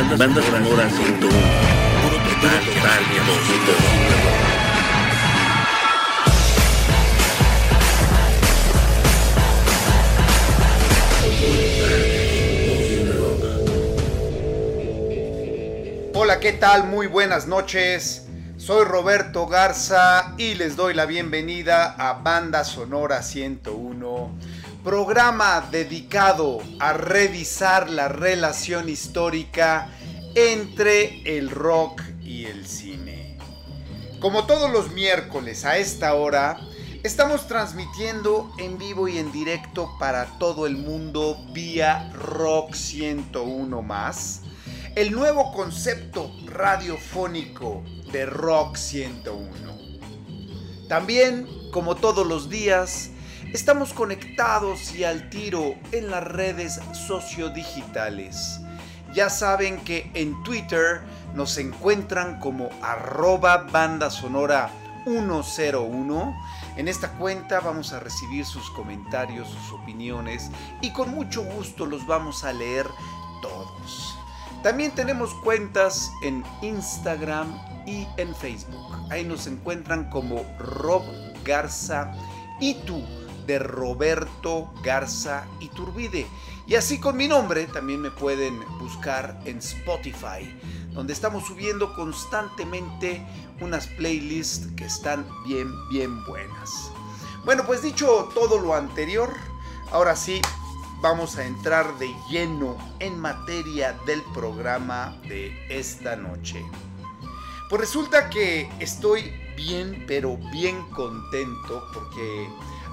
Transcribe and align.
Banda, 0.00 0.16
banda 0.16 0.40
sonora 0.40 0.88
101. 0.88 1.20
Puro 1.20 2.16
total, 2.24 2.60
total, 2.64 3.00
Hola, 16.14 16.40
¿qué 16.40 16.52
tal? 16.54 16.84
Muy 16.84 17.06
buenas 17.06 17.46
noches. 17.46 18.26
Soy 18.56 18.86
Roberto 18.86 19.46
Garza 19.46 20.34
y 20.38 20.54
les 20.54 20.76
doy 20.76 20.94
la 20.94 21.04
bienvenida 21.04 21.94
a 21.98 22.14
Banda 22.14 22.64
Sonora 22.64 23.22
101, 23.22 24.30
programa 24.82 25.68
dedicado 25.70 26.62
a 26.78 26.94
revisar 26.94 27.90
la 27.90 28.08
relación 28.08 28.88
histórica 28.88 29.88
entre 30.34 31.22
el 31.36 31.50
rock 31.50 32.02
y 32.22 32.46
el 32.46 32.66
cine. 32.66 33.36
Como 34.20 34.46
todos 34.46 34.70
los 34.70 34.92
miércoles 34.92 35.66
a 35.66 35.76
esta 35.76 36.14
hora, 36.14 36.58
estamos 37.02 37.46
transmitiendo 37.46 38.50
en 38.58 38.78
vivo 38.78 39.06
y 39.06 39.18
en 39.18 39.30
directo 39.32 39.90
para 39.98 40.38
todo 40.38 40.66
el 40.66 40.76
mundo 40.78 41.36
vía 41.52 42.10
Rock 42.14 42.74
101 42.74 43.82
más, 43.82 44.42
el 44.94 45.12
nuevo 45.12 45.52
concepto 45.52 46.30
radiofónico 46.46 47.82
de 48.12 48.24
Rock 48.24 48.76
101. 48.76 49.50
También, 50.88 51.46
como 51.70 51.96
todos 51.96 52.26
los 52.26 52.48
días, 52.48 53.10
estamos 53.52 53.92
conectados 53.92 54.94
y 54.94 55.04
al 55.04 55.28
tiro 55.28 55.74
en 55.92 56.10
las 56.10 56.24
redes 56.24 56.80
sociodigitales. 56.92 58.60
Ya 59.12 59.28
saben 59.28 59.78
que 59.80 60.10
en 60.14 60.40
Twitter 60.44 61.00
nos 61.34 61.58
encuentran 61.58 62.38
como 62.38 62.70
arroba 62.80 63.58
banda 63.72 64.08
sonora 64.10 64.70
101. 65.04 66.36
En 66.76 66.86
esta 66.86 67.10
cuenta 67.12 67.60
vamos 67.60 67.92
a 67.92 68.00
recibir 68.00 68.44
sus 68.44 68.70
comentarios, 68.70 69.48
sus 69.48 69.72
opiniones 69.72 70.50
y 70.80 70.92
con 70.92 71.10
mucho 71.10 71.42
gusto 71.42 71.86
los 71.86 72.06
vamos 72.06 72.44
a 72.44 72.52
leer 72.52 72.86
todos. 73.42 74.16
También 74.62 74.92
tenemos 74.92 75.34
cuentas 75.42 76.12
en 76.22 76.44
Instagram 76.62 77.48
y 77.86 78.06
en 78.16 78.34
Facebook. 78.34 79.06
Ahí 79.10 79.24
nos 79.24 79.46
encuentran 79.46 80.08
como 80.10 80.44
Rob 80.58 81.02
Garza 81.44 82.12
y 82.60 82.74
tú 82.74 83.02
de 83.46 83.58
Roberto 83.58 84.72
Garza 84.82 85.46
Iturbide. 85.60 86.26
Y 86.66 86.74
así 86.76 87.00
con 87.00 87.16
mi 87.16 87.26
nombre 87.26 87.66
también 87.66 88.00
me 88.00 88.10
pueden 88.10 88.62
buscar 88.78 89.40
en 89.44 89.58
Spotify, 89.58 90.48
donde 90.92 91.12
estamos 91.12 91.46
subiendo 91.46 91.94
constantemente 91.94 93.26
unas 93.60 93.86
playlists 93.88 94.68
que 94.76 94.84
están 94.84 95.26
bien, 95.46 95.72
bien 95.88 96.24
buenas. 96.26 96.92
Bueno, 97.44 97.64
pues 97.66 97.82
dicho 97.82 98.28
todo 98.34 98.58
lo 98.58 98.74
anterior, 98.74 99.34
ahora 99.90 100.14
sí 100.14 100.40
vamos 101.00 101.38
a 101.38 101.44
entrar 101.44 101.98
de 101.98 102.14
lleno 102.28 102.76
en 102.98 103.18
materia 103.18 103.98
del 104.06 104.22
programa 104.34 105.16
de 105.28 105.52
esta 105.70 106.16
noche. 106.16 106.64
Pues 107.68 107.80
resulta 107.80 108.28
que 108.28 108.70
estoy 108.80 109.32
bien, 109.56 110.04
pero 110.06 110.36
bien 110.52 110.82
contento 110.90 111.86
porque 111.94 112.48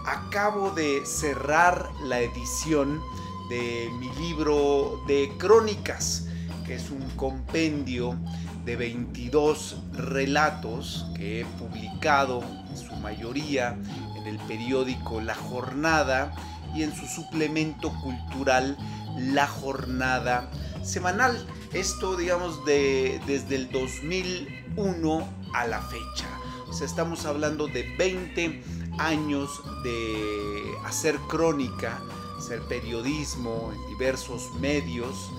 acabo 0.08 0.72
de 0.72 1.05
cerrar 1.05 1.91
la 2.02 2.22
edición 2.22 3.02
de 3.50 3.89
mi 4.00 4.09
libro 4.16 5.03
de 5.05 5.33
crónicas, 5.38 6.27
que 6.66 6.75
es 6.75 6.89
un 6.89 7.02
compendio 7.17 8.17
de 8.64 8.77
22 8.77 9.77
relatos 9.91 11.05
que 11.16 11.41
he 11.41 11.45
publicado 11.45 12.41
en 12.69 12.77
su 12.77 12.95
mayoría 12.95 13.77
en 14.15 14.27
el 14.27 14.37
periódico 14.48 15.20
La 15.20 15.36
Jornada 15.36 16.33
y 16.73 16.83
en 16.83 16.95
su 16.95 17.05
suplemento 17.05 17.93
cultural 18.02 18.77
La 19.17 19.45
Jornada 19.45 20.49
semanal. 20.83 21.45
Esto, 21.73 22.15
digamos, 22.15 22.65
de, 22.65 23.20
desde 23.27 23.55
el 23.55 23.71
2001 23.71 25.30
a 25.54 25.67
la 25.67 25.81
fecha. 25.81 26.27
O 26.70 26.73
sea, 26.73 26.87
estamos 26.87 27.26
hablando 27.26 27.67
de 27.67 27.83
20 27.98 28.77
años 28.97 29.61
de 29.83 30.75
hacer 30.85 31.17
crónica, 31.27 32.02
hacer 32.37 32.61
periodismo 32.63 33.71
en 33.73 33.87
diversos 33.87 34.53
medios. 34.59 35.31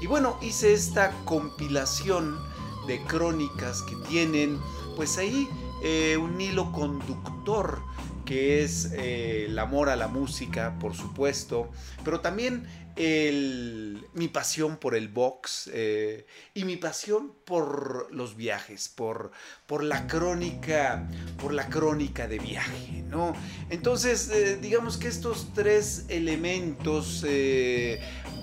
Y 0.00 0.06
bueno, 0.06 0.38
hice 0.40 0.72
esta 0.72 1.12
compilación 1.24 2.38
de 2.86 3.02
crónicas 3.04 3.82
que 3.82 3.96
tienen, 4.08 4.58
pues 4.96 5.18
ahí, 5.18 5.48
eh, 5.82 6.16
un 6.16 6.40
hilo 6.40 6.72
conductor 6.72 7.82
que 8.24 8.62
es 8.62 8.92
eh, 8.92 9.46
el 9.46 9.58
amor 9.58 9.88
a 9.88 9.96
la 9.96 10.08
música, 10.08 10.76
por 10.78 10.94
supuesto, 10.94 11.68
pero 12.04 12.20
también 12.20 12.66
mi 12.96 14.28
pasión 14.28 14.76
por 14.76 14.94
el 14.94 15.08
box 15.08 15.70
eh, 15.72 16.26
y 16.54 16.64
mi 16.64 16.76
pasión 16.76 17.32
por 17.44 18.12
los 18.12 18.36
viajes, 18.36 18.88
por, 18.88 19.32
por, 19.66 19.82
la 19.82 20.06
crónica, 20.06 21.08
por 21.40 21.54
la 21.54 21.68
crónica 21.68 22.28
de 22.28 22.38
viaje, 22.38 23.02
¿no? 23.08 23.34
Entonces, 23.70 24.28
eh, 24.30 24.58
digamos 24.60 24.98
que 24.98 25.08
estos 25.08 25.48
tres 25.54 26.04
elementos 26.08 27.24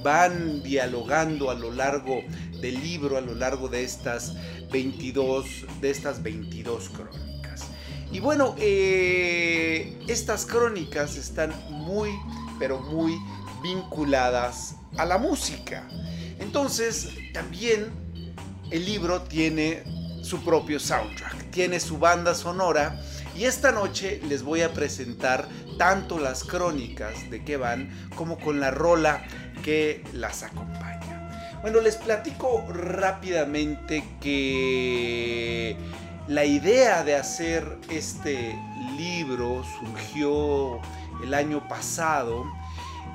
van 0.04 0.64
dialogando 0.64 1.50
a 1.52 1.54
lo 1.54 1.72
largo 1.72 2.22
del 2.62 2.82
libro, 2.82 3.18
a 3.18 3.22
lo 3.22 3.36
largo 3.36 3.68
de 3.68 3.84
estas 3.84 4.36
22, 4.72 5.66
de 5.82 5.90
estas 5.90 6.24
22 6.24 6.90
crónicas. 6.90 7.66
Y 8.12 8.20
bueno, 8.20 8.56
eh, 8.58 10.00
estas 10.08 10.46
crónicas 10.46 11.16
están 11.16 11.54
muy, 11.70 12.10
pero 12.58 12.80
muy 12.80 13.18
vinculadas 13.62 14.76
a 14.98 15.06
la 15.06 15.18
música. 15.18 15.88
Entonces, 16.40 17.10
también 17.34 17.92
el 18.72 18.86
libro 18.86 19.22
tiene 19.22 19.84
su 20.22 20.44
propio 20.44 20.80
soundtrack, 20.80 21.52
tiene 21.52 21.80
su 21.80 21.98
banda 21.98 22.36
sonora 22.36 23.00
y 23.36 23.46
esta 23.46 23.72
noche 23.72 24.22
les 24.28 24.44
voy 24.44 24.62
a 24.62 24.74
presentar 24.74 25.48
tanto 25.78 26.20
las 26.20 26.44
crónicas 26.44 27.30
de 27.30 27.44
que 27.44 27.58
van 27.58 28.10
como 28.16 28.38
con 28.38 28.60
la 28.60 28.70
rola 28.72 29.24
que 29.64 30.04
las 30.14 30.44
acompaña. 30.44 31.60
Bueno, 31.62 31.82
les 31.82 31.98
platico 31.98 32.66
rápidamente 32.70 34.04
que 34.22 35.78
la 36.28 36.46
idea 36.46 37.04
de 37.04 37.16
hacer 37.16 37.78
este 37.90 38.56
libro 38.98 39.64
surgió 39.80 40.80
el 41.24 41.34
año 41.34 41.68
pasado 41.68 42.46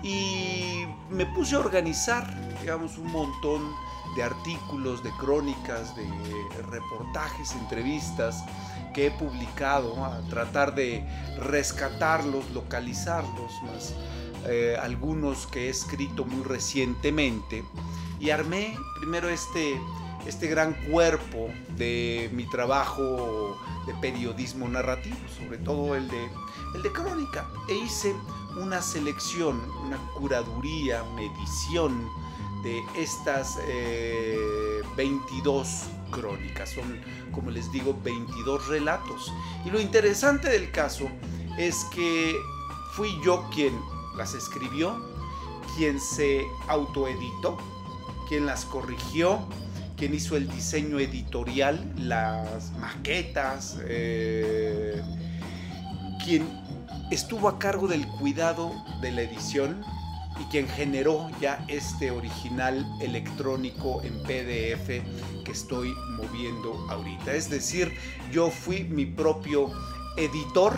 y 0.05 0.87
me 1.11 1.25
puse 1.25 1.57
a 1.57 1.61
organizar, 1.61 2.33
digamos, 2.61 2.99
un 2.99 3.11
montón 3.11 3.73
de 4.15 4.23
artículos, 4.23 5.03
de 5.03 5.11
crónicas, 5.13 5.97
de 5.97 6.07
reportajes, 6.71 7.53
entrevistas 7.53 8.45
que 8.93 9.07
he 9.07 9.11
publicado, 9.11 10.05
a 10.05 10.21
tratar 10.29 10.75
de 10.75 11.05
rescatarlos, 11.39 12.49
localizarlos, 12.51 13.51
más 13.65 13.95
eh, 14.47 14.77
algunos 14.81 15.47
que 15.47 15.67
he 15.67 15.71
escrito 15.71 16.25
muy 16.25 16.45
recientemente. 16.45 17.65
Y 18.21 18.31
armé 18.31 18.77
primero 19.01 19.29
este 19.31 19.81
este 20.27 20.47
gran 20.47 20.75
cuerpo 20.91 21.49
de 21.77 22.31
mi 22.33 22.49
trabajo 22.49 23.59
de 23.87 23.95
periodismo 23.95 24.69
narrativo, 24.69 25.17
sobre 25.39 25.59
todo 25.59 25.95
el 25.95 26.09
de, 26.09 26.29
el 26.75 26.83
de 26.83 26.93
crónica. 26.93 27.49
E 27.69 27.75
hice 27.75 28.15
una 28.57 28.81
selección, 28.81 29.61
una 29.85 29.99
curaduría, 30.15 31.05
medición 31.15 32.09
de 32.63 32.83
estas 32.97 33.59
22 34.97 35.69
eh, 35.69 35.95
crónicas. 36.11 36.71
Son, 36.71 37.01
como 37.33 37.51
les 37.51 37.71
digo, 37.73 37.97
22 38.03 38.69
relatos. 38.69 39.33
Y 39.65 39.71
lo 39.71 39.81
interesante 39.81 40.49
del 40.49 40.71
caso 40.71 41.09
es 41.59 41.85
que 41.95 42.35
fui 42.93 43.11
yo 43.23 43.49
quien 43.53 43.79
las 44.17 44.35
escribió, 44.35 44.97
quien 45.77 46.01
se 46.01 46.47
autoeditó, 46.69 47.59
quien 48.29 48.47
las 48.47 48.65
corrigió, 48.65 49.41
quien 50.05 50.17
hizo 50.17 50.37
el 50.37 50.47
diseño 50.51 50.99
editorial, 50.99 51.83
las 51.97 52.73
maquetas, 52.73 53.79
eh, 53.87 55.01
quien 56.23 56.47
estuvo 57.11 57.49
a 57.49 57.59
cargo 57.59 57.89
del 57.89 58.07
cuidado 58.07 58.71
de 59.01 59.13
la 59.13 59.23
edición 59.23 59.83
y 60.39 60.45
quien 60.51 60.69
generó 60.69 61.31
ya 61.41 61.65
este 61.69 62.11
original 62.11 62.87
electrónico 63.01 64.03
en 64.03 64.23
PDF 64.25 64.89
que 65.43 65.53
estoy 65.53 65.95
moviendo 66.19 66.87
ahorita. 66.91 67.33
Es 67.33 67.49
decir, 67.49 67.91
yo 68.31 68.51
fui 68.51 68.85
mi 68.85 69.07
propio 69.07 69.73
editor 70.19 70.75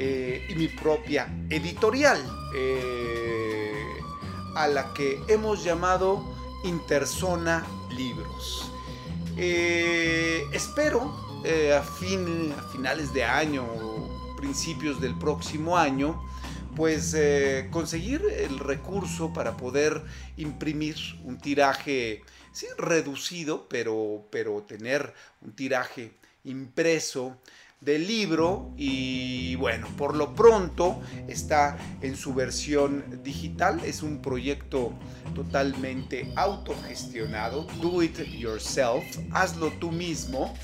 eh, 0.00 0.44
y 0.48 0.56
mi 0.56 0.66
propia 0.66 1.32
editorial 1.50 2.18
eh, 2.56 3.76
a 4.56 4.66
la 4.66 4.92
que 4.92 5.22
hemos 5.28 5.62
llamado 5.62 6.34
Interzona 6.64 7.64
libros. 7.96 8.70
Eh, 9.36 10.44
espero 10.52 11.42
eh, 11.44 11.74
a, 11.74 11.82
fin, 11.82 12.54
a 12.58 12.62
finales 12.68 13.12
de 13.12 13.24
año 13.24 13.64
o 13.64 14.36
principios 14.36 15.00
del 15.00 15.16
próximo 15.18 15.76
año 15.76 16.22
pues 16.76 17.14
eh, 17.16 17.68
conseguir 17.70 18.22
el 18.38 18.58
recurso 18.58 19.32
para 19.32 19.56
poder 19.56 20.02
imprimir 20.36 20.96
un 21.24 21.38
tiraje 21.38 22.22
reducido, 22.76 23.66
pero, 23.68 24.28
pero 24.30 24.62
tener 24.62 25.14
un 25.40 25.52
tiraje 25.56 26.12
impreso 26.44 27.40
del 27.80 28.06
libro 28.06 28.72
y 28.76 29.54
bueno, 29.56 29.86
por 29.96 30.16
lo 30.16 30.34
pronto 30.34 31.00
está 31.28 31.76
en 32.00 32.16
su 32.16 32.34
versión 32.34 33.20
digital, 33.22 33.80
es 33.84 34.02
un 34.02 34.22
proyecto 34.22 34.92
totalmente 35.34 36.32
autogestionado, 36.36 37.64
do 37.80 38.02
it 38.02 38.18
yourself, 38.28 39.04
hazlo 39.32 39.70
tú 39.78 39.92
mismo. 39.92 40.54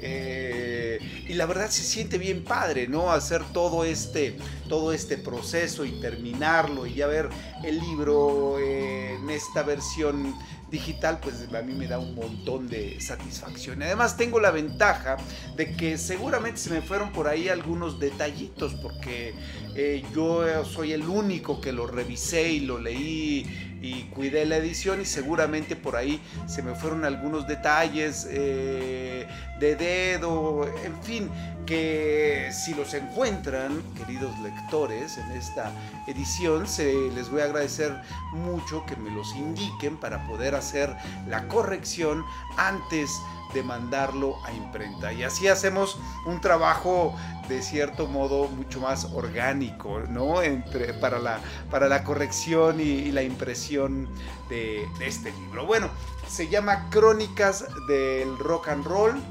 Eh, 0.00 1.00
y 1.26 1.34
la 1.34 1.46
verdad 1.46 1.70
se 1.70 1.82
siente 1.82 2.18
bien 2.18 2.44
padre, 2.44 2.86
¿no? 2.86 3.10
Hacer 3.10 3.42
todo 3.52 3.84
este, 3.84 4.36
todo 4.68 4.92
este 4.92 5.18
proceso 5.18 5.84
y 5.84 6.00
terminarlo 6.00 6.86
y 6.86 6.94
ya 6.94 7.08
ver 7.08 7.28
el 7.64 7.80
libro 7.80 8.60
en 8.60 9.28
esta 9.28 9.64
versión 9.64 10.36
digital, 10.70 11.18
pues 11.20 11.46
a 11.52 11.62
mí 11.62 11.74
me 11.74 11.86
da 11.86 11.98
un 11.98 12.14
montón 12.14 12.68
de 12.68 13.00
satisfacción. 13.00 13.82
Además 13.82 14.16
tengo 14.16 14.40
la 14.40 14.50
ventaja 14.50 15.16
de 15.56 15.74
que 15.74 15.98
seguramente 15.98 16.58
se 16.58 16.70
me 16.70 16.82
fueron 16.82 17.12
por 17.12 17.28
ahí 17.28 17.48
algunos 17.48 17.98
detallitos, 17.98 18.74
porque 18.74 19.34
eh, 19.74 20.04
yo 20.14 20.64
soy 20.64 20.92
el 20.92 21.02
único 21.02 21.60
que 21.60 21.72
lo 21.72 21.86
revisé 21.86 22.52
y 22.52 22.60
lo 22.60 22.78
leí 22.78 23.68
y 23.80 24.04
cuidé 24.04 24.44
la 24.44 24.56
edición 24.56 25.00
y 25.00 25.04
seguramente 25.04 25.76
por 25.76 25.96
ahí 25.96 26.20
se 26.46 26.62
me 26.62 26.74
fueron 26.74 27.04
algunos 27.04 27.46
detalles 27.46 28.26
eh, 28.30 29.26
de 29.60 29.76
dedo, 29.76 30.66
en 30.84 31.00
fin, 31.02 31.30
que 31.68 32.48
si 32.50 32.72
los 32.72 32.94
encuentran, 32.94 33.82
queridos 33.94 34.36
lectores, 34.38 35.18
en 35.18 35.30
esta 35.32 35.70
edición, 36.06 36.66
se 36.66 36.94
les 37.14 37.30
voy 37.30 37.42
a 37.42 37.44
agradecer 37.44 37.94
mucho 38.32 38.86
que 38.86 38.96
me 38.96 39.10
los 39.10 39.36
indiquen 39.36 39.98
para 39.98 40.26
poder 40.26 40.54
hacer 40.54 40.96
la 41.26 41.46
corrección 41.46 42.24
antes 42.56 43.10
de 43.52 43.62
mandarlo 43.62 44.42
a 44.46 44.52
imprenta. 44.52 45.12
Y 45.12 45.24
así 45.24 45.46
hacemos 45.46 45.98
un 46.24 46.40
trabajo 46.40 47.14
de 47.50 47.60
cierto 47.60 48.06
modo 48.06 48.48
mucho 48.48 48.80
más 48.80 49.04
orgánico, 49.12 50.00
¿no? 50.08 50.40
Entre, 50.40 50.94
para, 50.94 51.18
la, 51.18 51.38
para 51.70 51.86
la 51.86 52.02
corrección 52.02 52.80
y, 52.80 53.12
la 53.12 53.22
impresión 53.22 54.08
de, 54.48 54.88
de, 54.98 55.06
este 55.06 55.32
libro. 55.32 55.66
Bueno, 55.66 55.90
se 56.26 56.48
llama 56.48 56.88
Crónicas 56.88 57.66
del 57.88 58.38
Rock 58.38 58.68
and 58.68 58.86
Roll. 58.86 59.22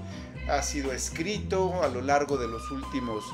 Ha 0.50 0.62
sido 0.62 0.94
escrito 0.94 1.84
a 1.84 1.90
lo 1.90 2.02
largo 2.02 2.38
de 2.38 2.48
los 2.48 2.72
últimos 2.72 3.26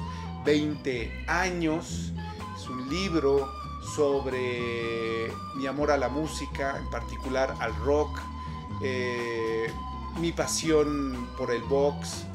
20 0.45 1.25
años. 1.27 2.11
Es 2.57 2.67
un 2.67 2.89
libro 2.89 3.51
sobre 3.95 5.31
mi 5.55 5.67
amor 5.67 5.91
a 5.91 5.97
la 5.97 6.09
música, 6.09 6.77
en 6.77 6.89
particular 6.89 7.55
al 7.59 7.75
rock. 7.77 8.19
Eh, 8.81 9.71
mi 10.19 10.31
pasión 10.31 11.29
por 11.37 11.51
el 11.51 11.61
box, 11.63 12.25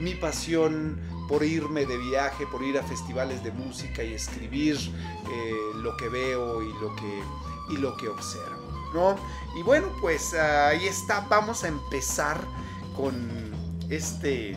mi 0.00 0.14
pasión 0.14 1.00
por 1.28 1.42
irme 1.42 1.86
de 1.86 1.96
viaje, 1.96 2.46
por 2.46 2.62
ir 2.62 2.78
a 2.78 2.82
festivales 2.82 3.42
de 3.42 3.52
música 3.52 4.04
y 4.04 4.12
escribir 4.14 4.76
eh, 5.30 5.54
lo 5.76 5.96
que 5.96 6.08
veo 6.08 6.62
y 6.62 6.72
lo 6.74 6.94
que, 6.94 7.22
y 7.70 7.76
lo 7.78 7.96
que 7.96 8.08
observo. 8.08 8.66
¿no? 8.92 9.16
Y 9.58 9.62
bueno, 9.62 9.88
pues 10.00 10.34
ahí 10.34 10.86
está, 10.86 11.20
vamos 11.28 11.64
a 11.64 11.68
empezar 11.68 12.40
con 12.96 13.55
este 13.90 14.56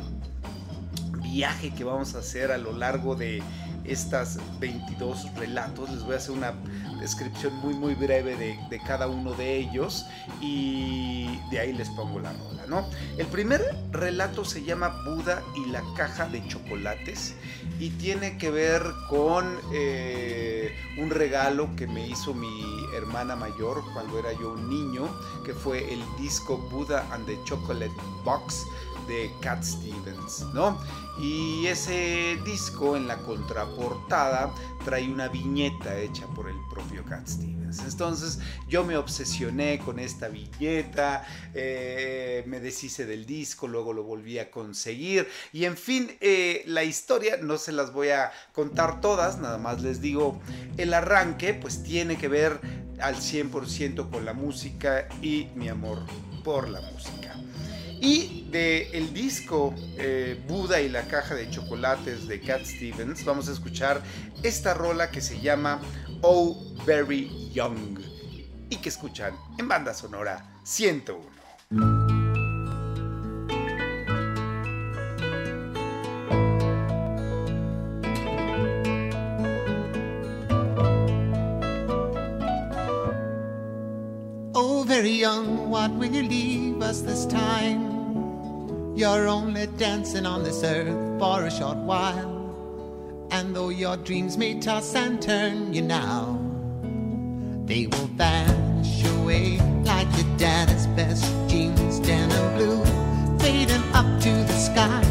viaje 1.21 1.73
que 1.73 1.83
vamos 1.83 2.15
a 2.15 2.19
hacer 2.19 2.51
a 2.51 2.57
lo 2.57 2.73
largo 2.73 3.15
de 3.15 3.41
estas 3.85 4.39
22 4.59 5.33
relatos. 5.35 5.89
Les 5.89 6.03
voy 6.03 6.13
a 6.13 6.17
hacer 6.17 6.31
una 6.31 6.53
descripción 6.99 7.55
muy 7.55 7.73
muy 7.73 7.95
breve 7.95 8.35
de, 8.35 8.81
cada 8.85 9.07
uno 9.07 9.33
de 9.33 9.57
ellos 9.57 10.05
y 10.41 11.39
de 11.49 11.59
ahí 11.59 11.73
les 11.73 11.89
pongo 11.91 12.19
la 12.19 12.33
rola, 12.33 12.65
¿no? 12.67 12.85
El 13.17 13.27
primer 13.27 13.61
relato 13.91 14.43
se 14.43 14.63
llama 14.63 15.03
Buda 15.05 15.41
y 15.55 15.69
la 15.69 15.81
caja 15.95 16.27
de 16.27 16.45
chocolates 16.47 17.35
y 17.79 17.89
tiene 17.91 18.37
que 18.37 18.51
ver 18.51 18.83
con 19.09 19.57
eh, 19.73 20.75
un 20.97 21.09
regalo 21.09 21.69
que 21.75 21.87
me 21.87 22.07
hizo 22.07 22.33
mi 22.33 22.63
hermana 22.95 23.35
mayor 23.35 23.83
cuando 23.93 24.19
era 24.19 24.33
yo 24.33 24.53
un 24.53 24.69
niño, 24.69 25.07
que 25.45 25.53
fue 25.53 25.93
el 25.93 26.01
disco 26.17 26.57
Buda 26.57 27.07
and 27.13 27.25
the 27.25 27.37
Chocolate 27.45 27.91
Box 28.25 28.65
de 29.09 29.31
Cat 29.41 29.63
Stevens, 29.63 30.45
¿no? 30.53 30.79
Y 31.19 31.65
ese 31.65 32.37
disco 32.45 32.95
en 32.95 33.07
la 33.07 33.17
contraportada 33.17 34.53
trae 34.85 35.09
una 35.09 35.27
viñeta 35.27 35.97
hecha 35.97 36.25
por 36.27 36.47
el 36.47 36.55
propio 36.71 37.03
Cat 37.03 37.27
Stevens. 37.27 37.79
Entonces 37.79 38.39
yo 38.67 38.85
me 38.85 38.95
obsesioné 38.95 39.79
con 39.79 39.99
esta 39.99 40.29
viñeta, 40.29 41.25
eh, 41.53 42.43
me 42.47 42.59
deshice 42.59 43.05
del 43.05 43.25
disco, 43.25 43.67
luego 43.67 43.91
lo 43.93 44.03
volví 44.03 44.39
a 44.39 44.49
conseguir 44.49 45.27
y 45.51 45.65
en 45.65 45.75
fin, 45.75 46.15
eh, 46.21 46.63
la 46.67 46.83
historia 46.83 47.37
no 47.41 47.57
se 47.57 47.71
las 47.71 47.91
voy 47.91 48.09
a 48.09 48.31
contar 48.53 49.01
todas, 49.01 49.39
nada 49.39 49.57
más 49.57 49.81
les 49.81 50.01
digo, 50.01 50.39
el 50.77 50.93
arranque 50.93 51.53
pues 51.53 51.83
tiene 51.83 52.17
que 52.17 52.27
ver 52.27 52.61
al 53.01 53.15
100% 53.15 54.09
con 54.09 54.23
la 54.23 54.33
música 54.33 55.07
y 55.21 55.47
mi 55.55 55.67
amor 55.67 55.99
por 56.43 56.69
la 56.69 56.81
música. 56.81 57.18
Y 58.01 58.47
de 58.49 58.89
el 58.93 59.13
disco 59.13 59.75
eh, 59.97 60.41
Buda 60.47 60.81
y 60.81 60.89
la 60.89 61.03
caja 61.03 61.35
de 61.35 61.49
chocolates 61.49 62.27
de 62.27 62.39
Cat 62.39 62.63
Stevens, 62.63 63.25
vamos 63.25 63.49
a 63.49 63.51
escuchar 63.51 64.01
esta 64.41 64.73
rola 64.73 65.11
que 65.11 65.21
se 65.21 65.39
llama 65.41 65.81
Oh 66.21 66.73
Very 66.85 67.49
Young 67.51 67.99
y 68.69 68.77
que 68.77 68.89
escuchan 68.89 69.35
en 69.57 69.67
banda 69.67 69.93
sonora 69.93 70.45
101. 70.63 71.39
Oh, 84.55 84.83
very 84.87 85.11
young, 85.11 85.69
what 85.69 85.91
will 85.91 86.11
you 86.11 86.23
leave 86.23 86.81
us 86.81 87.01
this 87.01 87.25
time? 87.25 87.88
You're 88.99 89.29
only 89.29 89.65
dancing 89.77 90.25
on 90.25 90.43
this 90.43 90.61
earth 90.61 91.19
for 91.21 91.45
a 91.45 91.49
short 91.49 91.77
while. 91.77 93.29
And 93.31 93.55
though 93.55 93.69
your 93.69 93.95
dreams 93.95 94.37
may 94.37 94.59
toss 94.59 94.93
and 94.93 95.21
turn 95.21 95.73
you 95.73 95.83
now, 95.83 96.37
they 97.63 97.87
will 97.87 98.09
vanish 98.17 99.05
away 99.05 99.57
like 99.85 100.05
your 100.17 100.27
daddy's 100.35 100.85
best 100.97 101.23
jeans, 101.47 102.01
denim 102.01 102.57
blue, 102.57 102.83
fading 103.39 103.81
up 103.93 104.19
to 104.19 104.31
the 104.31 104.57
sky. 104.67 105.01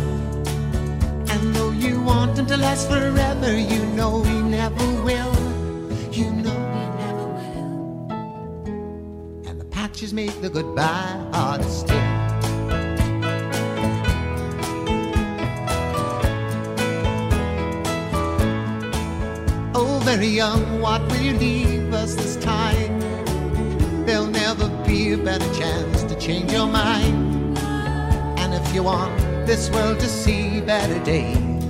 And 1.32 1.54
though 1.56 1.70
you 1.70 2.02
want 2.02 2.36
them 2.36 2.44
to 2.48 2.58
last 2.58 2.90
forever, 2.90 3.58
you 3.58 3.86
know 3.96 4.22
he 4.22 4.42
never 4.42 4.84
will. 5.02 5.34
You 6.12 6.30
know 6.30 6.60
he 6.76 6.84
never 7.00 7.26
will. 7.38 7.72
And 9.48 9.58
the 9.58 9.64
patches 9.70 10.12
make 10.12 10.38
the 10.42 10.50
goodbye 10.50 11.24
harder 11.32 11.64
still. 11.64 12.07
Very 20.16 20.28
young, 20.28 20.80
what 20.80 21.02
will 21.10 21.20
you 21.20 21.34
leave 21.34 21.92
us 21.92 22.14
this 22.14 22.36
time? 22.36 22.98
There'll 24.06 24.26
never 24.26 24.66
be 24.86 25.12
a 25.12 25.18
better 25.18 25.52
chance 25.52 26.02
to 26.04 26.18
change 26.18 26.50
your 26.50 26.66
mind. 26.66 27.58
And 28.38 28.54
if 28.54 28.74
you 28.74 28.84
want 28.84 29.14
this 29.46 29.68
world 29.68 30.00
to 30.00 30.08
see 30.08 30.62
better 30.62 30.98
days, 31.04 31.62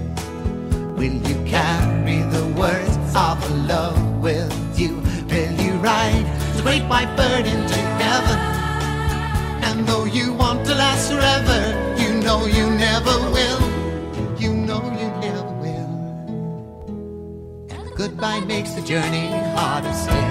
will 0.99 1.19
you 1.29 1.37
carry 1.47 2.23
the 2.37 2.47
words 2.57 2.97
of 3.17 3.39
love 3.67 4.01
with 4.23 4.55
you? 4.79 4.95
Will 5.33 5.55
you 5.61 5.73
ride 5.91 6.27
the 6.55 6.63
great 6.63 6.85
white 6.85 7.13
bird 7.17 7.45
into 7.45 7.81
heaven? 8.05 8.39
And 9.67 9.85
though 9.85 10.05
you 10.05 10.33
want 10.33 10.65
to 10.67 10.77
last 10.77 11.11
forever, 11.11 11.61
you 12.01 12.11
know 12.21 12.47
you 12.47 12.71
never 12.71 13.17
will. 13.35 13.68
Goodbye 18.19 18.41
makes 18.41 18.73
the 18.73 18.83
journey 18.83 19.29
harder 19.55 19.93
still. 19.93 20.28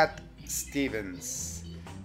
Cat 0.00 0.22
Stevens. 0.48 1.62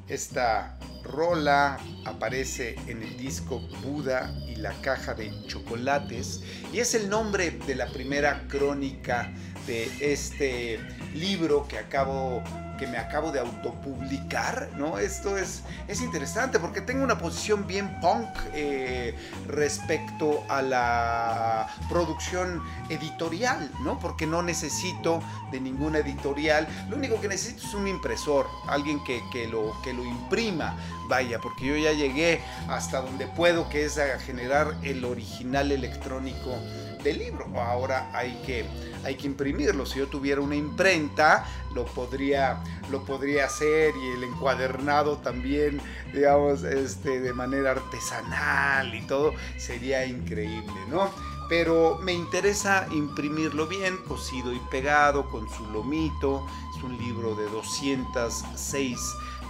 Esta 0.09 0.77
rola 1.01 1.77
aparece 2.03 2.75
en 2.87 3.01
el 3.01 3.15
disco 3.15 3.61
Buda 3.81 4.35
y 4.49 4.57
la 4.57 4.73
caja 4.81 5.13
de 5.13 5.31
chocolates 5.47 6.41
y 6.73 6.79
es 6.79 6.93
el 6.93 7.09
nombre 7.09 7.51
de 7.51 7.73
la 7.73 7.87
primera 7.87 8.49
crónica 8.49 9.31
de 9.65 9.89
este 10.01 10.77
libro 11.13 11.69
que 11.69 11.77
acabo 11.77 12.43
que 12.77 12.87
me 12.87 12.97
acabo 12.97 13.31
de 13.31 13.39
autopublicar, 13.39 14.69
¿no? 14.75 14.97
Esto 14.97 15.37
es, 15.37 15.63
es 15.87 16.01
interesante 16.01 16.59
porque 16.59 16.81
tengo 16.81 17.03
una 17.03 17.17
posición 17.17 17.65
bien 17.67 17.99
punk 17.99 18.27
eh, 18.53 19.15
respecto 19.47 20.43
a 20.49 20.61
la 20.61 21.67
producción 21.89 22.61
editorial, 22.89 23.71
¿no? 23.83 23.99
Porque 23.99 24.27
no 24.27 24.41
necesito 24.41 25.21
de 25.51 25.59
ninguna 25.59 25.99
editorial, 25.99 26.67
lo 26.89 26.97
único 26.97 27.19
que 27.21 27.27
necesito 27.27 27.65
es 27.65 27.73
un 27.73 27.87
impresor, 27.87 28.47
alguien 28.67 29.03
que, 29.03 29.21
que, 29.31 29.47
lo, 29.47 29.73
que 29.83 29.93
lo 29.93 30.03
imprima, 30.03 30.77
vaya, 31.07 31.39
porque 31.39 31.65
yo 31.65 31.75
ya 31.77 31.91
llegué 31.93 32.41
hasta 32.67 33.01
donde 33.01 33.27
puedo, 33.27 33.69
que 33.69 33.85
es 33.85 33.97
a 33.97 34.19
generar 34.19 34.75
el 34.83 35.05
original 35.05 35.71
electrónico 35.71 36.57
del 37.05 37.19
libro. 37.19 37.45
Ahora 37.61 38.09
hay 38.11 38.33
que, 38.45 38.65
hay 39.05 39.15
que 39.15 39.27
imprimirlo. 39.27 39.85
Si 39.85 39.99
yo 39.99 40.07
tuviera 40.07 40.41
una 40.41 40.55
imprenta, 40.55 41.45
lo 41.73 41.85
podría, 41.85 42.61
lo 42.91 43.05
podría 43.05 43.45
hacer 43.45 43.93
y 43.95 44.07
el 44.17 44.23
encuadernado 44.23 45.17
también, 45.17 45.79
digamos, 46.13 46.63
este, 46.63 47.21
de 47.21 47.31
manera 47.31 47.71
artesanal 47.71 48.93
y 48.93 49.01
todo, 49.07 49.33
sería 49.57 50.05
increíble, 50.05 50.73
¿no? 50.89 51.09
Pero 51.47 51.99
me 52.01 52.11
interesa 52.11 52.87
imprimirlo 52.91 53.67
bien, 53.67 53.97
cosido 54.07 54.51
y 54.51 54.59
pegado, 54.71 55.29
con 55.29 55.47
su 55.47 55.63
lomito. 55.67 56.45
Es 56.75 56.83
un 56.83 56.97
libro 56.97 57.35
de 57.35 57.45
206 57.45 58.99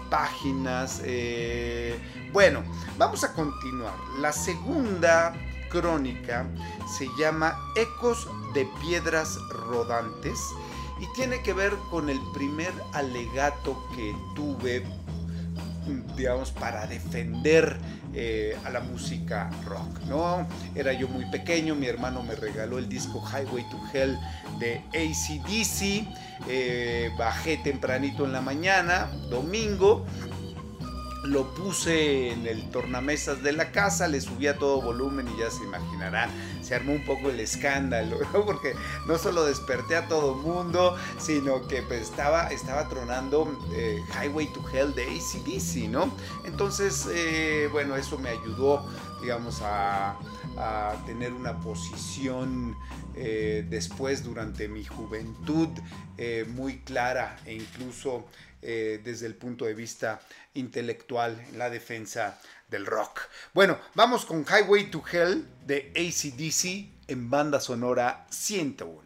páginas. 0.10 1.02
Eh, 1.06 1.98
bueno, 2.34 2.64
vamos 2.98 3.24
a 3.24 3.34
continuar. 3.34 3.94
La 4.20 4.34
segunda 4.34 5.34
crónica 5.70 6.46
se 6.88 7.08
llama 7.18 7.58
Ecos 7.76 8.28
de 8.54 8.68
Piedras 8.82 9.38
Rodantes 9.50 10.40
y 11.00 11.08
tiene 11.14 11.42
que 11.42 11.54
ver 11.54 11.74
con 11.90 12.10
el 12.10 12.20
primer 12.34 12.72
alegato 12.94 13.86
que 13.96 14.16
tuve, 14.36 14.84
digamos, 16.16 16.52
para 16.52 16.88
defender 16.88 17.78
eh, 18.14 18.58
a 18.64 18.70
la 18.70 18.80
música 18.80 19.50
rock, 19.66 20.00
¿no? 20.08 20.48
Era 20.74 20.94
yo 20.94 21.10
muy 21.10 21.26
pequeño, 21.26 21.76
mi 21.76 21.88
hermano 21.88 22.24
me 22.24 22.36
regaló 22.36 22.78
el 22.78 22.88
disco 22.88 23.22
Highway 23.22 23.70
to 23.70 23.78
Hell 23.94 24.18
de 24.58 24.78
ACDC, 24.94 26.08
eh, 26.48 27.12
bajé 27.18 27.58
tempranito 27.58 28.24
en 28.24 28.32
la 28.32 28.40
mañana, 28.40 29.12
domingo, 29.30 30.06
lo 31.26 31.54
puse 31.54 32.32
en 32.32 32.48
el 32.48 32.70
tornamesas 32.70 33.42
de 33.44 33.52
la 33.52 33.72
casa, 33.72 34.08
le 34.08 34.22
subí 34.22 34.48
a 34.48 34.58
todo 34.58 34.82
volumen 34.82 35.28
y 35.28 35.40
ya 35.40 35.50
se 35.50 35.64
imaginarán, 35.64 36.30
se 36.62 36.76
armó 36.76 36.94
un 36.94 37.06
poco 37.06 37.30
el 37.30 37.40
escándalo, 37.40 38.20
porque 38.46 38.76
no 39.08 39.18
solo 39.18 39.46
desperté 39.46 39.96
a 39.96 40.08
todo 40.08 40.36
mundo, 40.36 40.96
sino 41.20 41.68
que 41.68 41.82
pues, 41.82 42.02
estaba, 42.02 42.48
estaba 42.50 42.88
tronando 42.90 43.60
eh, 43.74 44.00
Highway 44.22 44.52
to 44.54 44.64
Hell 44.72 44.94
de 44.94 45.04
ACDC, 45.04 45.90
¿no? 45.90 46.12
Entonces, 46.46 47.08
eh, 47.12 47.70
bueno, 47.72 47.96
eso 47.96 48.18
me 48.18 48.30
ayudó, 48.30 48.86
digamos, 49.22 49.62
a, 49.64 50.18
tener 51.06 51.34
una 51.34 51.60
posición 51.60 52.78
eh, 53.14 53.66
después 53.70 54.24
durante 54.24 54.70
mi 54.70 54.86
juventud 54.86 55.68
muy 56.56 56.78
clara 56.80 57.36
e 57.46 57.56
incluso 57.56 58.24
desde 58.66 59.28
el 59.28 59.36
punto 59.36 59.66
de 59.66 59.74
vista 59.74 60.20
intelectual 60.56 61.40
la 61.54 61.70
defensa 61.70 62.40
del 62.70 62.86
rock. 62.86 63.22
Bueno, 63.54 63.80
vamos 63.94 64.26
con 64.26 64.44
Highway 64.46 64.90
to 64.90 65.04
Hell 65.12 65.48
de 65.66 65.92
ACDC 65.96 67.10
en 67.10 67.30
banda 67.30 67.60
sonora 67.60 68.26
101. 68.30 69.06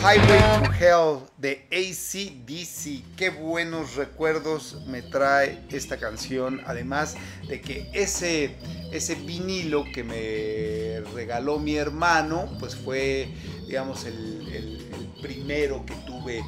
Highway 0.00 0.62
to 0.62 0.72
Hell 0.72 1.26
de 1.38 1.66
ACDC. 1.72 3.16
Qué 3.16 3.30
buenos 3.30 3.96
recuerdos 3.96 4.78
me 4.86 5.02
trae 5.02 5.64
esta 5.70 5.96
canción. 5.96 6.60
Además 6.66 7.16
de 7.48 7.60
que 7.60 7.90
ese, 7.92 8.56
ese 8.92 9.16
vinilo 9.16 9.84
que 9.92 10.04
me 10.04 11.00
regaló 11.12 11.58
mi 11.58 11.74
hermano, 11.74 12.48
pues 12.60 12.76
fue, 12.76 13.28
digamos, 13.66 14.04
el, 14.04 14.48
el 14.52 15.08
primero 15.20 15.84
que 15.84 15.94
tuve 16.06 16.44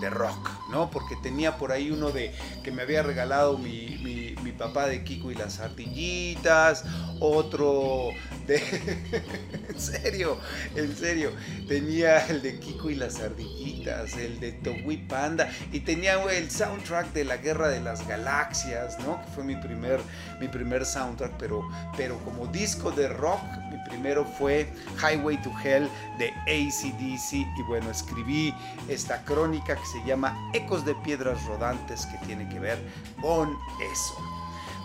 de, 0.00 0.10
rock, 0.10 0.50
¿no? 0.70 0.90
Porque 0.90 1.16
tenía 1.16 1.56
por 1.56 1.72
ahí 1.72 1.90
uno 1.90 2.10
de 2.10 2.32
que 2.62 2.70
me 2.70 2.82
había 2.82 3.02
regalado 3.02 3.58
mi, 3.58 3.98
mi, 4.42 4.52
papá 4.52 4.86
de 4.86 5.04
Kiko 5.04 5.30
y 5.30 5.34
las 5.34 5.60
ardillitas, 5.60 6.84
otro 7.20 8.08
en 9.68 9.80
serio, 9.80 10.38
en 10.74 10.96
serio, 10.96 11.32
tenía 11.68 12.26
el 12.26 12.42
de 12.42 12.58
Kiko 12.58 12.90
y 12.90 12.94
las 12.94 13.20
ardillitas, 13.20 14.14
el 14.16 14.40
de 14.40 14.52
Togui 14.52 14.98
Panda 14.98 15.50
y 15.72 15.80
tenía 15.80 16.22
el 16.22 16.50
soundtrack 16.50 17.12
de 17.12 17.24
la 17.24 17.36
Guerra 17.36 17.68
de 17.68 17.80
las 17.80 18.06
Galaxias, 18.06 18.98
¿no? 19.00 19.20
Que 19.22 19.30
fue 19.32 19.44
mi 19.44 19.56
primer, 19.56 20.00
mi 20.40 20.48
primer 20.48 20.84
soundtrack, 20.84 21.32
pero, 21.38 21.68
pero 21.96 22.18
como 22.24 22.46
disco 22.46 22.90
de 22.90 23.08
rock, 23.08 23.42
mi 23.70 23.78
primero 23.88 24.24
fue 24.24 24.68
Highway 25.00 25.40
to 25.42 25.52
Hell 25.64 25.88
de 26.18 26.30
ACDC 26.46 27.32
y 27.32 27.62
bueno, 27.66 27.90
escribí 27.90 28.54
esta 28.88 29.22
crónica 29.24 29.76
que 29.76 29.86
se 29.86 30.06
llama 30.06 30.36
Ecos 30.52 30.84
de 30.84 30.94
Piedras 30.96 31.44
Rodantes 31.44 32.06
que 32.06 32.18
tiene 32.26 32.48
que 32.48 32.58
ver 32.58 32.78
con 33.20 33.56
eso. 33.92 34.35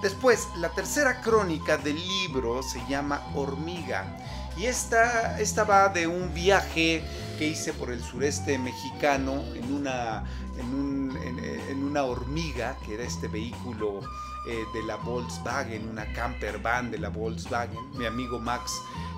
Después, 0.02 0.48
la 0.58 0.70
tercera 0.70 1.22
crónica 1.22 1.78
del 1.78 1.96
libro 1.96 2.64
se 2.64 2.84
llama 2.90 3.22
Hormiga. 3.36 4.18
Y 4.58 4.66
esta, 4.66 5.40
esta 5.40 5.64
va 5.64 5.90
de 5.90 6.08
un 6.08 6.34
viaje 6.34 7.04
que 7.38 7.48
hice 7.48 7.72
por 7.72 7.92
el 7.92 8.04
sureste 8.04 8.58
mexicano 8.58 9.44
en 9.54 9.74
una, 9.74 10.24
en, 10.58 11.84
una 11.84 12.04
hormiga, 12.04 12.78
que 12.86 12.96
era 12.96 13.04
este 13.04 13.28
vehículo 13.28 14.00
eh, 14.48 14.64
de 14.74 14.84
la 14.84 14.96
Volkswagen, 14.96 15.88
una 15.88 16.12
camper 16.14 16.60
van 16.60 16.90
de 16.90 16.98
la 16.98 17.10
Volkswagen. 17.10 17.78
Mi 17.94 18.06
amigo 18.06 18.40
Max 18.40 18.72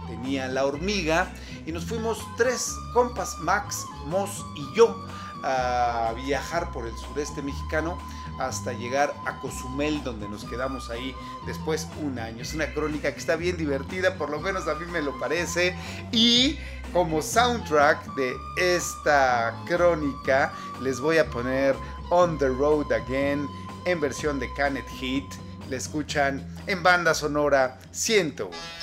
tenía 0.07 0.47
la 0.47 0.65
hormiga 0.65 1.31
y 1.65 1.71
nos 1.71 1.85
fuimos 1.85 2.19
tres 2.35 2.73
compas, 2.93 3.37
Max, 3.39 3.85
Moss 4.07 4.45
y 4.55 4.75
yo, 4.75 5.05
a 5.43 6.13
viajar 6.25 6.71
por 6.71 6.87
el 6.87 6.95
sureste 6.97 7.41
mexicano 7.41 7.97
hasta 8.39 8.73
llegar 8.73 9.13
a 9.25 9.39
Cozumel, 9.39 10.03
donde 10.03 10.27
nos 10.27 10.43
quedamos 10.45 10.89
ahí 10.89 11.15
después 11.45 11.87
un 12.01 12.19
año. 12.19 12.41
Es 12.41 12.53
una 12.53 12.73
crónica 12.73 13.11
que 13.13 13.19
está 13.19 13.35
bien 13.35 13.57
divertida, 13.57 14.15
por 14.15 14.29
lo 14.29 14.39
menos 14.39 14.67
a 14.67 14.75
mí 14.75 14.85
me 14.91 15.01
lo 15.01 15.17
parece. 15.19 15.75
Y 16.11 16.57
como 16.91 17.21
soundtrack 17.21 18.15
de 18.15 18.33
esta 18.57 19.55
crónica, 19.65 20.53
les 20.81 20.99
voy 20.99 21.17
a 21.17 21.29
poner 21.29 21.75
On 22.09 22.37
the 22.37 22.47
Road 22.47 22.91
Again 22.91 23.47
en 23.85 23.99
versión 23.99 24.39
de 24.39 24.51
Canet 24.53 24.87
Hit. 24.99 25.25
Le 25.69 25.77
escuchan 25.77 26.45
en 26.67 26.83
banda 26.83 27.13
sonora 27.13 27.79
101. 27.91 28.82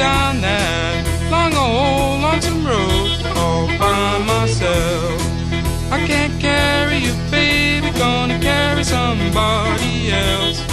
Down 0.00 0.40
that 0.40 1.04
long 1.30 1.52
old 1.54 2.22
lonesome 2.22 2.64
road 2.66 3.20
all 3.36 3.66
by 3.78 4.16
myself. 4.24 5.20
I 5.92 5.98
can't 6.06 6.40
carry 6.40 6.96
you, 7.06 7.12
baby, 7.30 7.90
gonna 7.98 8.38
carry 8.40 8.82
somebody 8.82 10.10
else. 10.10 10.69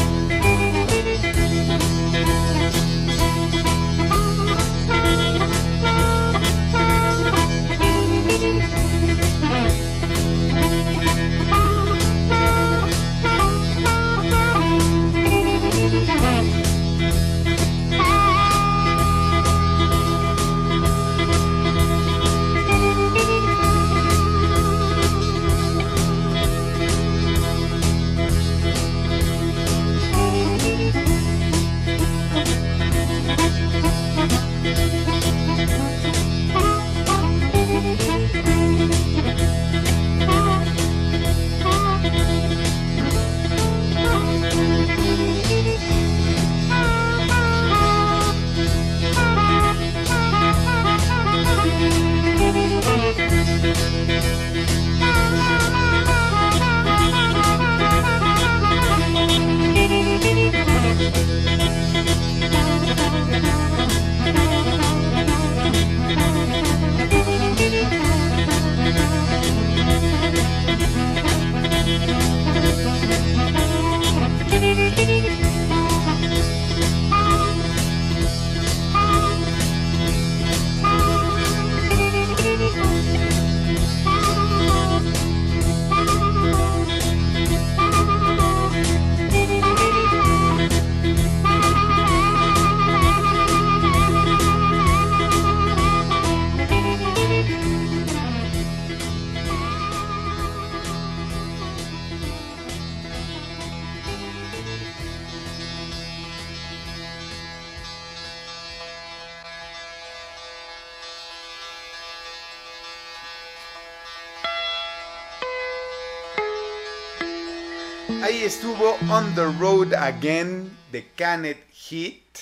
On 119.10 119.34
the 119.36 119.46
Road 119.58 119.93
Again 119.93 120.70
de 120.91 121.08
Canet 121.15 121.65
Heat. 121.72 122.39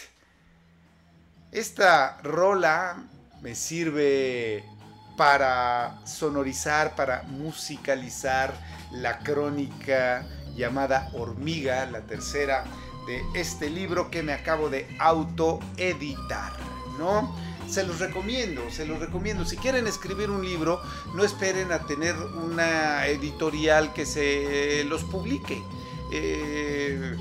Esta 1.52 2.18
rola 2.24 3.04
me 3.42 3.54
sirve 3.54 4.64
para 5.16 6.04
sonorizar, 6.08 6.96
para 6.96 7.22
musicalizar 7.24 8.52
la 8.92 9.20
crónica 9.20 10.26
llamada 10.56 11.12
Hormiga, 11.14 11.86
la 11.86 12.02
tercera 12.02 12.64
de 13.06 13.22
este 13.36 13.70
libro 13.70 14.10
que 14.10 14.24
me 14.24 14.34
acabo 14.34 14.68
de 14.68 14.88
autoeditar, 15.00 16.54
¿no? 16.98 17.36
Se 17.70 17.84
los 17.84 18.00
recomiendo, 18.00 18.72
se 18.72 18.88
los 18.88 19.00
recomiendo. 19.00 19.46
Si 19.46 19.56
quieren 19.58 19.86
escribir 19.86 20.32
un 20.32 20.44
libro, 20.44 20.82
no 21.14 21.24
esperen 21.24 21.72
a 21.72 21.86
tener 21.86 22.16
una 22.16 23.06
editorial 23.06 23.94
que 23.94 24.08
se 24.08 24.84
los 24.86 25.04
publique. 25.04 25.62
Eh, 26.12 27.16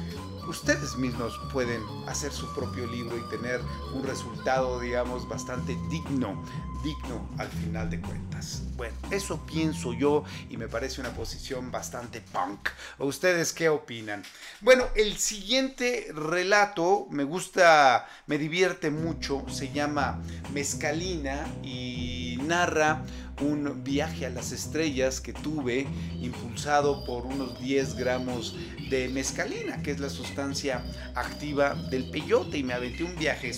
ustedes 0.49 0.97
mismos 0.97 1.38
pueden 1.53 1.83
hacer 2.07 2.33
su 2.33 2.53
propio 2.55 2.87
libro 2.87 3.16
y 3.16 3.29
tener 3.31 3.61
un 3.92 4.05
resultado, 4.05 4.81
digamos, 4.81 5.29
bastante 5.29 5.77
digno 5.90 6.42
digno 6.85 7.27
al 7.38 7.49
final 7.49 7.90
de 7.90 8.01
cuentas. 8.01 8.62
Bueno, 8.77 8.94
eso 9.11 9.44
pienso 9.47 9.94
yo 9.94 10.25
y 10.51 10.57
me 10.57 10.68
parece 10.68 11.01
una 11.01 11.11
posición 11.11 11.73
bastante 11.73 12.20
punk. 12.20 12.68
¿Ustedes 12.99 13.53
qué 13.53 13.70
opinan? 13.70 14.23
Bueno, 14.61 14.85
el 14.94 15.16
siguiente 15.16 16.09
relato 16.14 17.07
me 17.11 17.25
gusta, 17.25 18.07
me 18.27 18.37
divierte 18.37 18.90
mucho, 18.90 19.44
se 19.49 19.73
llama 19.73 20.23
Mezcalina 20.53 21.47
y 21.62 22.38
narra 22.42 23.03
un 23.40 23.83
viaje 23.83 24.27
a 24.27 24.31
las 24.31 24.53
estrellas 24.53 25.20
que 25.20 25.33
tuve 25.33 25.87
impulsado 26.20 27.05
por 27.05 27.27
unos 27.27 27.61
10 27.61 27.97
gramos 27.97 28.57
de 28.90 29.09
mezcalina, 29.09 29.83
que 29.83 29.90
es 29.90 30.01
la 30.01 30.09
sustancia 30.09 30.85
activa 31.14 31.75
del 31.90 32.11
peyote 32.11 32.59
y 32.59 32.62
me 32.62 32.75
aventé 32.75 33.05
un 33.05 33.16
viaje, 33.16 33.51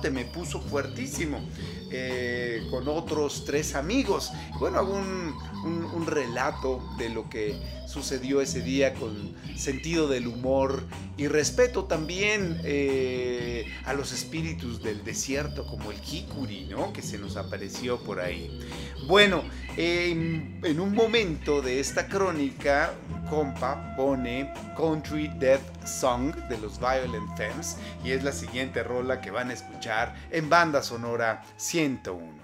te 0.00 0.10
me 0.10 0.24
puso 0.24 0.60
fuertísimo. 0.60 1.40
Eh, 1.92 2.68
con 2.70 2.86
otros 2.86 3.44
tres 3.44 3.74
amigos. 3.74 4.30
Bueno, 4.60 4.78
hago 4.78 4.94
un, 4.94 6.06
relato 6.06 6.80
de 6.98 7.08
lo 7.08 7.28
que 7.28 7.60
sucedió 7.90 8.40
ese 8.40 8.62
día 8.62 8.94
con 8.94 9.34
sentido 9.56 10.06
del 10.08 10.28
humor 10.28 10.84
y 11.16 11.26
respeto 11.26 11.84
también 11.84 12.60
eh, 12.64 13.66
a 13.84 13.92
los 13.94 14.12
espíritus 14.12 14.82
del 14.82 15.02
desierto 15.02 15.66
como 15.66 15.90
el 15.90 16.00
Kikuri, 16.00 16.66
¿no? 16.66 16.92
Que 16.92 17.02
se 17.02 17.18
nos 17.18 17.36
apareció 17.36 17.98
por 17.98 18.20
ahí. 18.20 18.60
Bueno, 19.08 19.42
en 19.76 20.80
un 20.80 20.94
momento 20.94 21.62
de 21.62 21.80
esta 21.80 22.06
crónica, 22.06 22.94
compa 23.28 23.94
pone 23.96 24.52
Country 24.76 25.28
Death 25.38 25.86
Song 25.86 26.34
de 26.48 26.58
los 26.58 26.78
Violent 26.78 27.36
Femmes 27.36 27.76
y 28.04 28.10
es 28.10 28.22
la 28.24 28.32
siguiente 28.32 28.82
rola 28.82 29.20
que 29.20 29.30
van 29.30 29.50
a 29.50 29.52
escuchar 29.52 30.14
en 30.30 30.48
banda 30.48 30.82
sonora 30.82 31.42
101. 31.56 32.39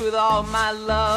With 0.00 0.14
all 0.14 0.42
my 0.44 0.72
love. 0.72 1.09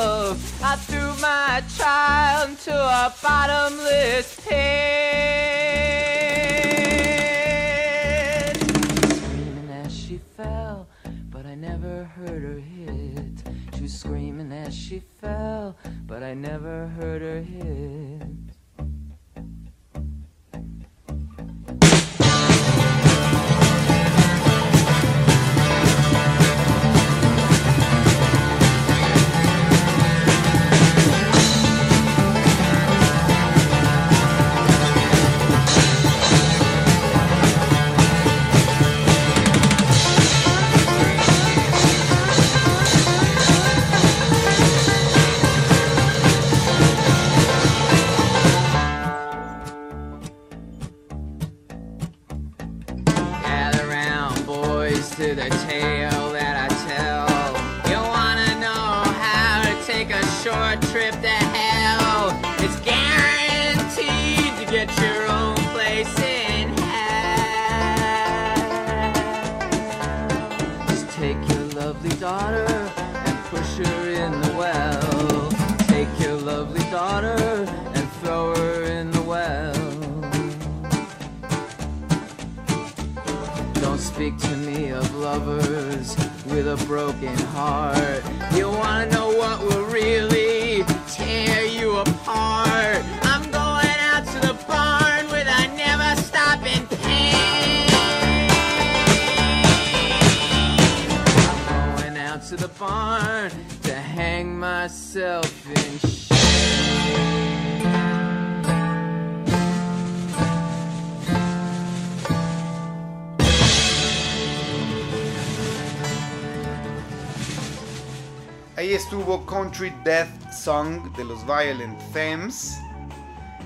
Song 120.63 121.11
de 121.17 121.25
los 121.25 121.45
Violent 121.45 121.99
Femmes. 122.13 122.79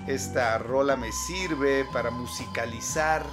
Esta 0.07 0.57
rola 0.57 0.95
me 0.95 1.11
sirve 1.11 1.85
para 1.93 2.09
musicalizar 2.09 3.23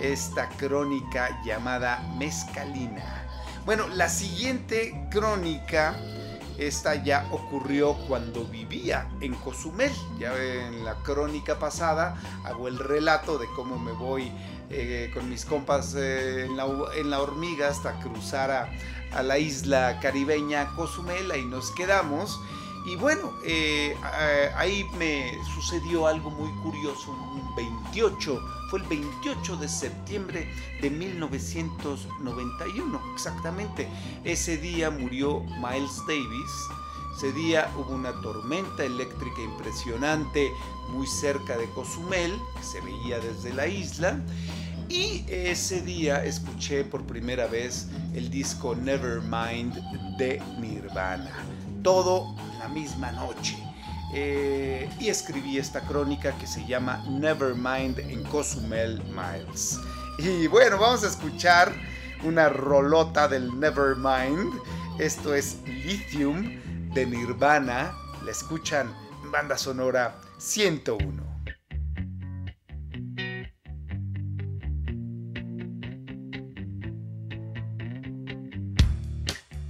esta 0.00 0.48
crónica 0.48 1.28
llamada 1.44 2.02
Mezcalina. 2.16 3.28
Bueno, 3.66 3.86
la 3.88 4.08
siguiente 4.08 5.06
crónica, 5.10 5.94
esta 6.56 6.94
ya 6.94 7.28
ocurrió 7.32 7.98
cuando 8.08 8.46
vivía 8.46 9.10
en 9.20 9.34
Cozumel. 9.34 9.92
Ya 10.18 10.34
en 10.42 10.82
la 10.82 10.94
crónica 11.02 11.58
pasada 11.58 12.16
hago 12.44 12.66
el 12.66 12.78
relato 12.78 13.36
de 13.36 13.46
cómo 13.54 13.78
me 13.78 13.92
voy 13.92 14.32
eh, 14.70 15.10
con 15.12 15.28
mis 15.28 15.44
compas 15.44 15.94
eh, 15.96 16.46
en, 16.46 16.56
la, 16.56 16.64
en, 16.96 17.10
la, 17.10 17.20
hormiga 17.20 17.68
hasta 17.68 17.92
cruzar 18.00 18.50
a, 18.50 18.72
a, 19.12 19.22
la 19.22 19.36
isla 19.36 19.98
caribeña 20.00 20.74
Cozumel, 20.76 21.30
ahí 21.30 21.44
nos 21.44 21.72
quedamos. 21.72 22.40
Y 22.84 22.96
bueno, 22.96 23.32
eh, 23.44 23.96
ahí 24.56 24.84
me 24.98 25.38
sucedió 25.54 26.06
algo 26.06 26.30
muy 26.30 26.50
curioso, 26.62 27.12
un 27.12 27.54
28, 27.54 28.42
fue 28.70 28.80
el 28.80 28.86
28 28.86 29.56
de 29.56 29.68
septiembre 29.68 30.50
de 30.80 30.90
1991, 30.90 33.00
exactamente. 33.14 33.88
Ese 34.24 34.56
día 34.56 34.90
murió 34.90 35.40
Miles 35.60 36.02
Davis, 36.08 36.50
ese 37.16 37.32
día 37.32 37.70
hubo 37.76 37.94
una 37.94 38.20
tormenta 38.20 38.84
eléctrica 38.84 39.42
impresionante 39.42 40.52
muy 40.88 41.06
cerca 41.06 41.56
de 41.56 41.68
Cozumel, 41.70 42.32
que 42.56 42.64
se 42.64 42.80
veía 42.80 43.20
desde 43.20 43.52
la 43.52 43.66
isla. 43.66 44.20
Y 44.88 45.24
ese 45.28 45.82
día 45.82 46.24
escuché 46.24 46.84
por 46.84 47.04
primera 47.04 47.46
vez 47.46 47.88
el 48.14 48.30
disco 48.30 48.74
Nevermind 48.74 49.74
de 50.18 50.42
Nirvana. 50.58 51.32
Todo 51.82 52.34
la 52.58 52.68
misma 52.68 53.12
noche. 53.12 53.56
Eh, 54.14 54.88
y 55.00 55.08
escribí 55.08 55.58
esta 55.58 55.80
crónica 55.80 56.32
que 56.38 56.46
se 56.46 56.66
llama 56.66 57.02
Nevermind 57.08 57.98
en 57.98 58.22
Cozumel 58.24 59.02
Miles. 59.04 59.80
Y 60.18 60.46
bueno, 60.46 60.78
vamos 60.78 61.02
a 61.04 61.08
escuchar 61.08 61.72
una 62.22 62.48
rolota 62.48 63.26
del 63.26 63.58
Nevermind. 63.58 64.52
Esto 64.98 65.34
es 65.34 65.58
Lithium 65.66 66.92
de 66.92 67.06
Nirvana. 67.06 67.92
La 68.24 68.30
escuchan 68.30 68.94
en 69.24 69.32
banda 69.32 69.56
sonora 69.56 70.14
101. 70.38 71.32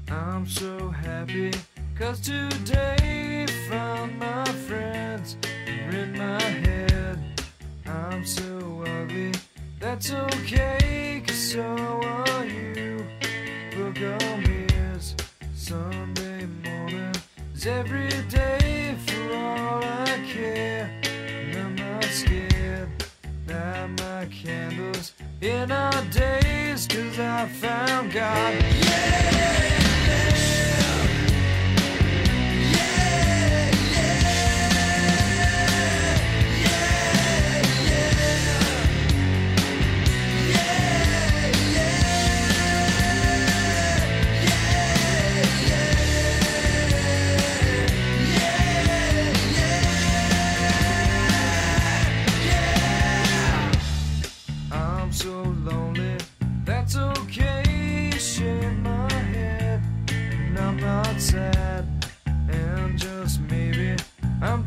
I'm 0.08 0.46
so 0.46 0.90
happy 0.90 1.52
cause 1.98 2.20
today 2.20 3.46
found 3.68 4.18
my 4.18 4.44
friends 4.44 5.36
are 5.66 5.96
in 5.96 6.16
my 6.16 6.40
head. 6.40 7.18
I'm 7.86 8.24
so 8.24 8.84
ugly, 8.86 9.32
that's 9.78 10.12
okay 10.12 11.22
cause 11.26 11.52
so 11.52 11.62
are 11.62 12.44
you. 12.44 13.04
Book 13.76 13.96
on 14.22 14.42
mirrors, 14.42 15.14
Sunday 15.54 16.46
morning 16.64 17.14
is 17.54 17.66
every 17.66 18.10
day 18.28 18.96
for 19.06 19.34
all 19.34 19.82
I 19.82 20.24
care. 20.26 20.90
And 21.04 21.56
I'm 21.56 21.74
not 21.76 22.04
scared, 22.04 22.88
light 23.48 23.86
my 23.98 24.26
candles 24.26 25.12
in 25.40 25.70
our 25.70 26.04
days 26.06 26.86
cause 26.86 27.18
I 27.18 27.48
found 27.48 28.12
God. 28.12 28.54
Yeah! 28.84 29.81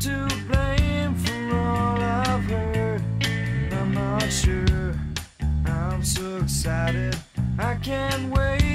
To 0.00 0.28
blame 0.46 1.14
for 1.14 1.56
all 1.56 1.96
I've 1.96 2.44
heard. 2.44 3.02
I'm 3.72 3.94
not 3.94 4.30
sure. 4.30 4.94
I'm 5.64 6.04
so 6.04 6.36
excited. 6.36 7.16
I 7.58 7.76
can't 7.76 8.30
wait 8.30 8.65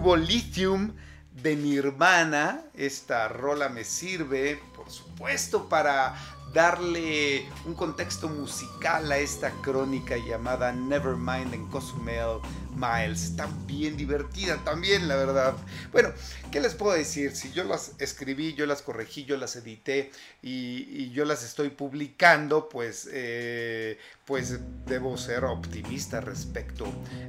estuvo 0.00 0.16
Lithium 0.16 0.94
de 1.42 1.56
Nirvana. 1.56 2.62
Esta 2.72 3.28
rola 3.28 3.68
me 3.68 3.84
sirve, 3.84 4.58
por 4.74 4.90
supuesto, 4.90 5.68
para 5.68 6.14
darle 6.54 7.46
un 7.66 7.74
contexto 7.74 8.26
musical 8.30 9.12
a 9.12 9.18
esta 9.18 9.50
crónica 9.60 10.16
llamada 10.16 10.72
Nevermind 10.72 11.52
en 11.52 11.66
Cozumel 11.66 12.40
Miles. 12.74 13.36
Tan 13.36 13.66
bien 13.66 13.98
divertida 13.98 14.56
también, 14.64 15.06
la 15.06 15.16
verdad. 15.16 15.54
Bueno, 15.92 16.08
¿qué 16.50 16.60
les 16.60 16.74
puedo 16.74 16.96
decir? 16.96 17.34
Si 17.36 17.52
yo 17.52 17.64
las 17.64 17.92
escribí, 17.98 18.54
yo 18.54 18.66
las 18.66 18.82
corregí, 18.82 19.24
yo 19.24 19.36
las 19.36 19.56
edité 19.56 20.10
y, 20.42 21.10
yo 21.10 21.24
las 21.24 21.42
estoy 21.42 21.70
publicando, 21.70 22.68
pues, 22.68 23.08
eh, 23.12 23.98
pues 24.24 24.58
debo 24.86 25.16
ser 25.16 25.44
optimista 25.44 26.20
respecto 26.20 26.86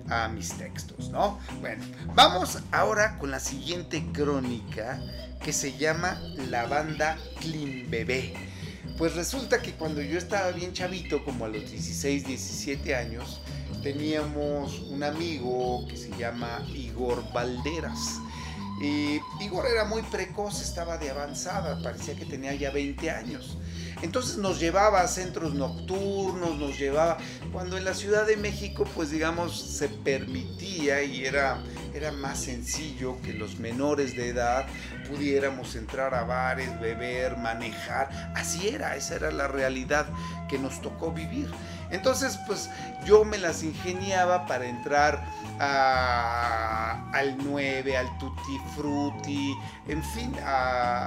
a 0.09 0.27
mis 0.27 0.57
textos, 0.57 1.09
¿no? 1.09 1.39
Bueno, 1.59 1.83
vamos 2.13 2.59
ahora 2.71 3.17
con 3.17 3.31
la 3.31 3.39
siguiente 3.39 4.03
crónica 4.13 5.01
que 5.43 5.53
se 5.53 5.77
llama 5.77 6.21
La 6.49 6.67
banda 6.67 7.17
Clean 7.39 7.89
Bebé. 7.89 8.33
Pues 8.97 9.15
resulta 9.15 9.61
que 9.61 9.73
cuando 9.73 10.01
yo 10.01 10.17
estaba 10.17 10.51
bien 10.51 10.73
chavito, 10.73 11.23
como 11.25 11.45
a 11.45 11.47
los 11.47 11.69
16, 11.71 12.27
17 12.27 12.95
años, 12.95 13.41
teníamos 13.81 14.79
un 14.79 15.01
amigo 15.03 15.87
que 15.87 15.97
se 15.97 16.15
llama 16.17 16.63
Igor 16.75 17.23
Valderas. 17.33 18.19
Y 18.81 19.21
Igor 19.39 19.67
era 19.67 19.85
muy 19.85 20.01
precoz, 20.01 20.59
estaba 20.59 20.97
de 20.97 21.11
avanzada, 21.11 21.79
parecía 21.83 22.15
que 22.15 22.25
tenía 22.25 22.55
ya 22.55 22.71
20 22.71 23.11
años. 23.11 23.57
Entonces 24.01 24.37
nos 24.37 24.59
llevaba 24.59 25.01
a 25.01 25.07
centros 25.07 25.53
nocturnos, 25.53 26.57
nos 26.57 26.79
llevaba, 26.79 27.17
cuando 27.51 27.77
en 27.77 27.85
la 27.85 27.93
Ciudad 27.93 28.25
de 28.25 28.37
México 28.37 28.85
pues 28.95 29.11
digamos 29.11 29.61
se 29.61 29.87
permitía 29.87 31.03
y 31.03 31.25
era, 31.25 31.61
era 31.93 32.11
más 32.11 32.39
sencillo 32.39 33.21
que 33.21 33.33
los 33.33 33.59
menores 33.59 34.15
de 34.15 34.29
edad 34.29 34.65
pudiéramos 35.07 35.75
entrar 35.75 36.15
a 36.15 36.23
bares, 36.23 36.79
beber, 36.79 37.37
manejar. 37.37 38.09
Así 38.35 38.69
era, 38.69 38.95
esa 38.95 39.15
era 39.15 39.31
la 39.31 39.47
realidad 39.47 40.07
que 40.49 40.57
nos 40.57 40.81
tocó 40.81 41.11
vivir. 41.11 41.51
Entonces 41.91 42.39
pues 42.47 42.69
yo 43.05 43.23
me 43.25 43.37
las 43.37 43.63
ingeniaba 43.63 44.45
para 44.45 44.65
entrar 44.65 45.23
al 45.59 47.37
9, 47.37 47.97
al 47.97 48.17
Tutti 48.17 48.59
Frutti, 48.75 49.55
en 49.87 50.03
fin, 50.03 50.35
a, 50.43 51.05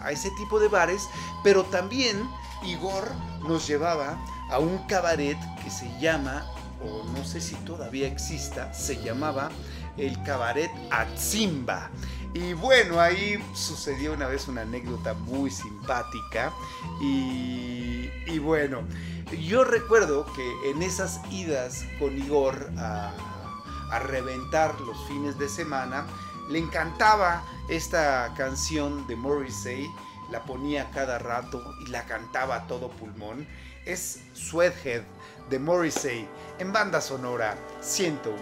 a- 0.00 0.06
a 0.06 0.10
ese 0.10 0.30
tipo 0.32 0.58
de 0.60 0.68
bares, 0.68 1.08
pero 1.42 1.64
también 1.64 2.28
Igor 2.64 3.10
nos 3.48 3.66
llevaba 3.66 4.18
a 4.50 4.58
un 4.58 4.78
cabaret 4.86 5.38
que 5.62 5.70
se 5.70 5.88
llama, 6.00 6.44
o 6.82 7.04
no 7.16 7.24
sé 7.24 7.40
si 7.40 7.54
todavía 7.56 8.06
exista, 8.06 8.72
se 8.74 8.96
llamaba 9.02 9.50
el 9.96 10.22
cabaret 10.22 10.70
Atzimba. 10.90 11.90
Y 12.34 12.52
bueno, 12.52 13.00
ahí 13.00 13.42
sucedió 13.54 14.12
una 14.12 14.26
vez 14.26 14.46
una 14.46 14.60
anécdota 14.62 15.14
muy 15.14 15.50
simpática 15.50 16.52
y, 17.00 18.10
y 18.26 18.38
bueno, 18.38 18.82
yo 19.32 19.64
recuerdo 19.64 20.24
que 20.34 20.70
en 20.70 20.82
esas 20.82 21.20
idas 21.30 21.84
con 21.98 22.16
Igor 22.16 22.70
a, 22.78 23.12
reventar 24.00 24.78
los 24.80 25.06
fines 25.06 25.38
de 25.38 25.48
semana, 25.48 26.06
le 26.50 26.58
encantaba 26.58 27.42
esta 27.68 28.32
canción 28.36 29.06
de 29.06 29.16
Morrissey, 29.16 29.88
la 30.30 30.42
ponía 30.44 30.90
cada 30.90 31.18
rato 31.18 31.62
y 31.80 31.86
la 31.90 32.04
cantaba 32.04 32.56
a 32.56 32.66
todo 32.66 32.90
pulmón. 32.90 33.46
Es 33.84 34.20
Sweathead 34.34 35.02
de 35.48 35.58
Morrissey 35.58 36.28
en 36.58 36.72
banda 36.72 37.00
sonora 37.00 37.56
101. 37.80 38.36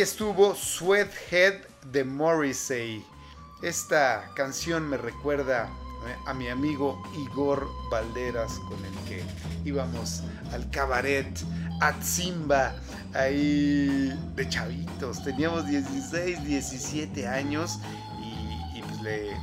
Estuvo 0.00 0.54
Sweathead 0.54 1.54
de 1.90 2.04
Morrissey. 2.04 3.04
Esta 3.62 4.30
canción 4.36 4.88
me 4.88 4.96
recuerda 4.96 5.68
eh, 6.06 6.14
a 6.26 6.34
mi 6.34 6.48
amigo 6.48 7.02
Igor 7.16 7.68
Valderas 7.90 8.60
con 8.68 8.84
el 8.84 8.94
que 9.08 9.24
íbamos 9.64 10.22
al 10.52 10.70
cabaret 10.70 11.26
Atzimba 11.80 12.74
ahí 13.14 14.12
de 14.36 14.48
chavitos. 14.48 15.24
Teníamos 15.24 15.66
16, 15.66 16.44
17 16.44 17.26
años 17.26 17.80
y, 18.74 18.82
pues 18.82 19.00
le 19.02 19.36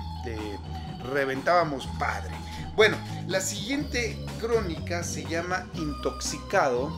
reventábamos 1.11 1.87
padre. 1.99 2.33
Bueno, 2.75 2.97
la 3.27 3.41
siguiente 3.41 4.17
crónica 4.39 5.03
se 5.03 5.25
llama 5.25 5.67
Intoxicado 5.75 6.91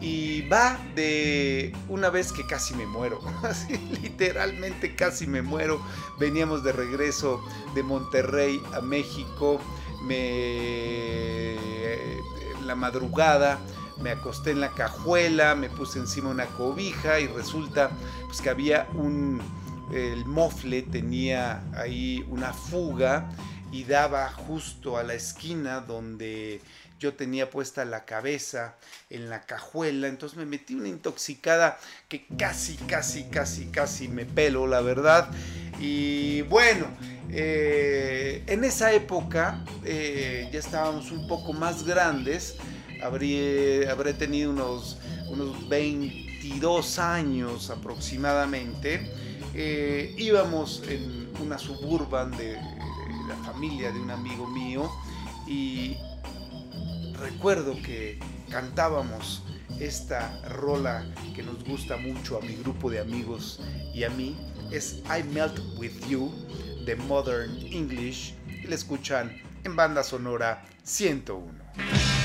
y 0.00 0.42
va 0.42 0.78
de 0.94 1.74
una 1.88 2.10
vez 2.10 2.32
que 2.32 2.46
casi 2.46 2.74
me 2.74 2.86
muero, 2.86 3.20
literalmente 4.02 4.94
casi 4.94 5.26
me 5.26 5.42
muero. 5.42 5.80
Veníamos 6.18 6.62
de 6.64 6.72
regreso 6.72 7.42
de 7.74 7.82
Monterrey 7.82 8.62
a 8.74 8.80
México, 8.80 9.60
me 10.02 11.56
la 12.64 12.74
madrugada 12.74 13.58
me 14.00 14.10
acosté 14.10 14.52
en 14.52 14.60
la 14.60 14.70
cajuela, 14.70 15.54
me 15.54 15.68
puse 15.68 15.98
encima 15.98 16.30
una 16.30 16.46
cobija 16.46 17.20
y 17.20 17.26
resulta 17.26 17.90
pues 18.26 18.40
que 18.40 18.50
había 18.50 18.86
un 18.94 19.40
el 19.92 20.26
mofle 20.26 20.82
tenía 20.82 21.62
ahí 21.74 22.24
una 22.28 22.52
fuga 22.52 23.30
y 23.72 23.84
daba 23.84 24.28
justo 24.30 24.98
a 24.98 25.02
la 25.02 25.14
esquina 25.14 25.80
donde 25.80 26.60
yo 26.98 27.14
tenía 27.14 27.48
puesta 27.48 27.84
la 27.84 28.04
cabeza 28.04 28.74
en 29.08 29.30
la 29.30 29.42
cajuela, 29.42 30.08
entonces 30.08 30.36
me 30.36 30.46
metí 30.46 30.74
una 30.74 30.88
intoxicada 30.88 31.78
que 32.08 32.26
casi, 32.36 32.76
casi, 32.76 33.24
casi, 33.24 33.66
casi 33.66 34.08
me 34.08 34.24
pelo, 34.24 34.66
la 34.66 34.80
verdad. 34.80 35.30
Y 35.78 36.42
bueno, 36.42 36.86
eh, 37.30 38.42
en 38.46 38.64
esa 38.64 38.92
época 38.92 39.64
eh, 39.84 40.48
ya 40.52 40.58
estábamos 40.58 41.12
un 41.12 41.28
poco 41.28 41.52
más 41.52 41.84
grandes, 41.84 42.56
habré, 43.02 43.88
habré 43.88 44.12
tenido 44.12 44.50
unos, 44.50 44.98
unos 45.28 45.68
22 45.68 46.98
años 46.98 47.70
aproximadamente. 47.70 49.12
Eh, 49.54 50.14
íbamos 50.18 50.82
en 50.88 51.28
una 51.40 51.58
suburban 51.58 52.32
de, 52.32 52.54
de 52.54 52.58
la 53.28 53.36
familia 53.44 53.92
de 53.92 54.00
un 54.00 54.10
amigo 54.10 54.46
mío 54.48 54.90
y, 55.46 55.96
recuerdo 57.20 57.74
que 57.82 58.18
cantábamos 58.50 59.42
esta 59.80 60.40
rola 60.48 61.06
que 61.34 61.42
nos 61.42 61.62
gusta 61.64 61.96
mucho 61.96 62.38
a 62.38 62.40
mi 62.40 62.54
grupo 62.56 62.90
de 62.90 63.00
amigos 63.00 63.60
y 63.94 64.04
a 64.04 64.10
mí. 64.10 64.36
Es 64.70 65.02
I 65.06 65.22
Melt 65.22 65.58
With 65.78 65.92
You 66.08 66.30
de 66.84 66.96
Modern 66.96 67.56
English 67.72 68.34
y 68.46 68.66
la 68.66 68.74
escuchan 68.74 69.40
en 69.64 69.76
banda 69.76 70.02
sonora 70.02 70.64
101. 70.82 72.17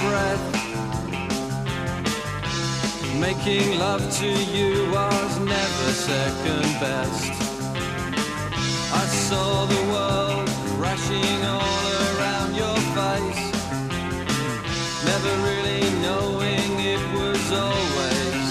Breath. 0.00 0.44
Making 3.20 3.78
love 3.78 4.02
to 4.20 4.28
you 4.54 4.90
was 4.90 5.38
never 5.40 5.88
second 5.92 6.66
best. 6.80 7.32
I 8.92 9.04
saw 9.28 9.66
the 9.66 9.82
world 9.92 10.48
crashing 10.76 11.40
all 11.44 11.86
around 12.10 12.54
your 12.54 12.78
face. 12.98 13.44
Never 15.10 15.32
really 15.48 15.82
knowing 16.06 16.70
it 16.94 17.02
was 17.18 17.44
always 17.52 18.46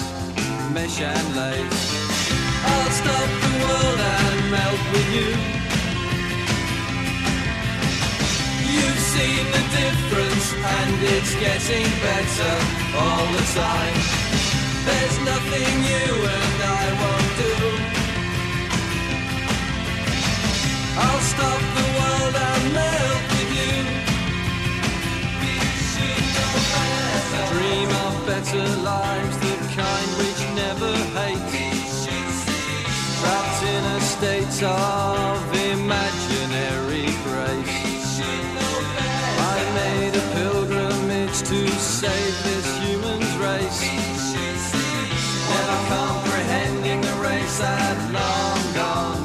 mesh 0.74 1.00
and 1.00 1.36
lace. 1.36 1.84
I'll 2.70 2.90
stop 3.00 3.28
the 3.44 3.54
world 3.64 4.00
and 4.00 4.50
melt 4.50 4.80
with 4.92 5.08
you. 5.14 5.63
Seen 9.14 9.46
the 9.58 9.64
difference 9.78 10.46
and 10.78 10.94
it's 11.14 11.34
getting 11.46 11.88
better 12.02 12.54
all 12.98 13.26
the 13.38 13.44
time. 13.54 13.96
There's 14.86 15.18
nothing 15.32 15.72
you 15.92 16.06
and 16.38 16.58
I 16.82 16.84
won't 17.02 17.32
do. 17.44 17.54
I'll 21.04 21.24
stop 21.32 21.62
the 21.78 21.86
world 21.98 22.34
and 22.48 22.64
melt 22.78 23.22
with 23.34 23.50
you. 23.60 23.76
We 25.42 25.54
should 25.90 26.24
know 26.36 26.54
better. 26.74 27.44
Dream 27.54 27.90
of 28.06 28.14
better 28.30 28.66
lives, 28.92 29.36
the 29.46 29.54
kind 29.78 30.10
which 30.20 30.40
never 30.62 30.92
hate. 31.16 31.74
Trapped 33.20 33.62
in 33.74 33.82
a 33.96 34.00
state 34.14 34.58
of 34.64 35.38
imaginary 35.72 36.83
pilgrimage 41.34 41.48
to 41.48 41.80
save 41.80 42.44
this 42.44 42.78
human 42.78 43.20
race. 43.40 44.72
Never 45.48 45.88
comprehending 45.88 47.00
the 47.00 47.14
race 47.22 47.58
that 47.58 48.12
long 48.12 48.74
gone 48.74 49.23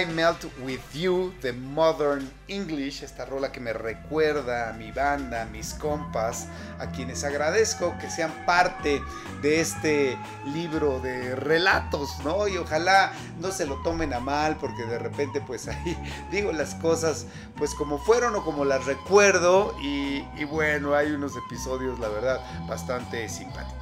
I 0.00 0.06
Melt 0.06 0.44
With 0.62 0.80
You 0.94 1.34
de 1.42 1.52
Modern 1.52 2.30
English, 2.48 3.02
esta 3.02 3.26
rola 3.26 3.52
que 3.52 3.60
me 3.60 3.74
recuerda 3.74 4.70
a 4.70 4.72
mi 4.72 4.92
banda, 4.92 5.42
a 5.42 5.44
mis 5.44 5.74
compas, 5.74 6.46
a 6.78 6.86
quienes 6.86 7.22
agradezco 7.22 7.94
que 8.00 8.08
sean 8.08 8.32
parte 8.46 9.02
de 9.42 9.60
este 9.60 10.16
libro 10.54 11.00
de 11.00 11.36
relatos, 11.36 12.08
¿no? 12.24 12.48
Y 12.48 12.56
ojalá 12.56 13.12
no 13.40 13.50
se 13.52 13.66
lo 13.66 13.82
tomen 13.82 14.14
a 14.14 14.20
mal 14.20 14.56
porque 14.56 14.86
de 14.86 14.98
repente 14.98 15.42
pues 15.42 15.68
ahí 15.68 15.98
digo 16.30 16.50
las 16.52 16.74
cosas 16.76 17.26
pues 17.58 17.74
como 17.74 17.98
fueron 17.98 18.34
o 18.36 18.42
como 18.42 18.64
las 18.64 18.86
recuerdo 18.86 19.76
y 19.82 20.44
bueno, 20.44 20.94
hay 20.94 21.10
unos 21.10 21.34
episodios 21.36 21.98
la 21.98 22.08
verdad 22.08 22.40
bastante 22.66 23.28
simpáticos. 23.28 23.79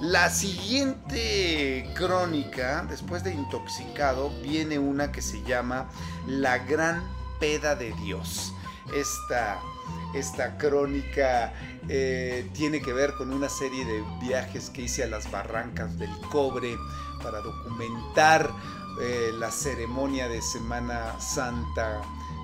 La 0.00 0.30
siguiente 0.30 1.88
crónica, 1.94 2.84
después 2.88 3.22
de 3.22 3.32
Intoxicado, 3.32 4.30
viene 4.42 4.78
una 4.78 5.12
que 5.12 5.22
se 5.22 5.42
llama 5.42 5.88
La 6.26 6.58
Gran 6.58 7.02
Peda 7.38 7.74
de 7.74 7.92
Dios. 7.92 8.52
Esta, 8.96 9.60
esta 10.14 10.58
crónica 10.58 11.52
eh, 11.88 12.48
tiene 12.52 12.82
que 12.82 12.92
ver 12.92 13.14
con 13.14 13.32
una 13.32 13.48
serie 13.48 13.84
de 13.84 14.02
viajes 14.20 14.70
que 14.70 14.82
hice 14.82 15.04
a 15.04 15.06
las 15.06 15.30
barrancas 15.30 15.98
del 15.98 16.10
cobre 16.30 16.76
para 17.22 17.40
documentar 17.40 18.50
eh, 19.00 19.30
la 19.38 19.50
ceremonia 19.50 20.28
de 20.28 20.42
Semana 20.42 21.18
Santa 21.20 22.02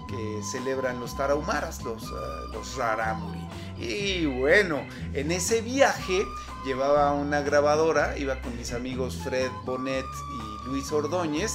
que 0.08 0.40
celebran 0.42 0.98
los 0.98 1.16
tarahumaras, 1.16 1.82
los, 1.84 2.10
uh, 2.10 2.52
los 2.52 2.76
raramuri. 2.76 3.46
Y 3.80 4.26
bueno, 4.26 4.80
en 5.14 5.30
ese 5.30 5.60
viaje 5.60 6.26
llevaba 6.64 7.12
una 7.12 7.40
grabadora, 7.40 8.18
iba 8.18 8.40
con 8.40 8.56
mis 8.56 8.72
amigos 8.72 9.16
Fred 9.22 9.50
Bonet 9.64 10.04
y 10.04 10.68
Luis 10.68 10.90
Ordóñez, 10.90 11.52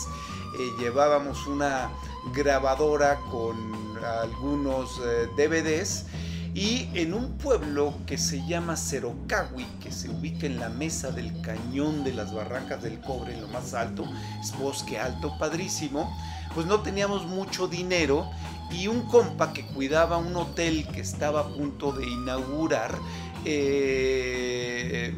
eh, 0.57 0.69
llevábamos 0.79 1.45
una 1.47 1.91
grabadora 2.33 3.19
con 3.29 3.57
algunos 4.03 5.01
eh, 5.05 5.27
DVDs 5.35 6.05
y 6.53 6.87
en 6.93 7.13
un 7.13 7.37
pueblo 7.37 7.95
que 8.05 8.17
se 8.17 8.45
llama 8.45 8.77
Cerocahui, 8.77 9.65
que 9.81 9.91
se 9.91 10.09
ubica 10.09 10.45
en 10.45 10.59
la 10.59 10.69
mesa 10.69 11.11
del 11.11 11.41
cañón 11.41 12.03
de 12.03 12.13
las 12.13 12.33
barrancas 12.33 12.83
del 12.83 12.99
cobre, 13.01 13.33
en 13.33 13.41
lo 13.41 13.47
más 13.47 13.73
alto, 13.73 14.05
es 14.39 14.55
bosque 14.57 14.99
alto, 14.99 15.35
padrísimo, 15.39 16.15
pues 16.53 16.67
no 16.67 16.81
teníamos 16.81 17.25
mucho 17.25 17.67
dinero 17.67 18.29
y 18.73 18.87
un 18.87 19.03
compa 19.03 19.53
que 19.53 19.65
cuidaba 19.65 20.17
un 20.17 20.35
hotel 20.35 20.87
que 20.89 21.01
estaba 21.01 21.41
a 21.41 21.47
punto 21.47 21.91
de 21.91 22.07
inaugurar, 22.07 22.97
eh, 23.45 25.13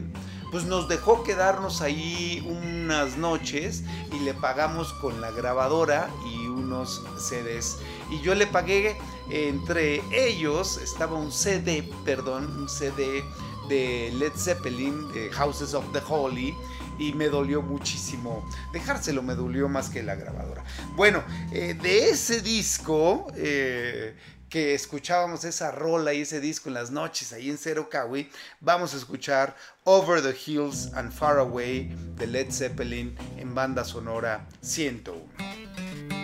pues 0.51 0.65
nos 0.65 0.87
dejó 0.87 1.23
quedarnos 1.23 1.81
ahí 1.81 2.45
unas 2.47 3.17
noches 3.17 3.83
y 4.13 4.19
le 4.23 4.33
pagamos 4.33 4.93
con 4.93 5.19
la 5.21 5.31
grabadora 5.31 6.09
y 6.31 6.47
unos 6.47 7.03
CDs. 7.17 7.79
Y 8.11 8.21
yo 8.21 8.35
le 8.35 8.47
pagué, 8.47 8.97
entre 9.29 10.01
ellos 10.11 10.77
estaba 10.77 11.17
un 11.17 11.31
CD, 11.31 11.83
perdón, 12.05 12.45
un 12.57 12.69
CD 12.69 13.23
de 13.69 14.11
Led 14.17 14.33
Zeppelin, 14.35 15.11
de 15.11 15.31
Houses 15.31 15.73
of 15.73 15.83
the 15.91 16.01
Holy, 16.07 16.55
y 16.99 17.13
me 17.13 17.29
dolió 17.29 17.61
muchísimo. 17.61 18.47
Dejárselo 18.73 19.21
me 19.23 19.35
dolió 19.35 19.69
más 19.69 19.89
que 19.89 20.03
la 20.03 20.15
grabadora. 20.15 20.63
Bueno, 20.95 21.23
eh, 21.51 21.73
de 21.73 22.09
ese 22.09 22.41
disco 22.41 23.27
eh, 23.35 24.15
que 24.49 24.73
escuchábamos 24.73 25.43
esa 25.43 25.71
rola 25.71 26.13
y 26.13 26.21
ese 26.21 26.39
disco 26.39 26.69
en 26.69 26.75
las 26.75 26.91
noches 26.91 27.33
ahí 27.33 27.49
en 27.49 27.57
Cero 27.57 27.89
Kawi, 27.89 28.29
vamos 28.61 28.93
a 28.93 28.97
escuchar 28.97 29.55
Over 29.83 30.21
the 30.21 30.35
Hills 30.45 30.93
and 30.93 31.11
Far 31.11 31.39
Away 31.39 31.93
de 32.15 32.27
Led 32.27 32.51
Zeppelin 32.51 33.17
en 33.37 33.53
banda 33.53 33.83
sonora 33.83 34.47
101. 34.61 36.14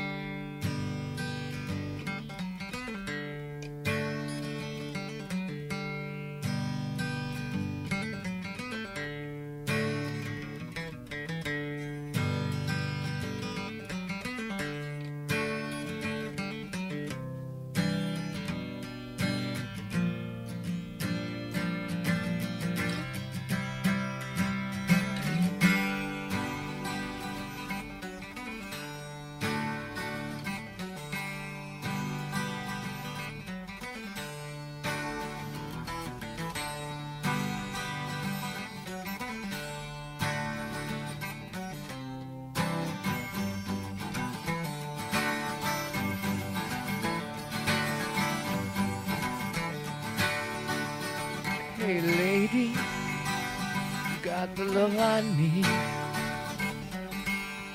You 52.65 54.17
got 54.21 54.55
the 54.55 54.65
love 54.65 54.97
I 54.97 55.21
need. 55.21 55.65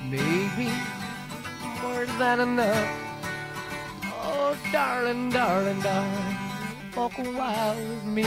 Maybe 0.09 0.71
more 1.81 2.05
than 2.19 2.39
enough. 2.39 2.89
Oh, 4.29 4.57
darling, 4.71 5.29
darling, 5.29 5.81
darling, 5.81 6.37
walk 6.95 7.17
a 7.17 7.23
while 7.23 7.75
with 7.75 8.05
me. 8.05 8.25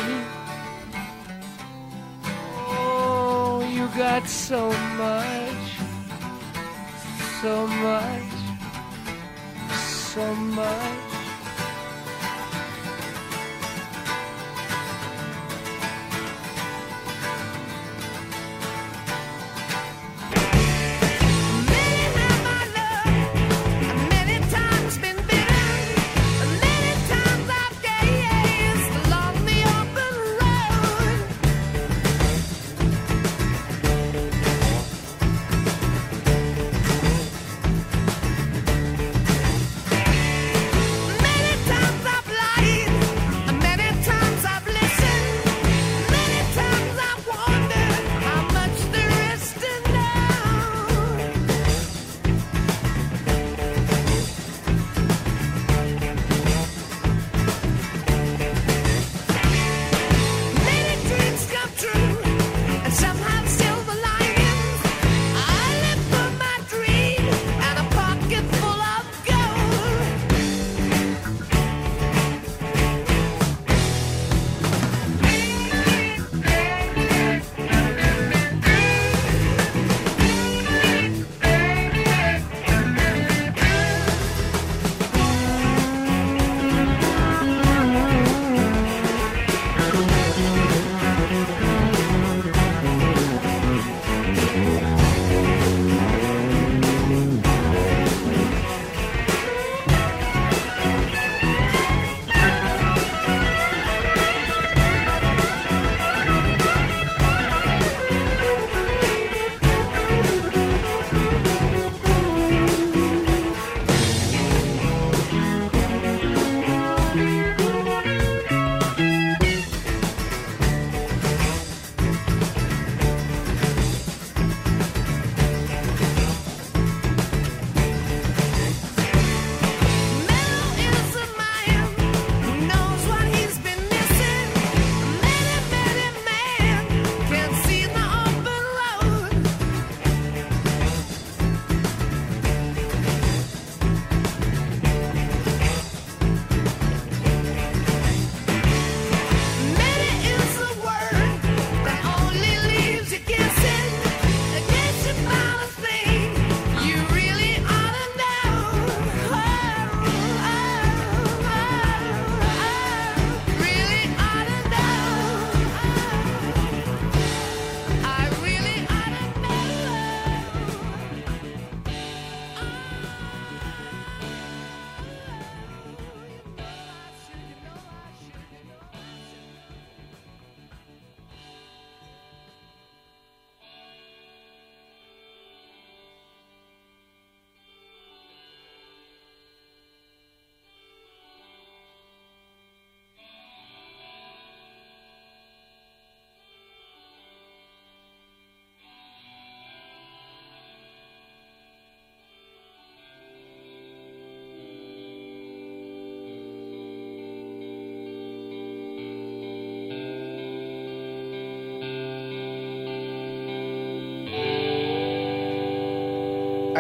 Oh, 2.73 3.67
you 3.73 3.89
got 3.97 4.29
so 4.29 4.71
much, 4.97 5.67
so 7.41 7.67
much, 7.67 8.33
so 9.79 10.35
much. 10.35 11.10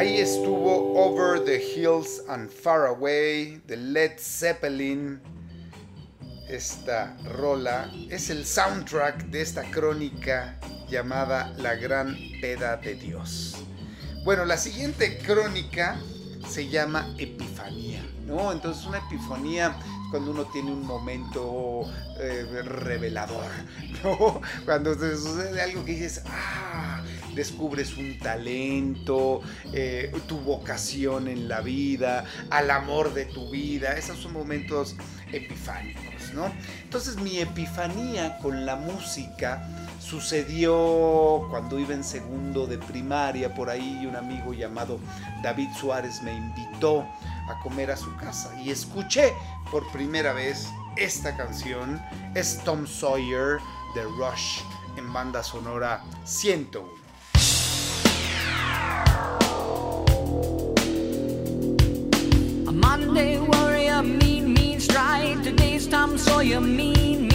Ahí 0.00 0.16
estuvo 0.16 0.94
Over 0.98 1.44
the 1.44 1.62
Hills 1.62 2.22
and 2.26 2.48
Far 2.48 2.86
Away 2.86 3.60
de 3.66 3.76
Led 3.76 4.12
Zeppelin. 4.18 5.20
Esta 6.48 7.14
rola 7.36 7.92
es 8.08 8.30
el 8.30 8.46
soundtrack 8.46 9.26
de 9.26 9.42
esta 9.42 9.62
crónica 9.70 10.58
llamada 10.88 11.52
La 11.58 11.74
Gran 11.74 12.16
Peda 12.40 12.78
de 12.78 12.94
Dios. 12.94 13.62
Bueno, 14.24 14.46
la 14.46 14.56
siguiente 14.56 15.18
crónica 15.18 16.00
se 16.48 16.66
llama 16.70 17.14
Epifanía, 17.18 18.02
¿no? 18.24 18.52
Entonces 18.52 18.86
una 18.86 19.00
epifanía 19.06 19.76
cuando 20.10 20.30
uno 20.30 20.46
tiene 20.46 20.72
un 20.72 20.86
momento 20.86 21.82
eh, 22.18 22.62
revelador, 22.64 23.50
¿no? 24.02 24.40
Cuando 24.64 24.96
te 24.96 25.14
sucede 25.14 25.60
algo 25.60 25.84
que 25.84 25.92
dices, 25.92 26.22
ah, 26.26 26.89
descubres 27.40 27.96
un 27.96 28.18
talento, 28.18 29.40
eh, 29.72 30.12
tu 30.26 30.36
vocación 30.40 31.26
en 31.26 31.48
la 31.48 31.62
vida, 31.62 32.26
al 32.50 32.70
amor 32.70 33.14
de 33.14 33.24
tu 33.24 33.50
vida. 33.50 33.96
Esos 33.96 34.18
son 34.18 34.34
momentos 34.34 34.94
epifánicos, 35.32 36.34
¿no? 36.34 36.52
Entonces 36.82 37.16
mi 37.16 37.38
epifanía 37.38 38.36
con 38.42 38.66
la 38.66 38.76
música 38.76 39.66
sucedió 39.98 41.46
cuando 41.48 41.78
iba 41.78 41.94
en 41.94 42.04
segundo 42.04 42.66
de 42.66 42.76
primaria, 42.76 43.54
por 43.54 43.70
ahí 43.70 44.04
un 44.06 44.16
amigo 44.16 44.52
llamado 44.52 45.00
David 45.42 45.68
Suárez 45.80 46.20
me 46.22 46.34
invitó 46.34 47.06
a 47.48 47.58
comer 47.62 47.90
a 47.90 47.96
su 47.96 48.14
casa 48.16 48.54
y 48.60 48.68
escuché 48.68 49.32
por 49.70 49.90
primera 49.92 50.34
vez 50.34 50.68
esta 50.96 51.34
canción, 51.38 52.02
es 52.34 52.58
Tom 52.64 52.86
Sawyer 52.86 53.60
de 53.94 54.02
Rush 54.02 54.60
en 54.98 55.10
banda 55.10 55.42
sonora 55.42 56.02
101. 56.24 56.99
Monday 62.90 63.38
warrior, 63.38 64.02
mean, 64.02 64.52
mean 64.52 64.80
stride. 64.80 65.44
Today's 65.44 65.86
Tom 65.86 66.18
Sawyer, 66.18 66.60
mean, 66.60 67.29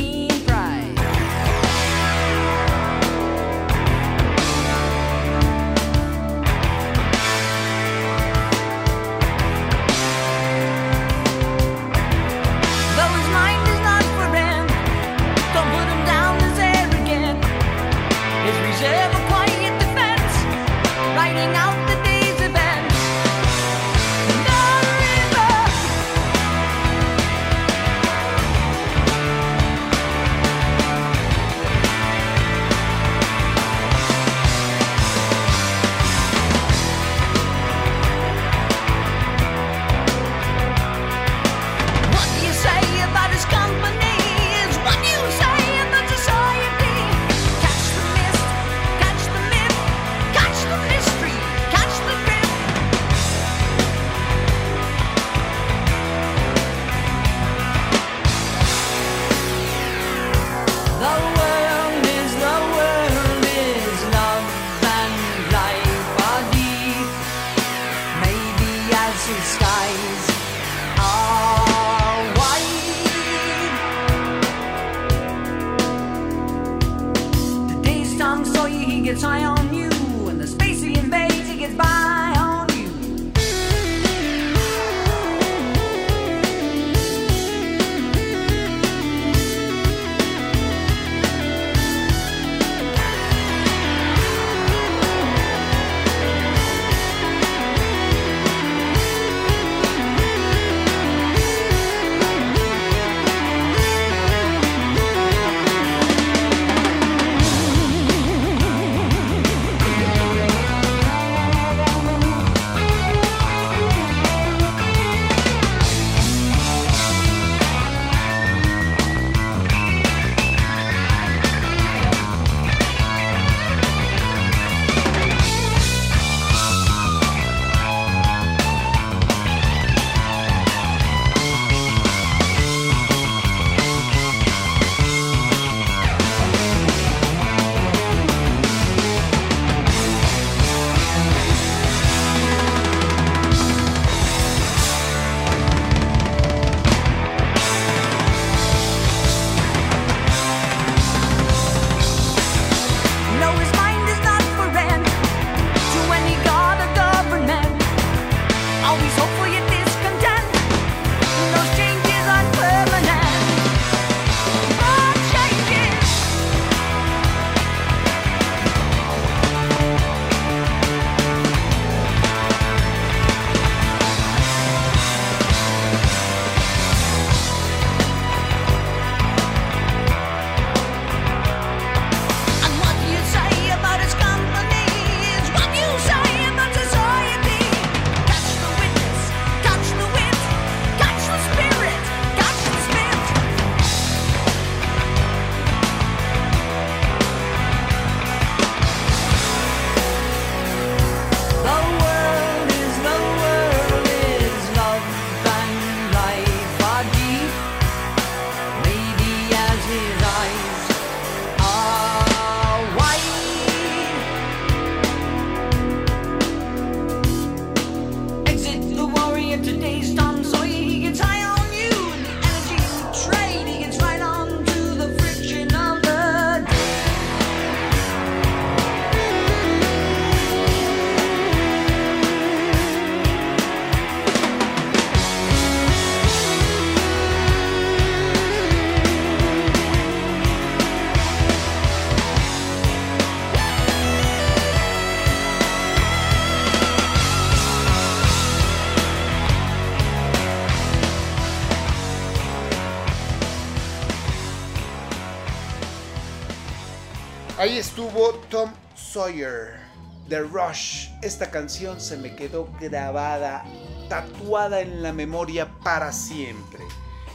Sawyer 259.16 259.80
de 260.28 260.42
Rush. 260.42 261.08
Esta 261.22 261.50
canción 261.50 262.02
se 262.02 262.18
me 262.18 262.36
quedó 262.36 262.68
grabada, 262.82 263.64
tatuada 264.10 264.82
en 264.82 265.02
la 265.02 265.14
memoria 265.14 265.72
para 265.86 266.12
siempre. 266.12 266.84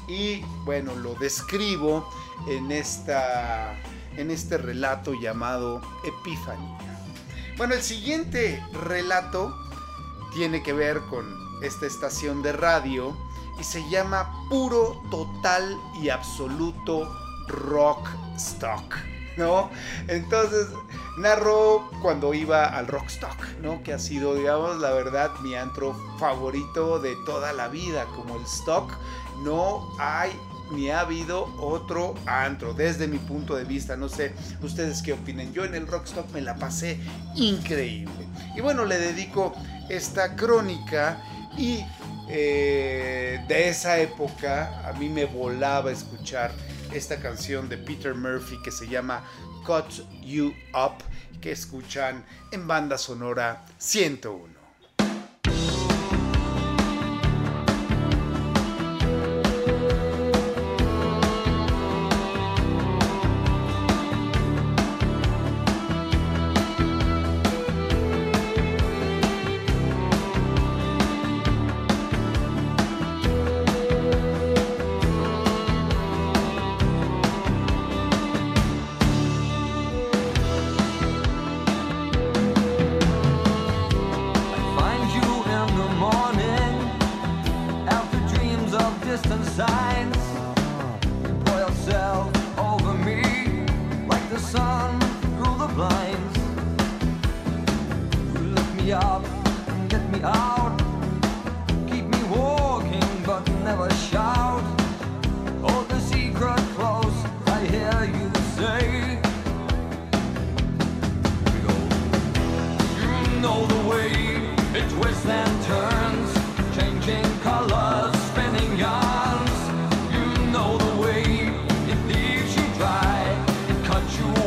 Y 0.07 0.43
bueno, 0.67 0.95
lo 0.95 1.15
describo 1.15 2.07
en, 2.49 2.71
esta, 2.71 3.75
en 4.19 4.31
este 4.31 4.59
relato 4.59 5.15
llamado 5.15 5.81
Epifanía. 6.05 7.01
Bueno, 7.57 7.73
el 7.73 7.83
siguiente 7.83 8.63
relato 8.75 9.57
tiene 10.35 10.63
que 10.63 10.75
ver 10.75 11.01
con 11.09 11.35
esta 11.63 11.87
estación 11.87 12.43
de 12.43 12.53
radio 12.53 13.17
y 13.59 13.65
se 13.65 13.89
llama 13.89 14.31
Puro, 14.51 15.01
Total 15.11 15.79
y 16.03 16.11
Absoluto 16.11 17.11
Rock 17.49 18.07
Stock, 18.37 18.95
¿no? 19.39 19.71
Entonces 20.09 20.67
narro 21.19 21.91
cuando 22.03 22.35
iba 22.35 22.67
al 22.67 22.87
Rockstock, 22.87 23.59
¿no? 23.63 23.83
Que 23.83 23.93
ha 23.93 23.99
sido, 23.99 24.35
digamos, 24.35 24.81
la 24.81 24.91
verdad, 24.91 25.31
mi 25.43 25.55
antro 25.55 25.95
favorito 26.19 26.99
de 26.99 27.17
toda 27.27 27.53
la 27.53 27.69
vida, 27.69 28.07
como 28.17 28.37
el 28.37 28.43
Stock. 28.45 28.93
No 29.43 29.89
hay 29.99 30.31
ni 30.73 30.91
ha 30.91 31.01
habido 31.01 31.45
otro 31.59 32.15
antro, 32.27 32.75
desde 32.75 33.09
mi 33.09 33.19
punto 33.19 33.57
de 33.57 33.65
vista. 33.65 33.97
No 33.97 34.09
sé 34.09 34.33
ustedes 34.63 35.03
qué 35.03 35.13
opinen. 35.13 35.53
Yo 35.53 35.65
en 35.65 35.75
el 35.75 35.87
Rockstock 35.87 36.31
me 36.33 36.41
la 36.41 36.55
pasé 36.57 36.99
increíble. 37.35 38.27
Y 38.57 38.61
bueno, 38.61 38.85
le 38.85 38.99
dedico 38.99 39.53
esta 39.89 40.37
crónica 40.37 41.23
y 41.57 41.85
eh, 42.29 43.45
de 43.49 43.69
esa 43.69 43.99
época 43.99 44.89
a 44.89 44.93
mí 44.93 45.09
me 45.09 45.25
volaba 45.25 45.91
escuchar 45.91 46.53
esta 46.93 47.17
canción 47.17 47.69
de 47.69 47.77
Peter 47.77 48.15
Murphy 48.15 48.61
que 48.63 48.71
se 48.71 48.89
llama 48.89 49.23
Cut 49.71 50.05
You 50.21 50.53
Up, 50.75 51.05
que 51.41 51.53
escuchan 51.53 52.25
en 52.51 52.67
banda 52.67 52.99
sonora 52.99 53.65
101. 53.79 54.60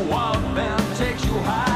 Cuts 0.03 0.09
you 0.09 0.13
up 0.15 0.57
and 0.57 0.97
takes 0.97 1.25
you 1.25 1.33
high. 1.39 1.72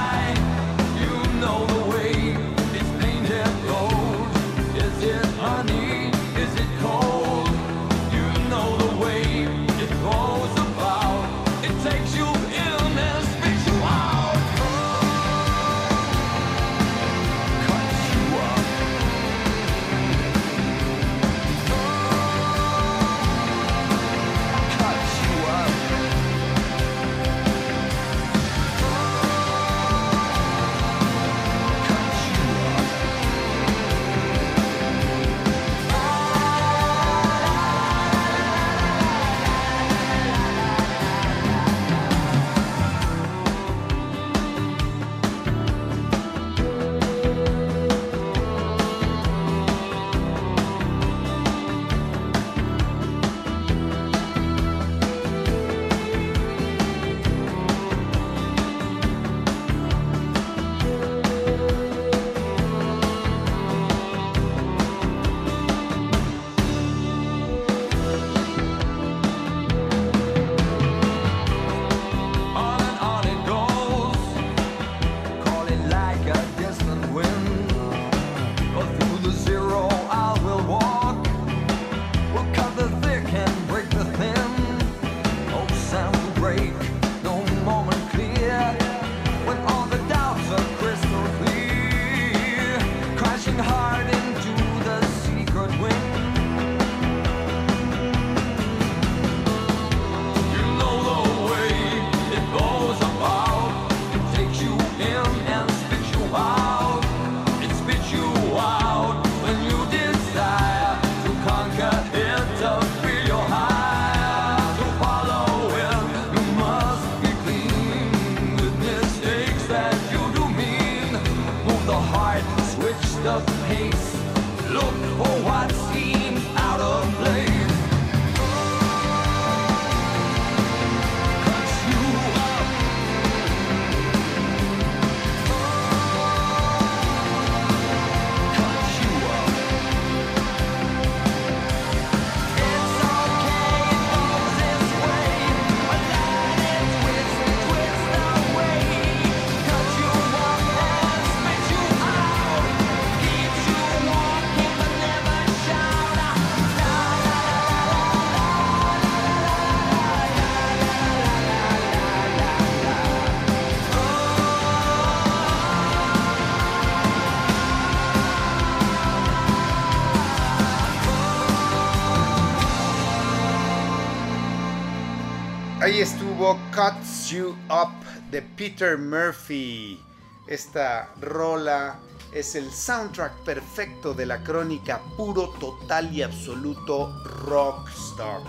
Peter 178.57 178.97
Murphy. 178.97 180.03
Esta 180.47 181.13
rola 181.21 181.99
es 182.33 182.55
el 182.55 182.71
soundtrack 182.71 183.43
perfecto 183.43 184.15
de 184.15 184.25
la 184.25 184.43
crónica 184.43 184.99
puro, 185.15 185.49
total 185.59 186.11
y 186.11 186.23
absoluto 186.23 187.23
Rockstock. 187.45 188.47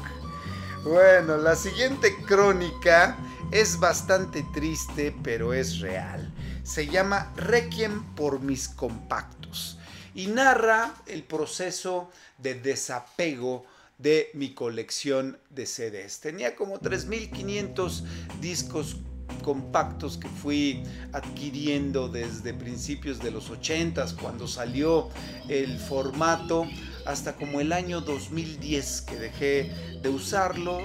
Bueno, 0.82 1.36
la 1.36 1.54
siguiente 1.54 2.16
crónica 2.24 3.18
es 3.50 3.78
bastante 3.78 4.44
triste, 4.54 5.14
pero 5.22 5.52
es 5.52 5.80
real. 5.80 6.32
Se 6.62 6.86
llama 6.86 7.32
Requiem 7.36 8.14
por 8.14 8.40
mis 8.40 8.68
compactos 8.68 9.78
y 10.14 10.28
narra 10.28 10.94
el 11.06 11.22
proceso 11.22 12.10
de 12.38 12.54
desapego 12.54 13.66
de 13.98 14.30
mi 14.32 14.54
colección 14.54 15.38
de 15.50 15.66
CDs. 15.66 16.20
Tenía 16.20 16.56
como 16.56 16.78
3.500 16.80 18.04
discos 18.40 18.96
compactos 19.42 20.16
que 20.18 20.28
fui 20.28 20.82
adquiriendo 21.12 22.08
desde 22.08 22.54
principios 22.54 23.18
de 23.20 23.30
los 23.30 23.50
80s 23.50 24.14
cuando 24.16 24.46
salió 24.46 25.08
el 25.48 25.78
formato 25.78 26.66
hasta 27.06 27.36
como 27.36 27.60
el 27.60 27.72
año 27.72 28.00
2010 28.00 29.02
que 29.02 29.16
dejé 29.16 29.72
de 30.02 30.08
usarlo. 30.08 30.80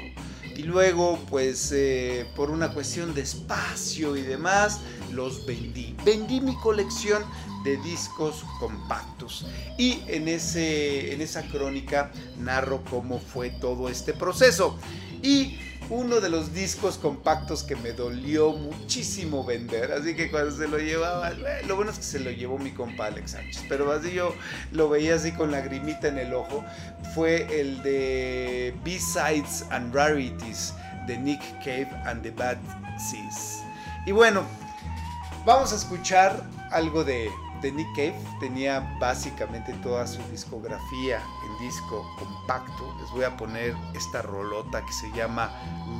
Y 0.56 0.64
luego 0.64 1.20
pues 1.30 1.72
eh, 1.72 2.28
por 2.36 2.52
una 2.52 2.74
cuestión 2.74 3.14
de 3.14 3.22
espacio 3.22 4.16
y 4.16 4.22
demás 4.22 4.80
los 5.12 5.46
vendí. 5.46 5.96
Vendí 6.06 6.42
mi 6.42 6.56
colección 6.58 7.24
de 7.64 7.78
discos 7.78 8.46
compactos. 8.60 9.46
Y 9.78 10.02
en 10.08 10.28
ese 10.28 11.14
en 11.14 11.22
esa 11.22 11.44
crónica 11.44 12.12
narro 12.38 12.84
cómo 12.90 13.20
fue 13.20 13.50
todo 13.50 13.90
este 13.90 14.14
proceso. 14.14 14.78
Y 15.22 15.58
uno 15.90 16.20
de 16.20 16.30
los 16.30 16.54
discos 16.54 16.98
compactos 16.98 17.64
que 17.64 17.76
me 17.76 17.92
dolió 17.92 18.52
muchísimo 18.52 19.44
vender. 19.44 19.92
Así 19.92 20.16
que 20.16 20.32
cuando 20.32 20.56
se 20.56 20.68
lo 20.68 20.78
llevaba, 20.78 21.32
eh, 21.32 21.64
lo 21.68 21.76
bueno 21.76 21.92
es 21.92 21.98
que 21.98 22.04
se 22.04 22.20
lo 22.20 22.32
llevó 22.32 22.58
mi 22.58 22.72
compa 22.72 23.08
Alex 23.08 23.32
Sánchez, 23.32 23.66
pero 23.70 23.92
así 23.92 24.14
yo 24.14 24.34
lo 24.72 24.90
veía 24.90 25.16
así 25.16 25.32
con 25.32 25.52
lagrimita 25.52 26.08
en 26.08 26.18
el 26.18 26.34
ojo. 26.34 26.64
Fue 27.14 27.48
el 27.60 27.82
de 27.84 28.74
B-Sides 28.84 29.66
and 29.70 29.94
Rarities 29.94 30.74
de 31.08 31.18
Nick 31.18 31.42
Cave 31.60 31.90
and 32.06 32.24
the 32.24 32.32
Bad 32.32 32.58
Seas. 32.98 33.64
Y 34.06 34.12
bueno, 34.12 34.44
vamos 35.46 35.74
a 35.74 35.76
escuchar 35.76 36.44
algo 36.72 37.04
de, 37.04 37.30
de 37.64 37.72
Nick 37.72 37.88
Cave. 37.96 38.16
Tenía 38.40 38.96
básicamente 39.00 39.74
toda 39.82 40.06
su 40.06 40.22
discografía 40.30 41.20
en 41.48 41.66
disco 41.66 42.06
compacto. 42.20 42.96
Les 43.02 43.10
voy 43.12 43.24
a 43.24 43.36
poner 43.36 43.76
esta 43.96 44.22
rolota 44.22 44.86
que 44.86 44.94
se 44.94 45.10
llama 45.14 45.50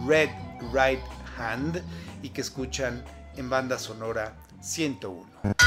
Red 0.06 0.30
Right 0.72 1.02
Hand 1.38 1.82
y 2.22 2.30
que 2.30 2.42
escuchan 2.42 3.04
en 3.36 3.50
banda 3.50 3.80
sonora 3.80 4.36
101. 4.62 5.63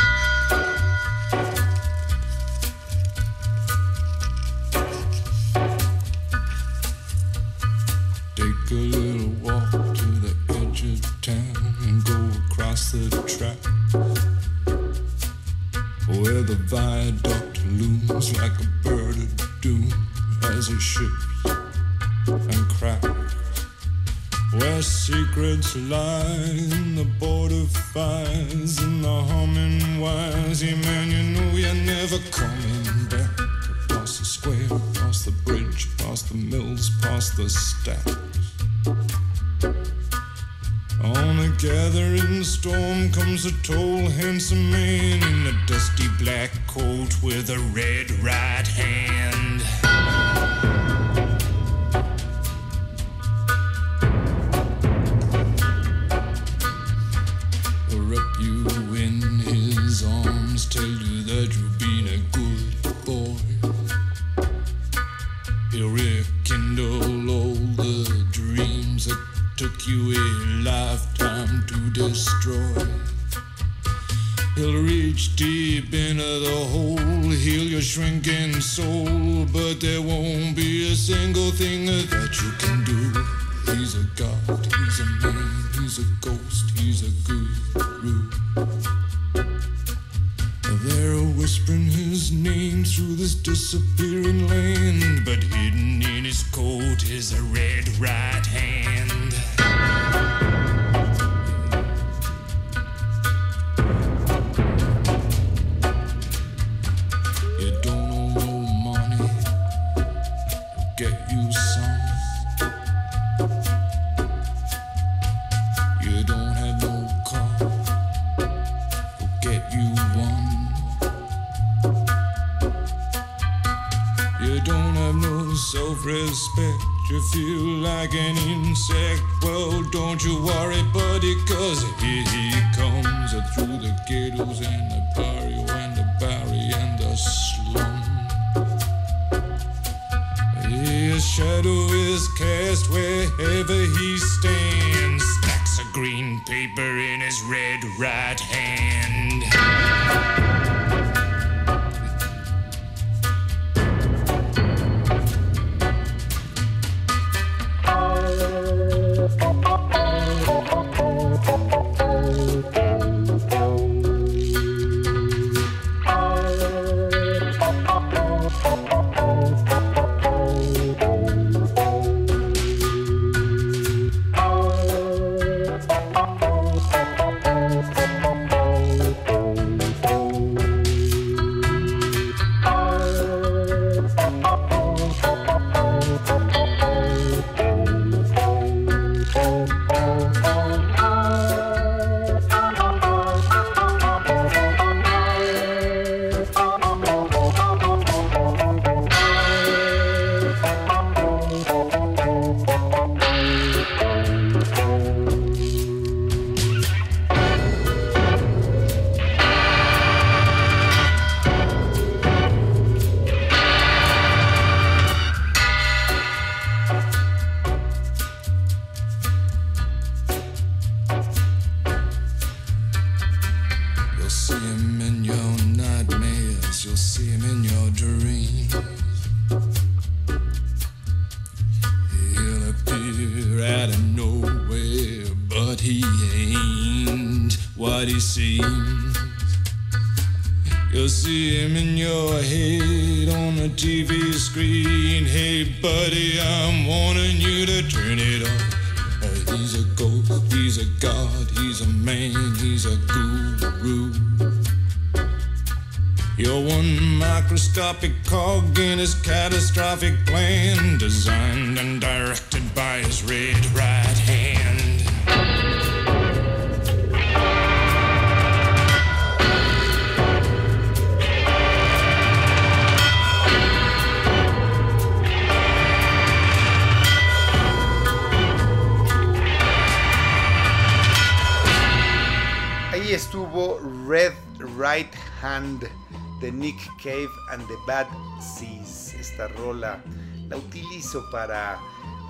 Cave 287.03 287.31
and 287.51 287.67
the 287.69 287.77
Bad 287.87 288.07
Seas. 288.41 289.15
Esta 289.15 289.49
rola 289.49 290.03
la 290.49 290.57
utilizo 290.57 291.29
para 291.31 291.79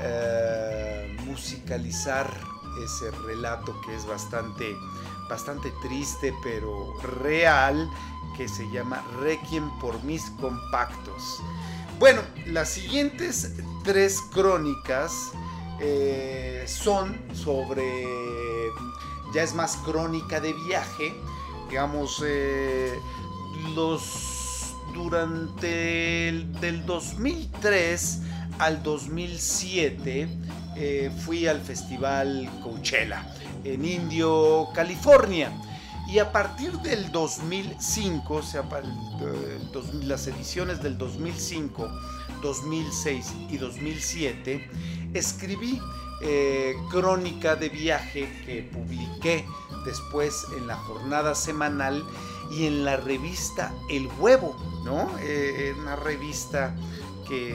eh, 0.01 1.16
musicalizar 1.24 2.28
ese 2.85 3.10
relato 3.27 3.81
que 3.82 3.94
es 3.94 4.06
bastante, 4.06 4.77
bastante 5.28 5.70
triste 5.82 6.35
pero 6.43 6.94
real 7.23 7.90
que 8.36 8.48
se 8.48 8.70
llama 8.70 9.02
Requiem 9.20 9.70
por 9.78 10.02
mis 10.05 10.23
compactos. 10.40 11.43
Bueno, 11.98 12.20
las 12.47 12.68
siguientes 12.68 13.55
tres 13.82 14.20
crónicas 14.32 15.32
eh, 15.81 16.64
son 16.66 17.18
sobre 17.35 18.06
ya 19.32 19.43
es 19.43 19.55
más 19.55 19.77
crónica 19.78 20.40
de 20.40 20.52
viaje. 20.52 21.14
Digamos, 21.68 22.23
eh, 22.24 22.98
los 23.74 24.36
durante 24.97 26.28
el 26.28 26.52
del 26.55 26.85
2003 26.86 28.23
al 28.59 28.82
2007 28.82 30.28
eh, 30.74 31.10
fui 31.24 31.47
al 31.47 31.60
festival 31.60 32.51
Coachella 32.62 33.31
en 33.62 33.85
Indio, 33.85 34.68
California. 34.74 35.52
Y 36.09 36.18
a 36.18 36.32
partir 36.32 36.73
del 36.78 37.10
2005, 37.12 38.35
o 38.35 38.43
sea, 38.43 38.62
2000, 39.73 40.09
las 40.09 40.27
ediciones 40.28 40.82
del 40.82 40.97
2005, 40.97 41.89
2006 42.40 43.32
y 43.51 43.56
2007, 43.59 44.70
escribí 45.14 45.81
eh, 46.23 46.74
crónica 46.90 47.56
de 47.56 47.68
viaje 47.68 48.28
que 48.47 48.62
publiqué 48.62 49.44
después 49.85 50.47
en 50.56 50.66
la 50.66 50.77
jornada 50.77 51.35
semanal 51.35 52.05
y 52.51 52.66
en 52.66 52.85
la 52.85 52.97
revista 52.97 53.73
El 53.89 54.09
Huevo, 54.18 54.56
¿no? 54.85 55.10
Eh, 55.20 55.74
una 55.78 55.97
revista 55.97 56.74
que, 57.28 57.55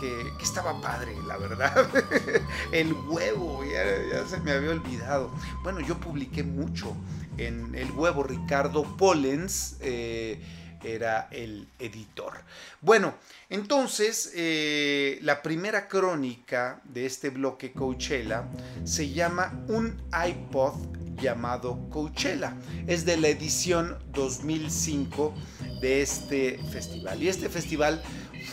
que, 0.00 0.32
estaba 0.42 0.80
padre, 0.80 1.14
la 1.26 1.36
verdad. 1.36 1.88
el 2.72 2.92
Huevo, 2.92 3.64
ya, 3.64 3.84
ya 4.10 4.26
se 4.26 4.40
me 4.40 4.52
había 4.52 4.70
olvidado. 4.70 5.30
Bueno, 5.62 5.80
yo 5.80 5.98
publiqué 5.98 6.42
mucho 6.42 6.96
en 7.36 7.74
El 7.74 7.90
Huevo, 7.92 8.22
Ricardo 8.22 8.82
Pollens. 8.96 9.76
Eh, 9.80 10.40
era 10.82 11.28
el 11.30 11.68
editor. 11.78 12.34
Bueno, 12.80 13.14
entonces 13.48 14.32
eh, 14.34 15.18
la 15.22 15.42
primera 15.42 15.88
crónica 15.88 16.80
de 16.84 17.06
este 17.06 17.30
bloque 17.30 17.72
Coachella 17.72 18.48
se 18.84 19.10
llama 19.10 19.64
Un 19.68 20.00
iPod 20.26 20.74
llamado 21.20 21.88
Coachella. 21.90 22.54
Es 22.86 23.04
de 23.04 23.16
la 23.16 23.28
edición 23.28 23.98
2005 24.12 25.34
de 25.80 26.02
este 26.02 26.58
festival. 26.70 27.22
Y 27.22 27.28
este 27.28 27.48
festival 27.48 28.02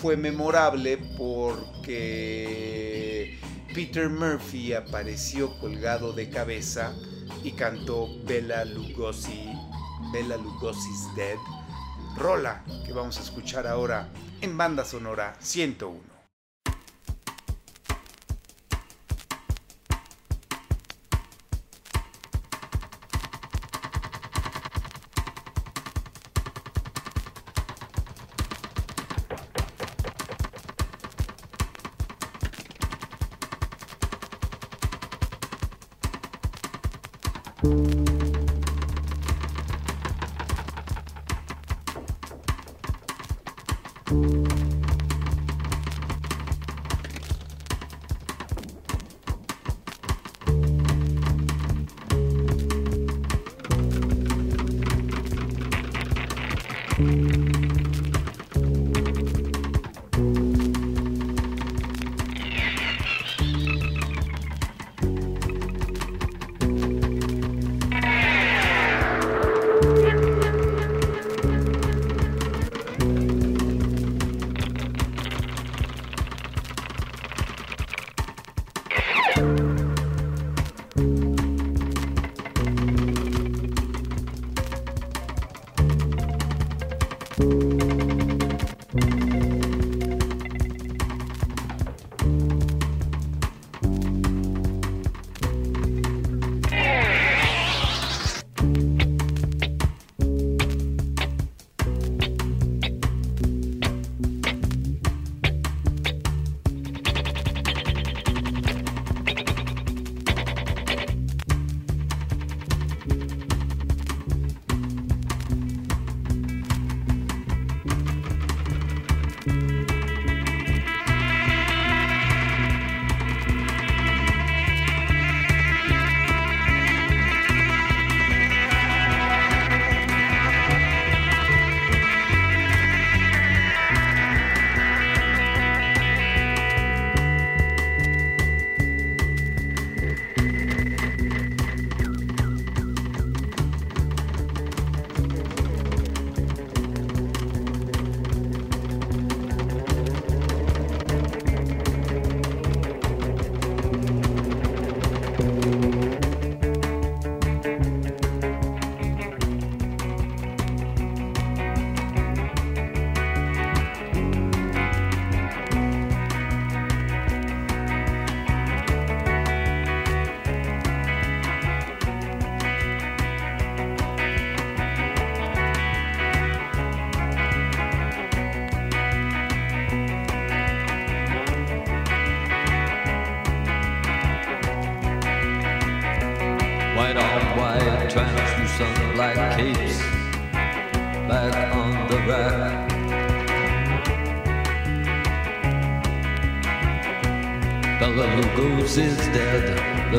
fue 0.02 0.18
memorable 0.18 0.98
porque 1.18 2.58
Peter 3.74 4.10
Murphy 4.10 4.74
apareció 4.74 5.58
colgado 5.60 6.14
de 6.14 6.30
cabeza 6.30 6.94
y 7.44 7.52
cantó 7.52 8.10
Bella 8.24 8.66
Lugosi, 8.66 9.49
Bella 10.12 10.38
Lugosi's 10.38 11.16
Dead 11.16 11.38
rola 12.18 12.64
que 12.85 12.94
vamos 12.94 13.18
a 13.18 13.22
escuchar 13.22 13.68
ahora 13.68 14.07
en 14.41 14.57
banda 14.57 14.84
sonora 14.84 15.35
101. 15.39 16.07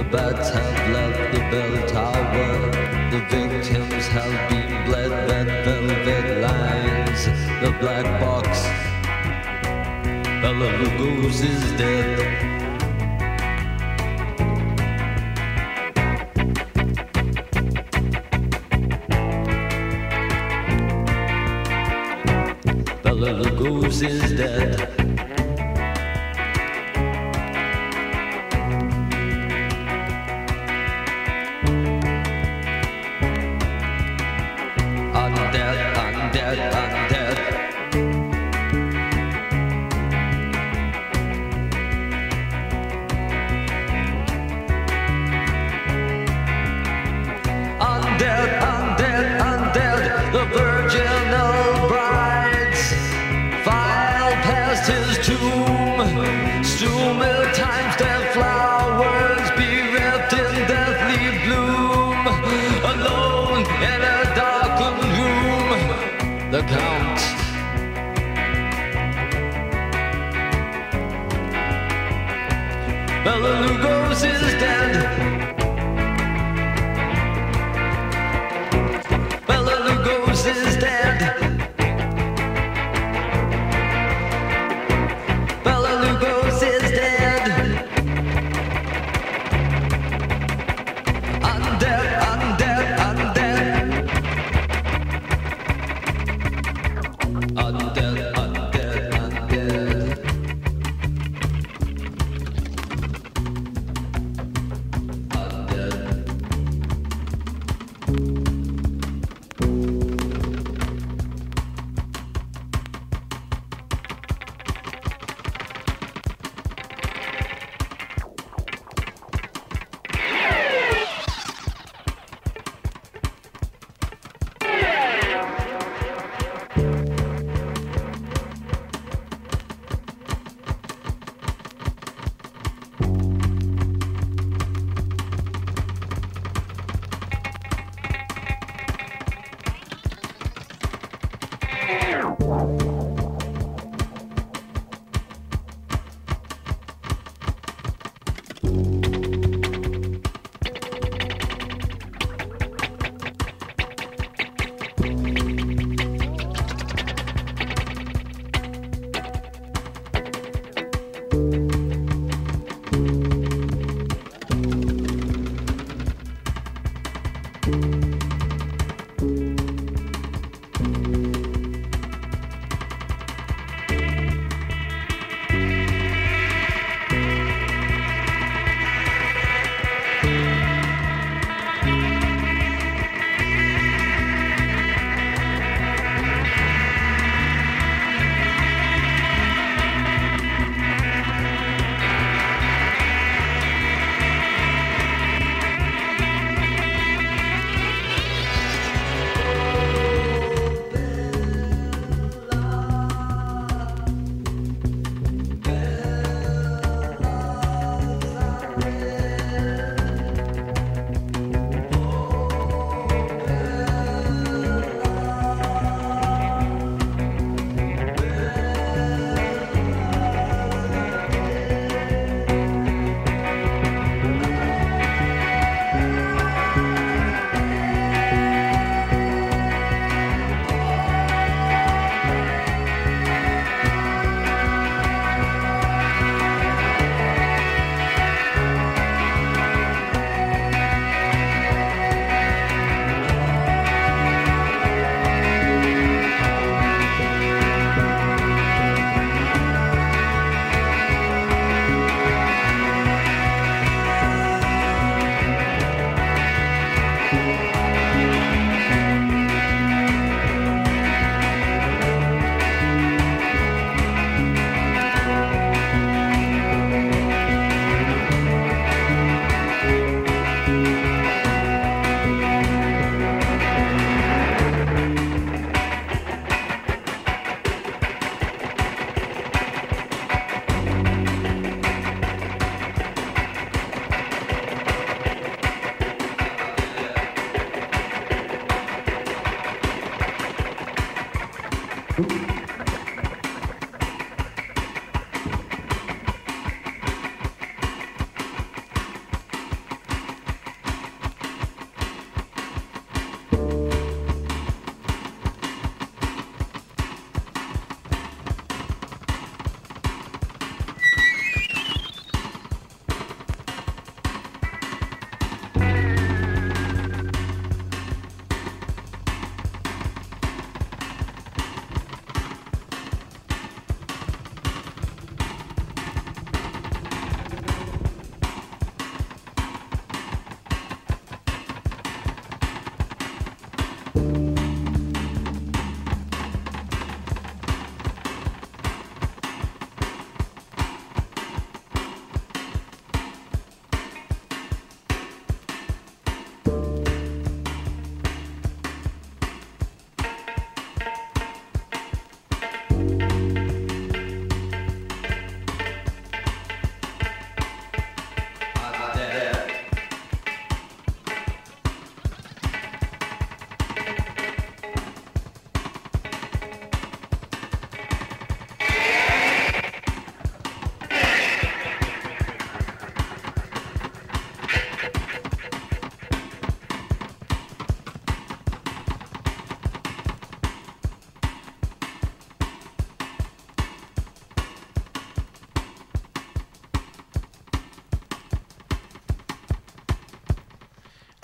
Dead. 0.04 0.36
The 0.36 0.77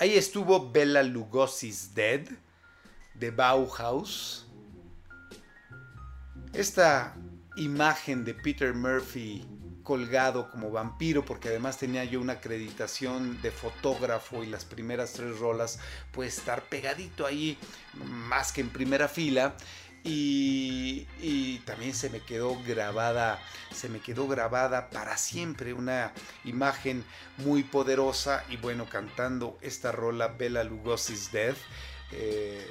Ahí 0.05 0.17
estuvo 0.17 0.71
Bella 0.71 1.01
Lugosi's 1.01 1.95
Dead 1.95 2.21
de 3.15 3.31
Bauhaus. 3.31 4.45
Esta 6.53 7.15
imagen 7.57 8.23
de 8.23 8.35
Peter 8.35 8.75
Murphy 8.75 9.43
colgado 9.81 10.51
como 10.51 10.69
vampiro, 10.69 11.25
porque 11.25 11.47
además 11.47 11.79
tenía 11.79 12.03
yo 12.03 12.21
una 12.21 12.33
acreditación 12.33 13.41
de 13.41 13.49
fotógrafo 13.49 14.43
y 14.43 14.45
las 14.45 14.63
primeras 14.63 15.13
tres 15.13 15.39
rolas, 15.39 15.79
puede 16.11 16.29
estar 16.29 16.61
pegadito 16.61 17.25
ahí, 17.25 17.57
más 18.03 18.51
que 18.51 18.61
en 18.61 18.69
primera 18.69 19.07
fila. 19.07 19.55
Y, 20.07 21.07
y, 21.19 21.59
también 21.65 21.95
se 21.95 22.11
me 22.11 22.19
quedó 22.19 22.61
grabada, 22.63 23.41
se 23.73 23.89
me 23.89 23.99
quedó 23.99 24.27
grabada 24.27 24.91
para 24.91 25.17
siempre 25.17 25.73
una 25.73 26.13
imagen 26.43 27.03
muy 27.37 27.63
poderosa 27.63 28.43
y 28.49 28.57
bueno, 28.57 28.87
cantando 28.87 29.57
esta 29.61 29.91
rola 29.91 30.27
Bella 30.27 30.63
Lugosi's 30.63 31.31
Death. 31.31 31.57
Eh, 32.11 32.63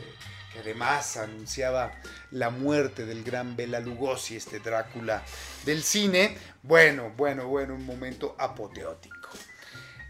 que 0.54 0.60
además 0.60 1.16
anunciaba 1.16 1.92
la 2.30 2.50
muerte 2.50 3.04
del 3.04 3.24
gran 3.24 3.56
Bela 3.56 3.80
Lugosi, 3.80 4.36
este 4.36 4.60
Drácula 4.60 5.24
del 5.64 5.82
cine. 5.82 6.38
Bueno, 6.62 7.12
bueno, 7.16 7.48
bueno, 7.48 7.74
un 7.74 7.84
momento 7.84 8.36
apoteótico. 8.38 9.30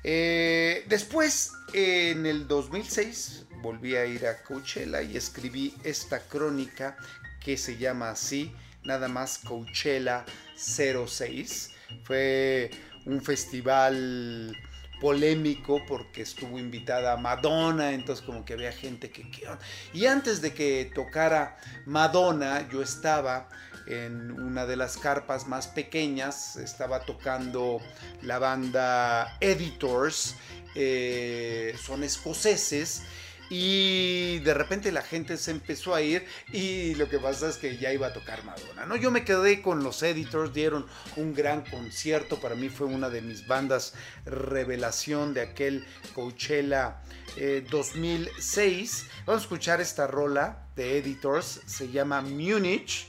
Eh, 0.04 0.84
después, 0.86 1.52
en 1.72 2.26
el 2.26 2.46
2006, 2.46 3.46
volví 3.64 3.96
a 3.96 4.04
ir 4.04 4.26
a 4.26 4.42
Coachella 4.42 5.00
y 5.00 5.16
escribí 5.16 5.74
esta 5.84 6.20
crónica 6.20 6.98
que 7.42 7.56
se 7.56 7.78
llama 7.78 8.10
así, 8.10 8.54
nada 8.84 9.08
más 9.08 9.38
Coachella 9.38 10.26
06. 10.54 11.70
Fue 12.02 12.70
un 13.06 13.22
festival 13.22 14.54
polémico 15.00 15.80
porque 15.88 16.22
estuvo 16.22 16.58
invitada 16.58 17.16
Madonna, 17.16 17.92
entonces 17.92 18.24
como 18.24 18.44
que 18.44 18.52
había 18.52 18.72
gente 18.72 19.10
que... 19.10 19.26
Y 19.94 20.04
antes 20.04 20.42
de 20.42 20.52
que 20.52 20.90
tocara 20.94 21.56
Madonna, 21.86 22.68
yo 22.68 22.82
estaba 22.82 23.48
en 23.86 24.30
una 24.30 24.66
de 24.66 24.76
las 24.76 24.98
carpas 24.98 25.46
más 25.46 25.68
pequeñas, 25.68 26.56
estaba 26.56 27.00
tocando 27.00 27.80
la 28.20 28.38
banda 28.38 29.38
Editors, 29.40 30.34
eh, 30.74 31.74
son 31.82 32.04
escoceses, 32.04 33.02
y 33.50 34.38
de 34.40 34.54
repente 34.54 34.92
la 34.92 35.02
gente 35.02 35.36
se 35.36 35.50
empezó 35.50 35.94
a 35.94 36.02
ir 36.02 36.24
y 36.52 36.94
lo 36.94 37.08
que 37.08 37.18
pasa 37.18 37.48
es 37.48 37.56
que 37.56 37.76
ya 37.76 37.92
iba 37.92 38.08
a 38.08 38.12
tocar 38.12 38.44
Madonna, 38.44 38.86
¿no? 38.86 38.96
Yo 38.96 39.10
me 39.10 39.24
quedé 39.24 39.62
con 39.62 39.82
los 39.82 40.02
editors, 40.02 40.52
dieron 40.52 40.86
un 41.16 41.34
gran 41.34 41.62
concierto, 41.62 42.40
para 42.40 42.54
mí 42.54 42.68
fue 42.68 42.86
una 42.86 43.10
de 43.10 43.22
mis 43.22 43.46
bandas 43.46 43.94
revelación 44.24 45.34
de 45.34 45.42
aquel 45.42 45.86
Coachella 46.14 47.02
eh, 47.36 47.64
2006. 47.70 49.06
Vamos 49.26 49.42
a 49.42 49.44
escuchar 49.44 49.80
esta 49.80 50.06
rola 50.06 50.66
de 50.76 50.98
editors, 50.98 51.60
se 51.66 51.90
llama 51.90 52.20
Munich 52.20 53.08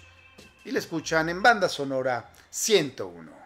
y 0.63 0.71
la 0.71 0.79
escuchan 0.79 1.29
en 1.29 1.41
banda 1.41 1.69
sonora 1.69 2.31
101. 2.49 3.44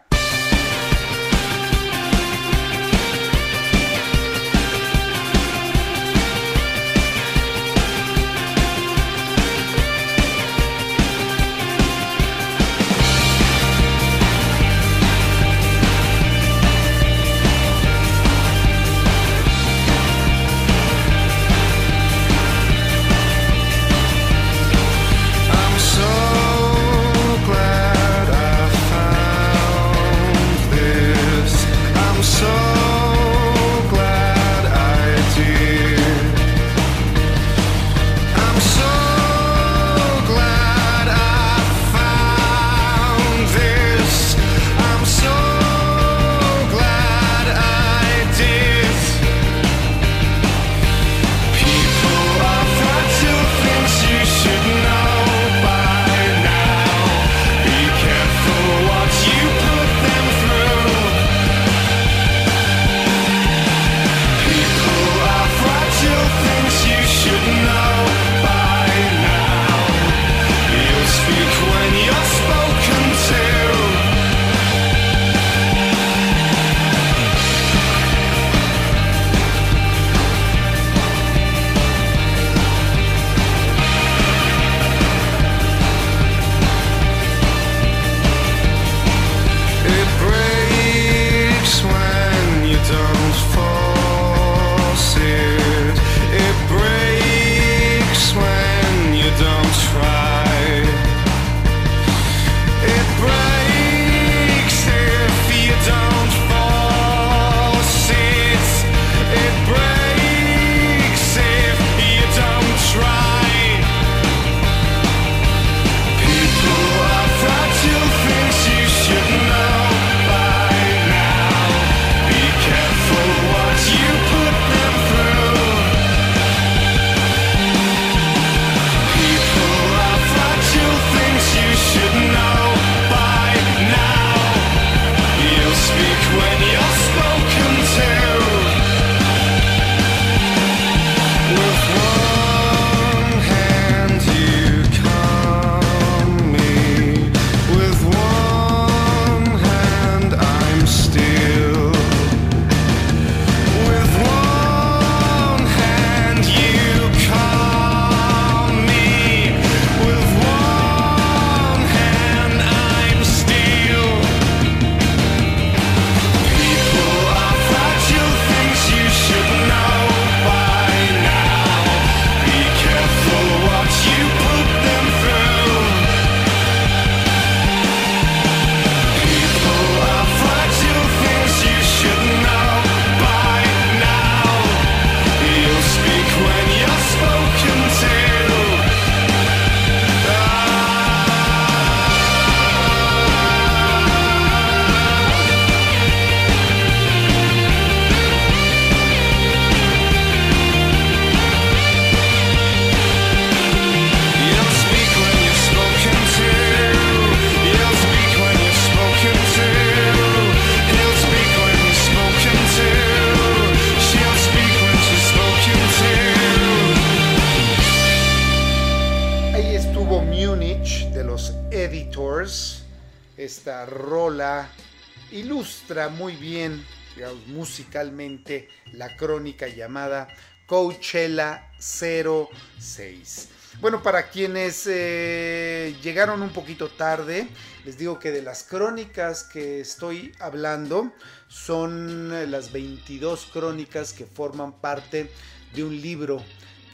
Llamada 229.74 230.28
Coachella 230.66 231.70
06. 231.78 233.48
Bueno, 233.80 234.02
para 234.02 234.28
quienes 234.28 234.86
eh, 234.86 235.96
llegaron 236.02 236.42
un 236.42 236.50
poquito 236.50 236.90
tarde, 236.90 237.48
les 237.84 237.96
digo 237.96 238.18
que 238.18 238.30
de 238.30 238.42
las 238.42 238.62
crónicas 238.62 239.44
que 239.44 239.80
estoy 239.80 240.32
hablando 240.38 241.12
son 241.48 242.50
las 242.50 242.72
22 242.72 243.46
crónicas 243.52 244.12
que 244.12 244.26
forman 244.26 244.72
parte 244.80 245.30
de 245.72 245.84
un 245.84 245.98
libro 246.00 246.44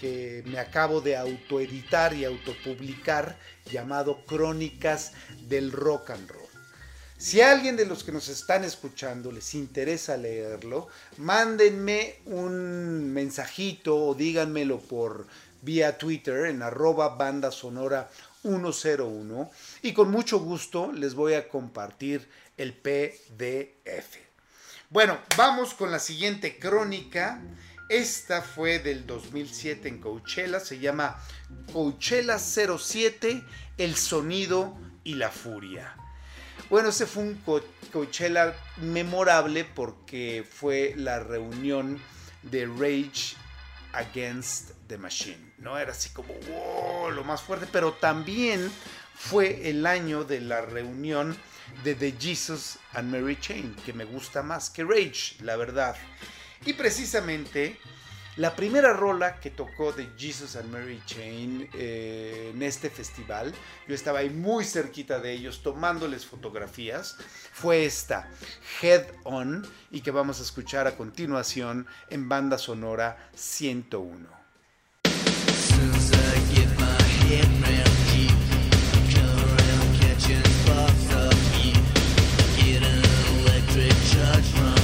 que 0.00 0.42
me 0.46 0.58
acabo 0.58 1.00
de 1.00 1.16
autoeditar 1.16 2.14
y 2.14 2.24
autopublicar 2.24 3.38
llamado 3.64 4.24
Crónicas 4.24 5.12
del 5.48 5.72
Rock 5.72 6.10
and 6.10 6.30
Roll. 6.30 6.45
Si 7.18 7.40
a 7.40 7.50
alguien 7.50 7.76
de 7.76 7.86
los 7.86 8.04
que 8.04 8.12
nos 8.12 8.28
están 8.28 8.62
escuchando 8.62 9.32
les 9.32 9.54
interesa 9.54 10.18
leerlo, 10.18 10.88
mándenme 11.16 12.16
un 12.26 13.10
mensajito 13.10 13.96
o 13.96 14.14
díganmelo 14.14 14.78
por 14.80 15.26
vía 15.62 15.96
Twitter 15.96 16.44
en 16.44 16.60
arroba 16.60 17.16
banda 17.16 17.50
sonora 17.50 18.10
101 18.42 19.50
y 19.80 19.94
con 19.94 20.10
mucho 20.10 20.40
gusto 20.40 20.92
les 20.92 21.14
voy 21.14 21.32
a 21.32 21.48
compartir 21.48 22.28
el 22.58 22.74
PDF. 22.74 24.18
Bueno, 24.90 25.18
vamos 25.38 25.72
con 25.72 25.90
la 25.90 25.98
siguiente 25.98 26.58
crónica. 26.58 27.40
Esta 27.88 28.42
fue 28.42 28.78
del 28.78 29.06
2007 29.06 29.88
en 29.88 30.00
Coachella, 30.02 30.60
se 30.60 30.80
llama 30.80 31.18
Coachella 31.72 32.38
07, 32.38 33.42
el 33.78 33.96
sonido 33.96 34.76
y 35.02 35.14
la 35.14 35.30
furia. 35.30 35.96
Bueno, 36.68 36.88
ese 36.88 37.06
fue 37.06 37.22
un 37.22 37.40
Coachella 37.92 38.56
memorable 38.78 39.64
porque 39.64 40.44
fue 40.48 40.94
la 40.96 41.20
reunión 41.20 42.00
de 42.42 42.66
Rage 42.66 43.36
Against 43.92 44.72
the 44.88 44.98
Machine. 44.98 45.52
No 45.58 45.78
era 45.78 45.92
así 45.92 46.10
como 46.10 46.34
wow, 46.34 47.12
lo 47.12 47.22
más 47.22 47.40
fuerte, 47.40 47.68
pero 47.70 47.92
también 47.92 48.68
fue 49.14 49.70
el 49.70 49.86
año 49.86 50.24
de 50.24 50.40
la 50.40 50.60
reunión 50.60 51.36
de 51.84 51.94
The 51.94 52.14
Jesus 52.18 52.78
and 52.94 53.12
Mary 53.12 53.38
Chain, 53.40 53.76
que 53.86 53.92
me 53.92 54.04
gusta 54.04 54.42
más 54.42 54.68
que 54.68 54.82
Rage, 54.82 55.36
la 55.42 55.54
verdad. 55.54 55.96
Y 56.64 56.72
precisamente 56.72 57.78
la 58.36 58.54
primera 58.54 58.92
rola 58.92 59.40
que 59.40 59.50
tocó 59.50 59.92
de 59.92 60.08
Jesus 60.16 60.56
and 60.56 60.70
Mary 60.70 61.00
Chain 61.06 61.68
eh, 61.74 62.52
en 62.54 62.62
este 62.62 62.90
festival, 62.90 63.54
yo 63.88 63.94
estaba 63.94 64.20
ahí 64.20 64.30
muy 64.30 64.64
cerquita 64.64 65.18
de 65.20 65.32
ellos 65.32 65.62
tomándoles 65.62 66.26
fotografías, 66.26 67.16
fue 67.52 67.86
esta, 67.86 68.28
Head 68.82 69.06
On, 69.24 69.66
y 69.90 70.00
que 70.00 70.10
vamos 70.10 70.40
a 70.40 70.42
escuchar 70.42 70.86
a 70.86 70.96
continuación 70.96 71.86
en 72.10 72.28
banda 72.28 72.58
sonora 72.58 73.30
101. 73.34 74.46
Going 84.56 84.75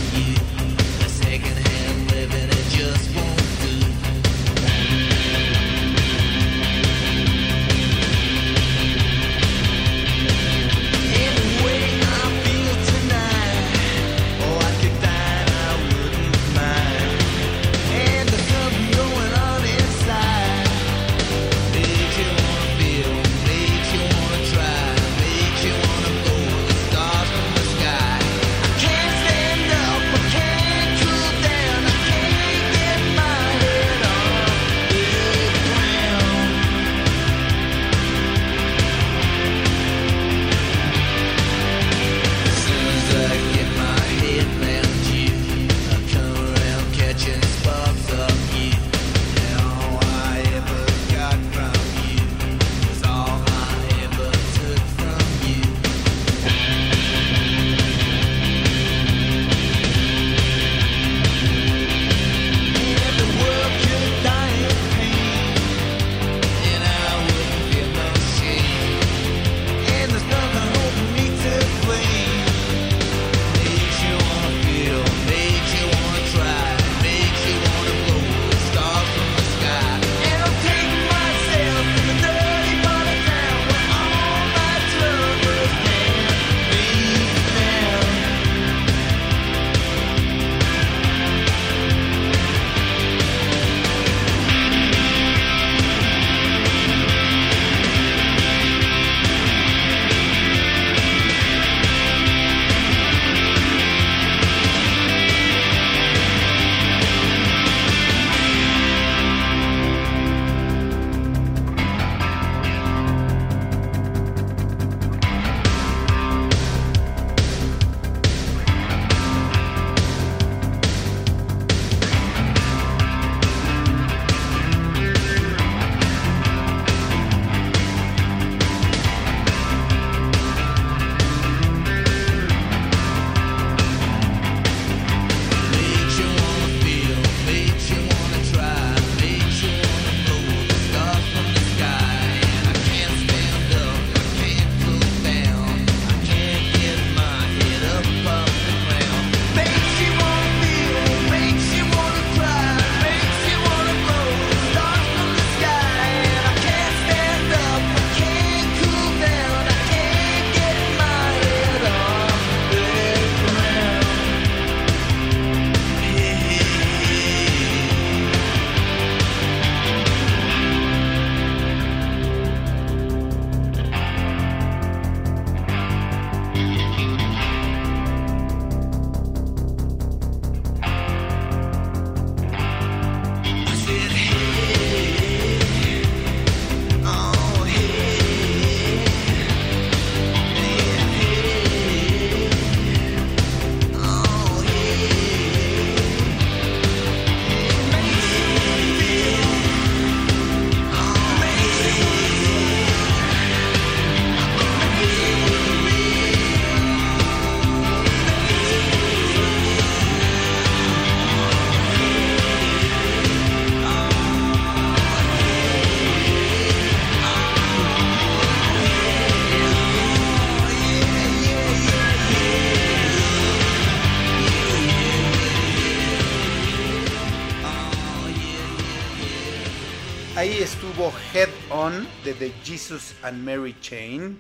Jesus 232.65 233.15
and 233.23 233.45
Mary 233.45 233.75
Chain. 233.81 234.39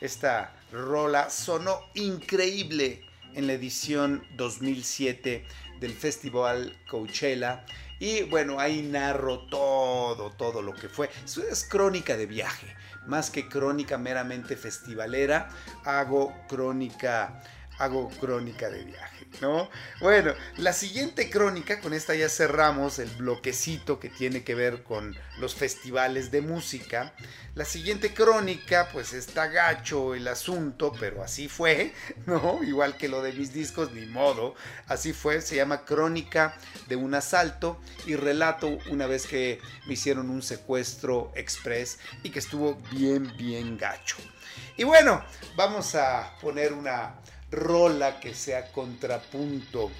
Esta 0.00 0.52
rola 0.72 1.30
sonó 1.30 1.80
increíble 1.94 3.04
en 3.34 3.46
la 3.46 3.52
edición 3.52 4.24
2007 4.36 5.44
del 5.78 5.92
Festival 5.92 6.76
Coachella. 6.90 7.64
Y 8.00 8.22
bueno, 8.24 8.58
ahí 8.58 8.82
narro 8.82 9.46
todo, 9.46 10.30
todo 10.32 10.60
lo 10.60 10.74
que 10.74 10.88
fue. 10.88 11.08
Es 11.24 11.64
crónica 11.64 12.16
de 12.16 12.26
viaje. 12.26 12.66
Más 13.06 13.30
que 13.30 13.48
crónica 13.48 13.96
meramente 13.98 14.56
festivalera, 14.56 15.48
hago 15.84 16.32
crónica, 16.48 17.42
hago 17.78 18.08
crónica 18.20 18.70
de 18.70 18.84
viaje, 18.84 19.11
¿no? 19.40 19.70
Bueno, 20.00 20.34
la 20.56 20.72
siguiente 20.72 21.30
crónica, 21.30 21.80
con 21.80 21.94
esta 21.94 22.14
ya 22.14 22.28
cerramos 22.28 22.98
el 22.98 23.10
bloquecito 23.10 23.98
que 23.98 24.08
tiene 24.08 24.44
que 24.44 24.54
ver 24.54 24.82
con 24.82 25.16
los 25.38 25.54
festivales 25.54 26.30
de 26.30 26.42
música. 26.42 27.14
La 27.54 27.64
siguiente 27.64 28.14
crónica, 28.14 28.88
pues 28.92 29.12
está 29.12 29.46
gacho 29.46 30.14
el 30.14 30.28
asunto, 30.28 30.92
pero 30.98 31.22
así 31.22 31.48
fue, 31.48 31.92
¿no? 32.26 32.62
Igual 32.62 32.96
que 32.96 33.08
lo 33.08 33.22
de 33.22 33.32
mis 33.32 33.52
discos, 33.52 33.92
ni 33.92 34.06
modo. 34.06 34.54
Así 34.86 35.12
fue, 35.12 35.40
se 35.40 35.56
llama 35.56 35.84
Crónica 35.84 36.56
de 36.88 36.96
un 36.96 37.14
asalto 37.14 37.80
y 38.06 38.16
relato 38.16 38.78
una 38.90 39.06
vez 39.06 39.26
que 39.26 39.60
me 39.86 39.94
hicieron 39.94 40.30
un 40.30 40.42
secuestro 40.42 41.32
express 41.34 41.98
y 42.22 42.30
que 42.30 42.38
estuvo 42.38 42.80
bien, 42.90 43.34
bien 43.36 43.76
gacho. 43.76 44.16
Y 44.76 44.84
bueno, 44.84 45.22
vamos 45.56 45.94
a 45.94 46.36
poner 46.40 46.72
una 46.72 47.14
rola 47.52 48.18
que 48.18 48.34
sea 48.34 48.72
contrapunto 48.72 49.90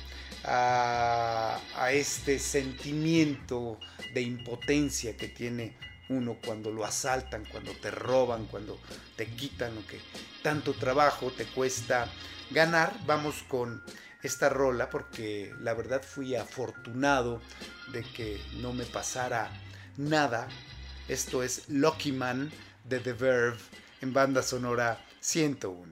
a, 0.45 1.61
este 1.93 2.39
sentimiento 2.39 3.79
de 4.15 4.23
impotencia 4.23 5.17
que 5.17 5.29
tiene 5.29 5.77
uno 6.09 6.39
cuando 6.45 6.71
lo 6.71 6.85
asaltan, 6.85 7.45
cuando 7.45 7.73
te 7.73 7.91
roban, 7.91 8.47
cuando 8.47 8.81
te 9.17 9.27
quitan 9.27 9.75
lo 9.75 9.87
que 9.87 10.01
tanto 10.43 10.75
trabajo 10.75 11.31
te 11.31 11.45
cuesta 11.45 12.11
ganar. 12.51 12.93
Vamos 13.07 13.45
con 13.49 13.83
esta 14.23 14.49
rola 14.49 14.91
porque 14.91 15.53
la 15.61 15.75
verdad 15.75 16.03
fui 16.03 16.35
afortunado 16.35 17.41
de 17.93 18.03
que 18.03 18.41
no 18.55 18.73
me 18.73 18.85
pasara 18.85 19.51
nada. 19.97 20.49
Esto 21.09 21.43
es 21.43 21.69
Lucky 21.69 22.13
Man 22.13 22.51
de 22.85 23.01
The 23.01 23.13
Verve 23.13 23.59
en 24.01 24.13
banda 24.13 24.43
sonora 24.43 24.99
101. 25.21 25.92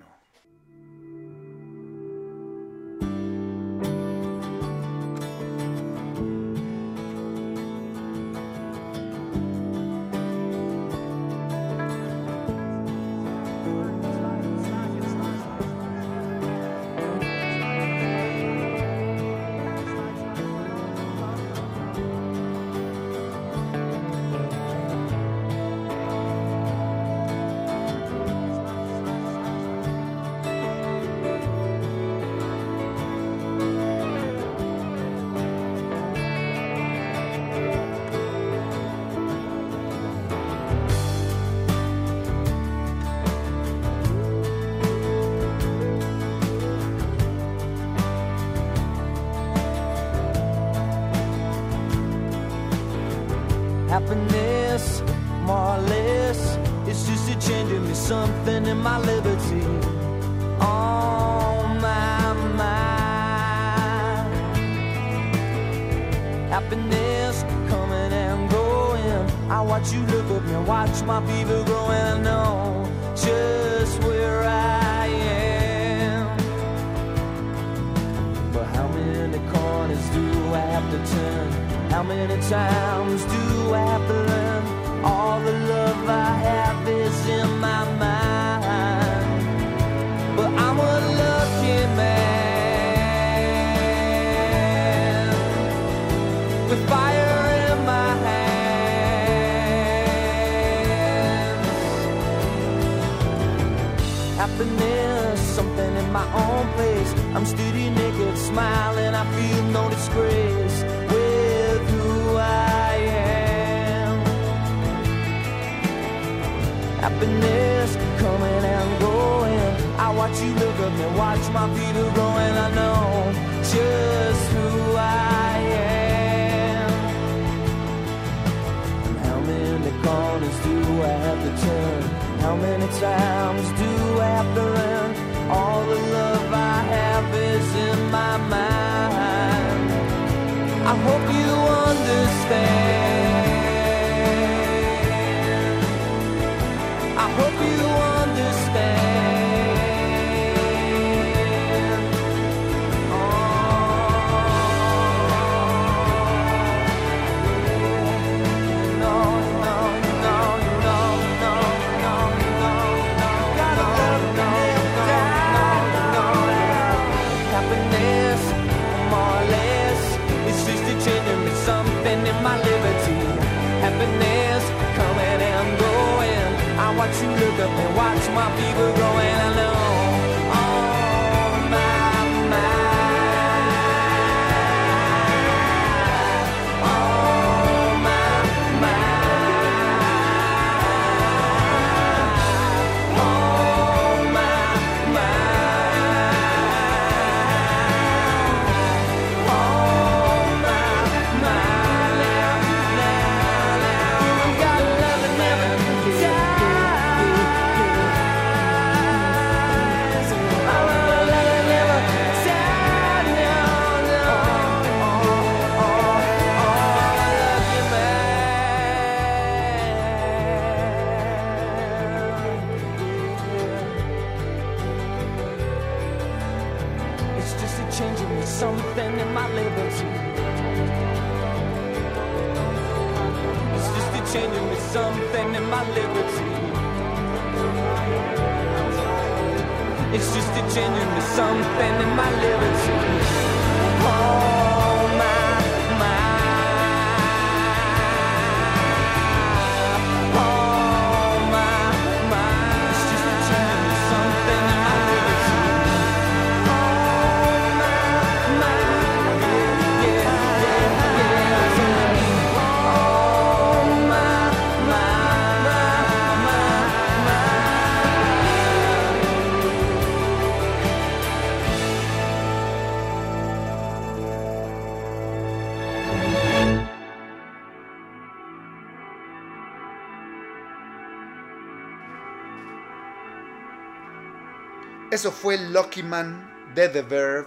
Eso 285.20 285.32
fue 285.32 285.59
Lucky 285.59 286.02
Man 286.02 286.72
de 286.74 286.88
The 286.88 287.02
Verve, 287.02 287.47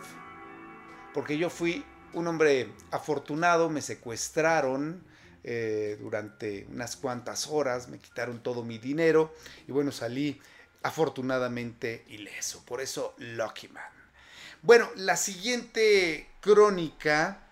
porque 1.11 1.39
yo 1.39 1.49
fui 1.49 1.83
un 2.13 2.27
hombre 2.27 2.69
afortunado, 2.91 3.67
me 3.67 3.81
secuestraron 3.81 5.03
eh, 5.43 5.97
durante 5.99 6.67
unas 6.69 6.95
cuantas 6.95 7.47
horas, 7.47 7.87
me 7.87 7.97
quitaron 7.97 8.43
todo 8.43 8.63
mi 8.63 8.77
dinero 8.77 9.33
y 9.67 9.71
bueno, 9.71 9.91
salí 9.91 10.39
afortunadamente 10.83 12.05
ileso. 12.09 12.63
Por 12.63 12.79
eso 12.79 13.15
Lucky 13.17 13.69
Man. 13.69 13.91
Bueno, 14.61 14.87
la 14.95 15.17
siguiente 15.17 16.29
crónica 16.41 17.43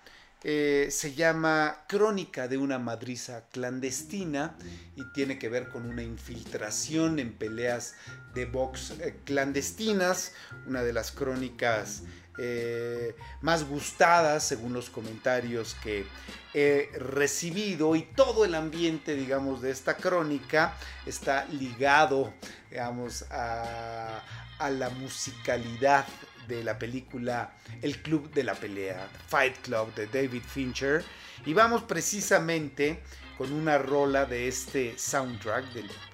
eh, 0.43 0.87
se 0.89 1.13
llama 1.13 1.83
Crónica 1.87 2.47
de 2.47 2.57
una 2.57 2.79
madriza 2.79 3.45
clandestina 3.51 4.55
y 4.95 5.03
tiene 5.13 5.37
que 5.37 5.49
ver 5.49 5.69
con 5.69 5.87
una 5.87 6.01
infiltración 6.01 7.19
en 7.19 7.33
peleas 7.33 7.93
de 8.33 8.45
box 8.45 8.91
eh, 8.99 9.19
clandestinas, 9.25 10.33
una 10.67 10.83
de 10.83 10.93
las 10.93 11.11
crónicas 11.11 12.03
eh, 12.37 13.15
más 13.41 13.65
gustadas 13.65 14.47
según 14.47 14.73
los 14.73 14.89
comentarios 14.89 15.75
que 15.83 16.05
he 16.53 16.89
recibido 16.97 17.95
y 17.95 18.03
todo 18.03 18.45
el 18.45 18.55
ambiente, 18.55 19.15
digamos, 19.15 19.61
de 19.61 19.71
esta 19.71 19.97
crónica 19.97 20.75
está 21.05 21.45
ligado, 21.45 22.33
digamos, 22.69 23.25
a, 23.29 24.23
a 24.59 24.69
la 24.69 24.89
musicalidad 24.89 26.05
de 26.47 26.63
la 26.63 26.77
película 26.77 27.53
El 27.81 28.01
Club 28.01 28.31
de 28.31 28.43
la 28.43 28.55
Pelea, 28.55 29.09
Fight 29.27 29.57
Club 29.57 29.93
de 29.95 30.07
David 30.07 30.43
Fincher. 30.43 31.03
Y 31.45 31.53
vamos 31.53 31.83
precisamente 31.83 33.01
con 33.37 33.51
una 33.51 33.77
rola 33.77 34.25
de 34.25 34.47
este 34.47 34.97
soundtrack, 34.97 35.65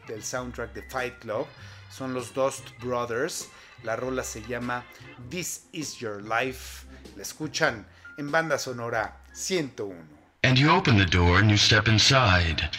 del 0.08 0.24
soundtrack 0.24 0.74
de 0.74 0.82
Fight 0.84 1.20
Club. 1.20 1.46
Son 1.90 2.14
los 2.14 2.32
Dust 2.32 2.64
Brothers. 2.80 3.48
La 3.84 3.96
rola 3.96 4.24
se 4.24 4.42
llama 4.42 4.84
This 5.30 5.62
Is 5.74 6.00
Your 6.02 6.22
Life. 6.22 6.86
La 7.16 7.24
escuchan 7.24 7.86
en 8.18 8.32
banda 8.32 8.58
sonora 8.58 9.14
101. 9.34 9.96
And 10.44 10.58
you 10.58 10.70
open 10.70 10.98
the 10.98 11.06
door 11.06 11.40
and 11.40 11.50
you 11.50 11.58
step 11.58 11.88
inside. 11.88 12.70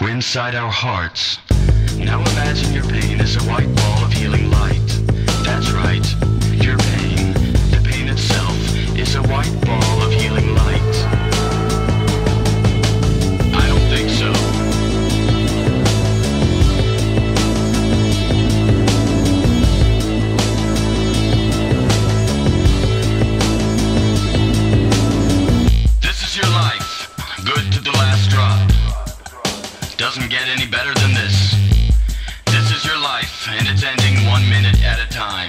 We're 0.00 0.10
inside 0.10 0.54
our 0.54 0.70
hearts. 0.70 1.38
Now 1.96 2.20
imagine 2.20 2.72
your 2.72 2.84
pain 2.84 3.20
is 3.20 3.36
a 3.36 3.42
white 3.50 3.74
ball 3.74 4.04
of 4.04 4.12
healing 4.12 4.50
light. 4.50 4.86
That's 5.44 5.70
right, 5.72 6.06
your 6.62 6.78
pain, 6.78 7.32
the 7.70 7.80
pain 7.84 8.08
itself, 8.08 8.56
is 8.96 9.16
a 9.16 9.22
white 9.22 9.52
ball 9.66 10.02
of 10.02 10.12
healing 10.12 10.54
light. 10.54 10.97
and 33.56 33.66
it's 33.68 33.82
ending 33.82 34.26
one 34.26 34.42
minute 34.48 34.76
at 34.84 35.00
a 35.00 35.08
time. 35.08 35.48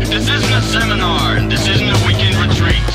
This 0.00 0.28
isn't 0.28 0.52
a 0.52 0.62
seminar, 0.62 1.40
this 1.48 1.66
isn't 1.66 1.88
a 1.88 2.06
weekend 2.06 2.36
retreat. 2.36 2.94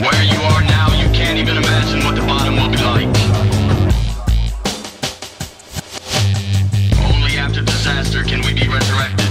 Where 0.00 0.22
you 0.24 0.40
are 0.52 0.62
now, 0.62 0.88
you 0.96 1.08
can't 1.12 1.38
even 1.38 1.56
imagine 1.56 2.04
what 2.04 2.14
the 2.14 2.22
bottom 2.22 2.56
will 2.56 2.70
be 2.70 2.78
like. 2.78 3.12
Only 7.12 7.36
after 7.36 7.60
disaster 7.62 8.22
can 8.22 8.40
we 8.46 8.54
be 8.54 8.68
resurrected. 8.68 9.28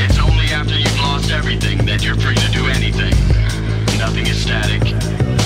It's 0.00 0.18
only 0.18 0.46
after 0.56 0.78
you've 0.78 0.98
lost 1.00 1.30
everything 1.30 1.84
that 1.86 2.02
you're 2.02 2.16
free 2.16 2.36
to 2.36 2.50
do 2.50 2.66
anything. 2.68 3.12
Nothing 3.98 4.26
is 4.26 4.40
static. 4.40 4.82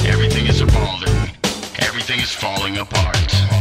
Everything 0.07 0.47
is 0.47 0.61
evolving. 0.61 1.15
Everything 1.79 2.21
is 2.21 2.33
falling 2.33 2.79
apart. 2.79 3.56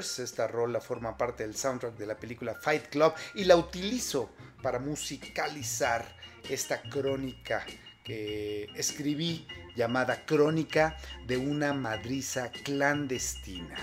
Esta 0.00 0.46
rola 0.46 0.80
forma 0.80 1.18
parte 1.18 1.42
del 1.42 1.54
soundtrack 1.54 1.94
de 1.96 2.06
la 2.06 2.16
película 2.16 2.54
Fight 2.54 2.86
Club 2.88 3.12
y 3.34 3.44
la 3.44 3.56
utilizo 3.56 4.30
para 4.62 4.78
musicalizar 4.78 6.16
esta 6.48 6.80
crónica 6.80 7.66
que 8.02 8.64
escribí 8.74 9.46
llamada 9.76 10.24
Crónica 10.24 10.96
de 11.26 11.36
una 11.36 11.74
madriza 11.74 12.50
clandestina. 12.64 13.76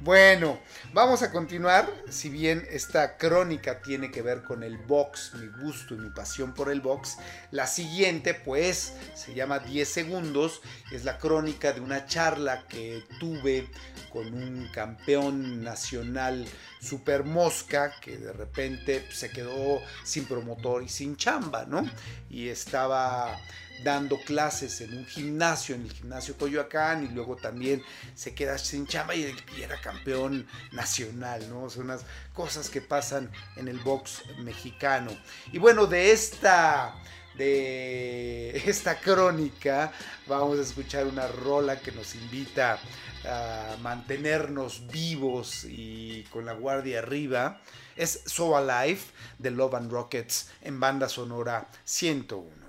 Bueno, 0.00 0.60
vamos 0.92 1.22
a 1.22 1.30
continuar. 1.30 1.90
Si 2.10 2.28
bien 2.28 2.66
esta 2.70 3.16
crónica 3.16 3.80
tiene 3.80 4.10
que 4.10 4.22
ver 4.22 4.42
con 4.42 4.62
el 4.62 4.76
box, 4.76 5.32
mi 5.34 5.46
gusto 5.62 5.94
y 5.94 5.98
mi 5.98 6.10
pasión 6.10 6.52
por 6.52 6.70
el 6.70 6.80
box, 6.80 7.16
la 7.50 7.66
siguiente 7.66 8.34
pues 8.34 8.92
se 9.14 9.34
llama 9.34 9.60
10 9.60 9.88
segundos. 9.88 10.60
Es 10.92 11.04
la 11.04 11.16
crónica 11.16 11.72
de 11.72 11.80
una 11.80 12.06
charla 12.06 12.66
que 12.68 13.02
tuve 13.18 13.70
con 14.14 14.32
un 14.32 14.68
campeón 14.72 15.64
nacional 15.64 16.46
super 16.80 17.24
mosca 17.24 17.92
que 18.00 18.16
de 18.16 18.32
repente 18.32 19.04
se 19.10 19.28
quedó 19.28 19.82
sin 20.04 20.24
promotor 20.26 20.84
y 20.84 20.88
sin 20.88 21.16
chamba, 21.16 21.64
¿no? 21.66 21.84
Y 22.30 22.48
estaba 22.48 23.36
dando 23.82 24.16
clases 24.20 24.80
en 24.82 24.96
un 24.96 25.04
gimnasio, 25.04 25.74
en 25.74 25.82
el 25.82 25.92
gimnasio 25.92 26.38
Coyoacán, 26.38 27.04
y 27.04 27.08
luego 27.08 27.34
también 27.34 27.82
se 28.14 28.36
queda 28.36 28.56
sin 28.56 28.86
chamba 28.86 29.16
y, 29.16 29.34
y 29.58 29.62
era 29.62 29.80
campeón 29.80 30.46
nacional, 30.70 31.50
¿no? 31.50 31.68
Son 31.68 31.86
unas 31.86 32.04
cosas 32.32 32.70
que 32.70 32.80
pasan 32.80 33.32
en 33.56 33.66
el 33.66 33.80
box 33.80 34.22
mexicano. 34.38 35.10
Y 35.52 35.58
bueno, 35.58 35.86
de 35.86 36.12
esta 36.12 36.94
de 37.36 38.62
esta 38.66 38.98
crónica 39.00 39.92
vamos 40.26 40.58
a 40.58 40.62
escuchar 40.62 41.06
una 41.06 41.26
rola 41.26 41.80
que 41.80 41.92
nos 41.92 42.14
invita 42.14 42.78
a 43.26 43.76
mantenernos 43.82 44.86
vivos 44.88 45.64
y 45.64 46.24
con 46.30 46.44
la 46.44 46.52
guardia 46.52 47.00
arriba. 47.00 47.60
Es 47.96 48.22
So 48.26 48.56
Alive 48.56 49.00
de 49.38 49.50
Love 49.50 49.74
and 49.74 49.90
Rockets 49.90 50.50
en 50.62 50.80
banda 50.80 51.08
sonora 51.08 51.68
101. 51.84 52.63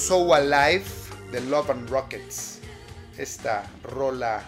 So 0.00 0.34
Alive 0.34 0.86
de 1.30 1.42
Love 1.42 1.70
and 1.72 1.90
Rockets. 1.90 2.58
Esta 3.18 3.70
rola 3.82 4.42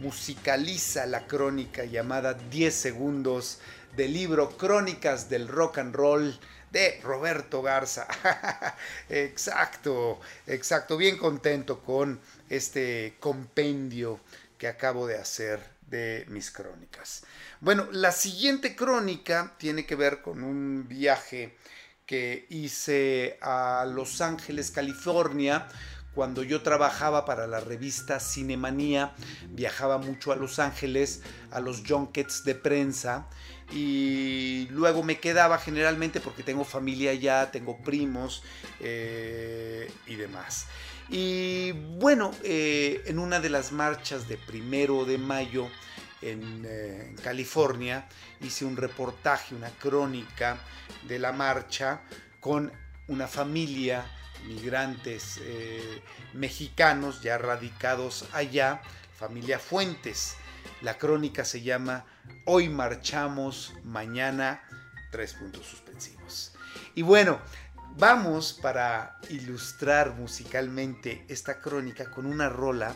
musicaliza 0.00 1.04
la 1.04 1.26
crónica 1.26 1.84
llamada 1.84 2.32
10 2.32 2.74
segundos 2.74 3.58
del 3.94 4.14
libro 4.14 4.56
Crónicas 4.56 5.28
del 5.28 5.48
Rock 5.48 5.78
and 5.78 5.94
Roll 5.94 6.40
de 6.72 6.98
Roberto 7.02 7.60
Garza. 7.60 8.08
exacto, 9.10 10.18
exacto. 10.46 10.96
Bien 10.96 11.18
contento 11.18 11.80
con 11.80 12.18
este 12.48 13.16
compendio 13.20 14.18
que 14.56 14.66
acabo 14.66 15.06
de 15.06 15.18
hacer 15.18 15.60
de 15.90 16.24
mis 16.28 16.50
crónicas. 16.50 17.22
Bueno, 17.60 17.86
la 17.92 18.12
siguiente 18.12 18.74
crónica 18.74 19.52
tiene 19.58 19.84
que 19.84 19.94
ver 19.94 20.22
con 20.22 20.42
un 20.42 20.88
viaje 20.88 21.54
que 22.06 22.46
hice 22.50 23.38
a 23.42 23.84
Los 23.92 24.20
Ángeles, 24.20 24.70
California, 24.70 25.66
cuando 26.14 26.42
yo 26.42 26.62
trabajaba 26.62 27.26
para 27.26 27.46
la 27.46 27.60
revista 27.60 28.20
Cinemanía, 28.20 29.12
viajaba 29.50 29.98
mucho 29.98 30.32
a 30.32 30.36
Los 30.36 30.58
Ángeles, 30.58 31.20
a 31.50 31.60
los 31.60 31.82
junkets 31.86 32.42
de 32.44 32.54
prensa, 32.54 33.28
y 33.70 34.66
luego 34.70 35.02
me 35.02 35.18
quedaba 35.18 35.58
generalmente 35.58 36.20
porque 36.20 36.42
tengo 36.42 36.64
familia 36.64 37.10
allá, 37.10 37.50
tengo 37.50 37.82
primos 37.82 38.42
eh, 38.80 39.90
y 40.06 40.14
demás. 40.14 40.66
Y 41.10 41.72
bueno, 41.72 42.30
eh, 42.42 43.02
en 43.06 43.18
una 43.18 43.38
de 43.38 43.50
las 43.50 43.72
marchas 43.72 44.26
de 44.26 44.38
primero 44.38 45.04
de 45.04 45.18
mayo 45.18 45.68
en, 46.22 46.64
eh, 46.66 47.08
en 47.10 47.16
California, 47.16 48.08
hice 48.40 48.64
un 48.64 48.76
reportaje, 48.76 49.54
una 49.54 49.70
crónica 49.70 50.58
de 51.06 51.18
la 51.18 51.32
marcha 51.32 52.00
con 52.40 52.72
una 53.08 53.26
familia, 53.26 54.04
migrantes 54.46 55.40
eh, 55.42 56.02
mexicanos 56.34 57.22
ya 57.22 57.38
radicados 57.38 58.26
allá, 58.32 58.82
familia 59.16 59.58
Fuentes. 59.58 60.36
La 60.82 60.98
crónica 60.98 61.44
se 61.44 61.62
llama 61.62 62.04
Hoy 62.44 62.68
marchamos, 62.68 63.74
mañana, 63.84 64.62
tres 65.10 65.34
puntos 65.34 65.66
suspensivos. 65.66 66.52
Y 66.94 67.02
bueno, 67.02 67.40
vamos 67.96 68.52
para 68.52 69.18
ilustrar 69.30 70.14
musicalmente 70.14 71.24
esta 71.28 71.60
crónica 71.60 72.10
con 72.10 72.26
una 72.26 72.48
rola 72.48 72.94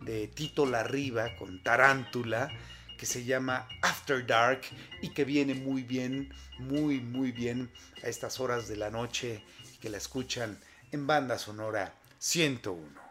de 0.00 0.28
Tito 0.28 0.66
Larriba 0.66 1.36
con 1.36 1.62
Tarántula 1.62 2.50
que 2.98 3.06
se 3.06 3.24
llama 3.24 3.68
After 3.80 4.26
Dark 4.26 4.62
y 5.00 5.10
que 5.10 5.24
viene 5.24 5.54
muy 5.54 5.82
bien, 5.82 6.34
muy, 6.58 7.00
muy 7.00 7.32
bien 7.32 7.70
a 8.02 8.08
estas 8.08 8.40
horas 8.40 8.68
de 8.68 8.76
la 8.76 8.90
noche 8.90 9.42
que 9.80 9.88
la 9.88 9.98
escuchan 9.98 10.58
en 10.90 11.06
banda 11.06 11.38
sonora 11.38 11.94
101. 12.18 13.07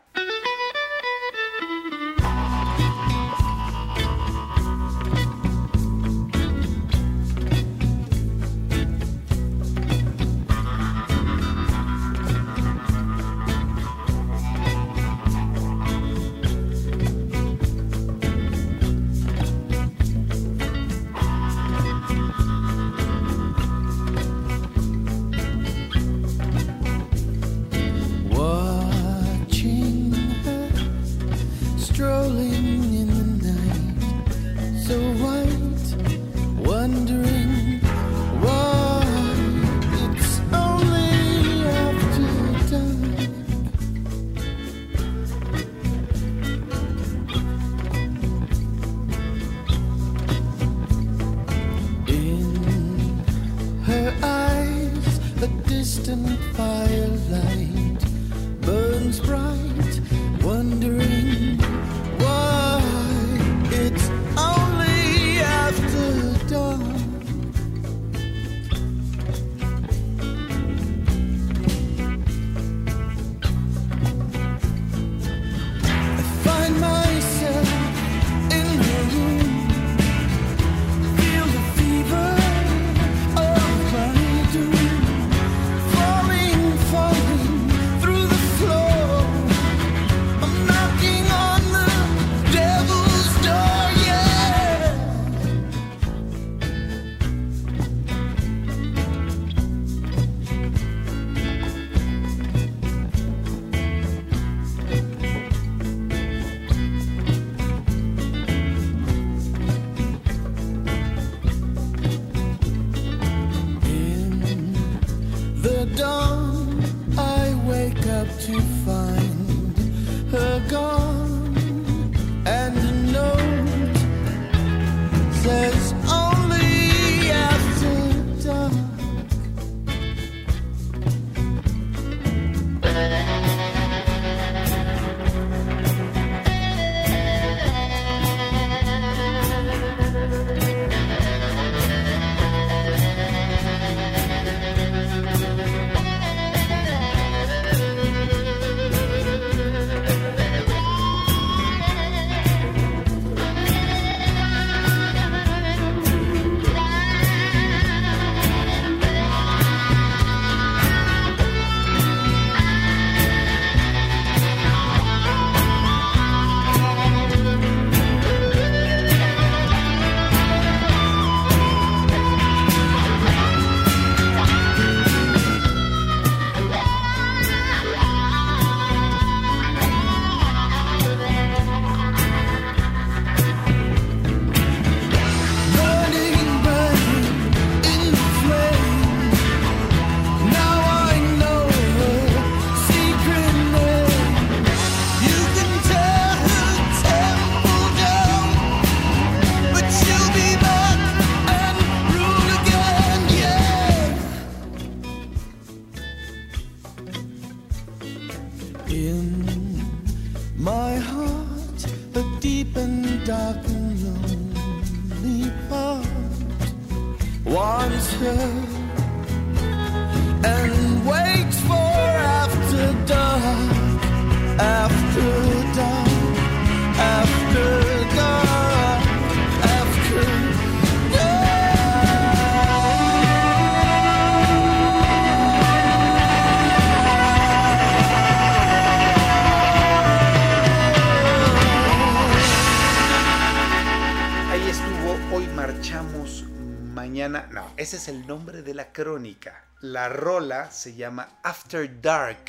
se 250.72 250.96
llama 250.96 251.40
After 251.44 252.00
Dark, 252.00 252.46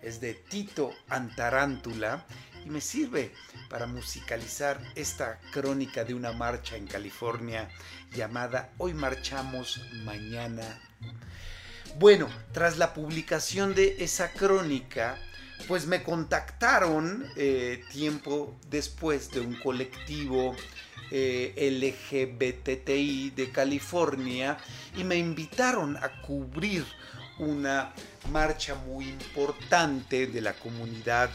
es 0.00 0.18
de 0.18 0.32
Tito 0.32 0.94
Antarántula 1.10 2.24
y 2.64 2.70
me 2.70 2.80
sirve 2.80 3.34
para 3.68 3.86
musicalizar 3.86 4.80
esta 4.94 5.38
crónica 5.52 6.04
de 6.04 6.14
una 6.14 6.32
marcha 6.32 6.76
en 6.76 6.86
California 6.86 7.68
llamada 8.14 8.72
Hoy 8.78 8.94
marchamos, 8.94 9.82
mañana. 10.04 10.80
Bueno, 11.98 12.30
tras 12.52 12.78
la 12.78 12.94
publicación 12.94 13.74
de 13.74 13.96
esa 13.98 14.32
crónica, 14.32 15.18
pues 15.68 15.86
me 15.86 16.02
contactaron 16.02 17.26
eh, 17.36 17.84
tiempo 17.92 18.58
después 18.70 19.30
de 19.32 19.40
un 19.40 19.54
colectivo 19.56 20.56
eh, 21.10 22.00
LGBTI 22.10 23.30
de 23.36 23.50
California 23.50 24.56
y 24.96 25.04
me 25.04 25.16
invitaron 25.16 25.96
a 25.98 26.22
cubrir 26.22 26.84
una 27.38 27.92
marcha 28.30 28.74
muy 28.74 29.08
importante 29.08 30.26
de 30.26 30.40
la 30.40 30.52
comunidad 30.54 31.30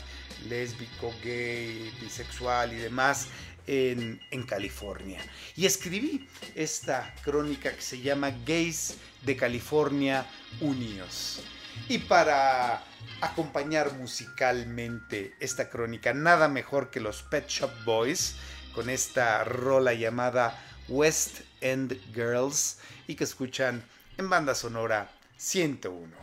lésbico, 0.47 1.13
gay, 1.23 1.91
bisexual 2.01 2.73
y 2.73 2.77
demás 2.77 3.27
en, 3.67 4.43
California. 4.47 5.21
Y 5.55 5.65
escribí 5.65 6.27
esta 6.55 7.13
crónica 7.23 7.71
que 7.71 7.81
se 7.81 8.01
llama 8.01 8.31
Gays 8.45 8.97
de 9.23 9.35
California 9.35 10.25
Unidos. 10.59 11.43
Y 11.87 11.99
para 11.99 12.83
acompañar 13.21 13.93
musicalmente 13.93 15.35
esta 15.39 15.69
crónica, 15.69 16.13
nada 16.13 16.47
mejor 16.47 16.89
que 16.89 16.99
los 16.99 17.21
Pet 17.23 17.47
Shop 17.47 17.71
Boys 17.85 18.35
con 18.73 18.89
esta 18.89 19.43
rola 19.43 19.93
llamada 19.93 20.59
West 20.87 21.41
End 21.61 21.99
Girls 22.13 22.79
y 23.07 23.15
que 23.15 23.23
escuchan 23.23 23.83
en 24.17 24.29
banda 24.29 24.55
sonora 24.55 25.11
101. 25.39 26.18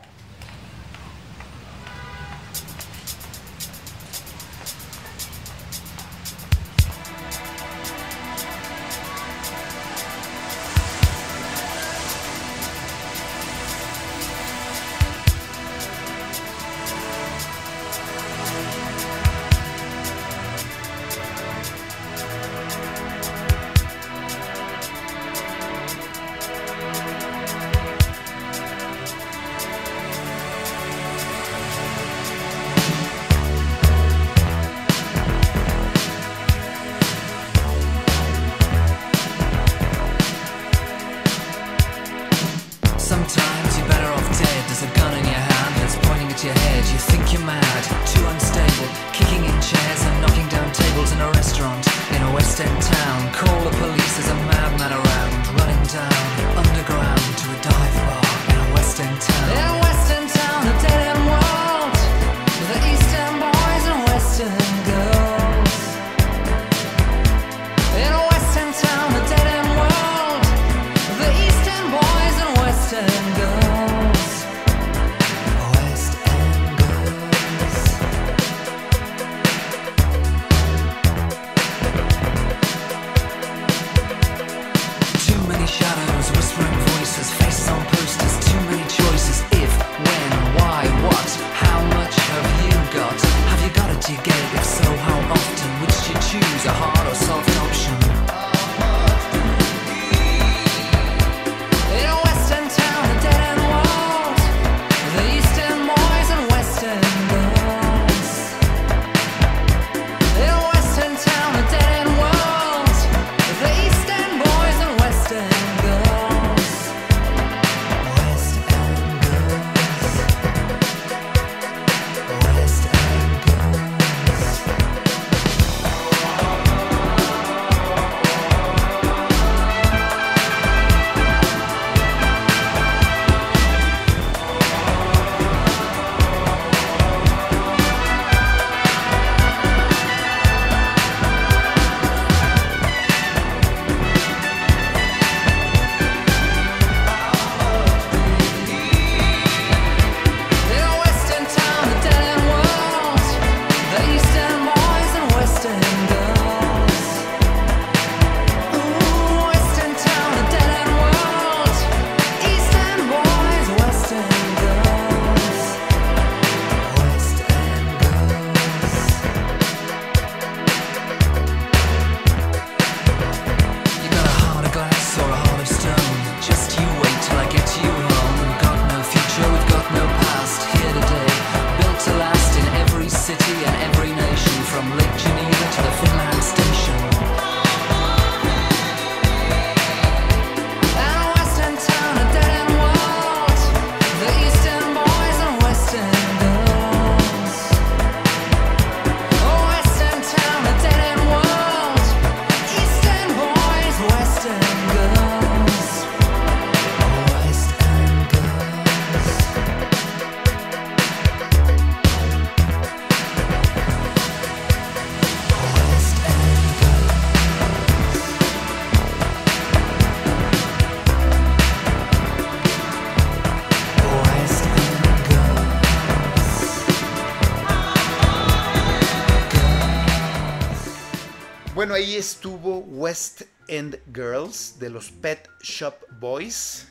Ahí 231.96 232.16
estuvo 232.16 232.80
West 232.80 233.44
End 233.68 233.98
Girls 234.14 234.78
de 234.78 234.90
los 234.90 235.10
Pet 235.10 235.48
Shop 235.62 235.94
Boys. 236.20 236.88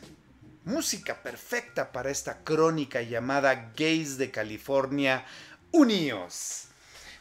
Música 0.63 1.21
perfecta 1.21 1.91
para 1.91 2.09
esta 2.09 2.39
crónica 2.39 3.03
llamada 3.03 3.71
Gays 3.77 4.17
de 4.17 4.31
California 4.31 5.23
Unidos. 5.71 6.69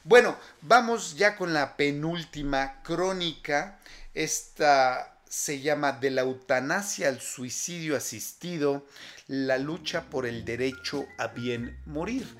Bueno, 0.02 0.34
vamos 0.62 1.14
ya 1.18 1.36
con 1.36 1.52
la 1.52 1.76
penúltima 1.76 2.80
crónica. 2.82 3.78
Esta 4.14 5.18
se 5.28 5.60
llama 5.60 5.92
De 5.92 6.10
la 6.10 6.22
eutanasia 6.22 7.08
al 7.08 7.20
suicidio 7.20 7.98
asistido, 7.98 8.86
la 9.26 9.58
lucha 9.58 10.04
por 10.08 10.24
el 10.24 10.46
derecho 10.46 11.04
a 11.18 11.26
bien 11.26 11.78
morir. 11.84 12.34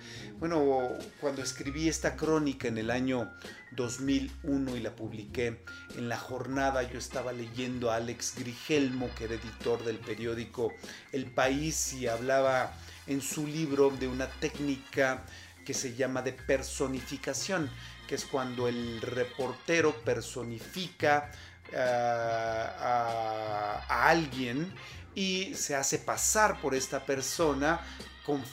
Bueno, 0.47 0.99
cuando 1.23 1.41
escribí 1.41 1.89
esta 1.89 2.17
crónica 2.17 2.69
en 2.69 2.77
el 2.77 2.91
año 2.91 3.33
2001 3.71 4.77
y 4.77 4.81
la 4.81 4.95
publiqué 4.95 5.65
en 5.97 6.11
la 6.11 6.19
jornada, 6.19 6.83
yo 6.83 6.99
estaba 6.99 7.33
leyendo 7.33 7.91
a 7.91 7.97
Alex 7.97 8.35
Grigelmo, 8.37 9.09
que 9.17 9.25
era 9.25 9.37
editor 9.37 9.83
del 9.85 9.97
periódico 9.97 10.75
El 11.13 11.31
País, 11.31 11.95
y 11.95 12.09
hablaba 12.09 12.75
en 13.07 13.23
su 13.23 13.47
libro 13.47 13.89
de 13.89 14.07
una 14.07 14.27
técnica 14.27 15.25
que 15.65 15.73
se 15.73 15.95
llama 15.95 16.21
de 16.21 16.35
personificación, 16.35 17.71
que 18.07 18.17
es 18.17 18.27
cuando 18.27 18.69
el 18.69 19.01
reportero 19.01 19.95
personifica 20.05 21.31
uh, 21.73 21.77
a, 21.79 23.83
a, 23.89 24.09
alguien 24.11 24.75
y 25.15 25.55
se 25.55 25.75
hace 25.75 26.01
pasar 26.01 26.61
por 26.61 26.75
esta 26.75 27.07
persona 27.07 27.81
con, 28.27 28.45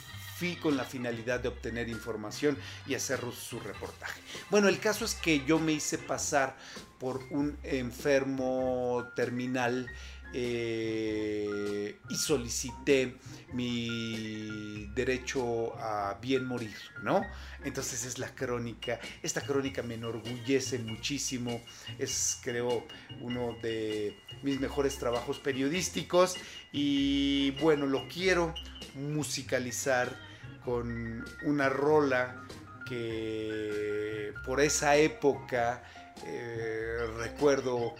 con 0.60 0.76
la 0.76 0.84
finalidad 0.84 1.40
de 1.40 1.48
obtener 1.48 1.88
información 1.88 2.58
y 2.86 2.94
hacer 2.94 3.20
su 3.32 3.60
reportaje. 3.60 4.20
Bueno, 4.50 4.68
el 4.68 4.80
caso 4.80 5.04
es 5.04 5.14
que 5.14 5.44
yo 5.44 5.58
me 5.58 5.72
hice 5.72 5.98
pasar 5.98 6.56
por 6.98 7.22
un 7.30 7.56
enfermo 7.62 9.04
terminal 9.14 9.88
eh, 10.34 11.98
y 12.08 12.14
solicité 12.16 13.18
mi 13.52 14.86
derecho 14.94 15.78
a 15.78 16.18
bien 16.20 16.46
morir, 16.46 16.76
¿no? 17.02 17.22
Entonces 17.64 18.04
es 18.06 18.18
la 18.18 18.34
crónica, 18.34 18.98
esta 19.22 19.42
crónica 19.42 19.82
me 19.82 19.94
enorgullece 19.94 20.78
muchísimo, 20.78 21.60
es 21.98 22.38
creo 22.42 22.86
uno 23.20 23.56
de 23.62 24.16
mis 24.42 24.58
mejores 24.58 24.96
trabajos 24.96 25.38
periodísticos 25.38 26.36
y 26.72 27.50
bueno, 27.60 27.86
lo 27.86 28.08
quiero 28.08 28.54
musicalizar 28.94 30.31
con 30.64 31.24
una 31.44 31.68
rola 31.68 32.44
que 32.88 34.32
por 34.44 34.60
esa 34.60 34.96
época 34.96 35.82
eh, 36.26 36.98
recuerdo 37.18 37.94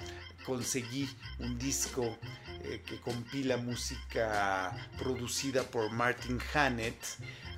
conseguí 0.44 1.08
un 1.38 1.58
disco 1.58 2.18
eh, 2.64 2.82
que 2.86 3.00
compila 3.00 3.56
música 3.56 4.72
producida 4.98 5.62
por 5.62 5.90
Martin 5.90 6.38
Hannett. 6.52 6.96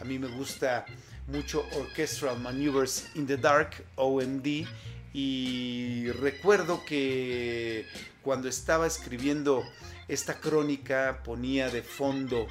A 0.01 0.05
mí 0.05 0.19
me 0.19 0.29
gusta 0.29 0.87
mucho 1.27 1.67
Orchestral 1.73 2.39
Maneuvers 2.41 3.09
in 3.15 3.27
the 3.27 3.37
Dark, 3.37 3.85
OMD, 3.97 4.67
y 5.13 6.11
recuerdo 6.13 6.85
que 6.85 7.87
cuando 8.23 8.49
estaba 8.49 8.87
escribiendo 8.87 9.65
esta 10.09 10.39
crónica 10.41 11.23
ponía 11.25 11.71
de 11.71 11.83
fondo 11.83 12.47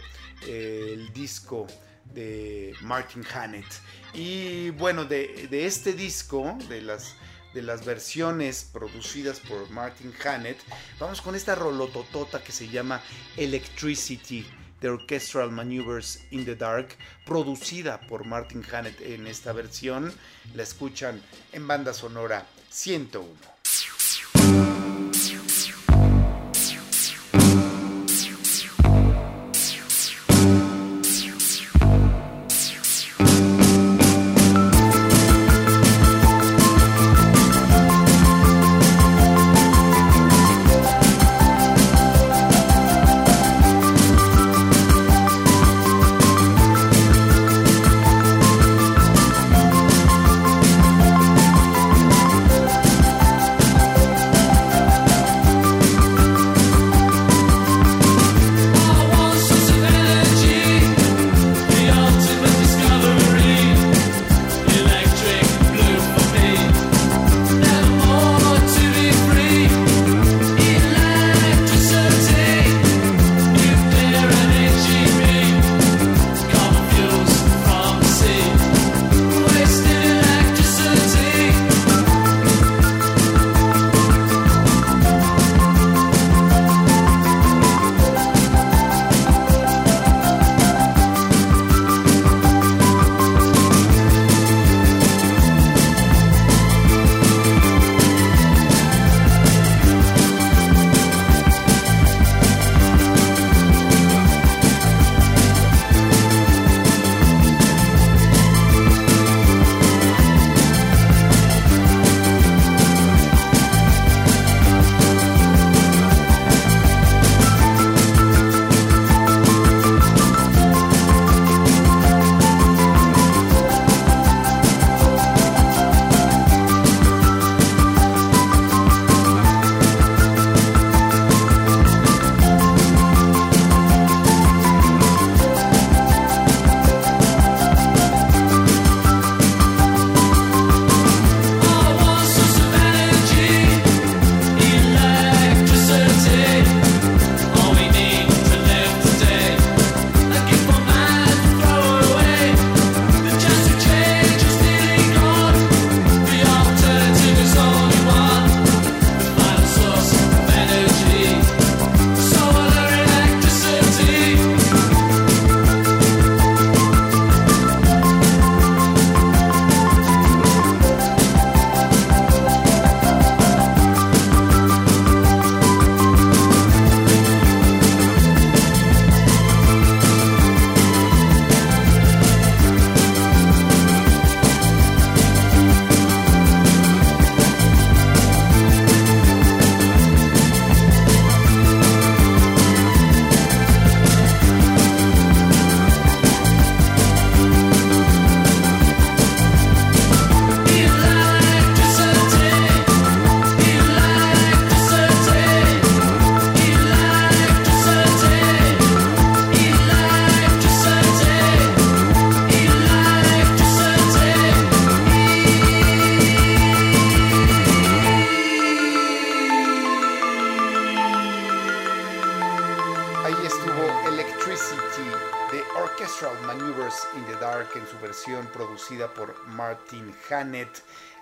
eh, 0.47 0.91
el 0.93 1.13
disco 1.13 1.67
de 2.13 2.73
Martin 2.81 3.23
Hannett. 3.25 3.65
Y 4.13 4.69
bueno, 4.71 5.05
de, 5.05 5.47
de 5.49 5.65
este 5.65 5.93
disco, 5.93 6.57
de 6.69 6.81
las 6.81 7.15
de 7.53 7.61
las 7.61 7.85
versiones 7.85 8.67
producidas 8.71 9.39
por 9.39 9.69
Martin 9.69 10.11
Hannett, 10.23 10.57
vamos 10.99 11.21
con 11.21 11.35
esta 11.35 11.53
rolototota 11.55 12.43
que 12.43 12.51
se 12.51 12.67
llama 12.67 12.99
Electricity 13.37 14.45
de 14.81 14.89
Orchestral 14.89 15.51
Maneuvers 15.51 16.19
in 16.31 16.45
the 16.45 16.55
Dark, 16.55 16.89
producida 17.25 18.01
por 18.01 18.25
Martin 18.25 18.63
Hannett 18.69 18.99
en 19.01 19.27
esta 19.27 19.53
versión. 19.53 20.13
La 20.55 20.63
escuchan 20.63 21.21
en 21.53 21.67
banda 21.67 21.93
sonora 21.93 22.45
101. 22.69 23.52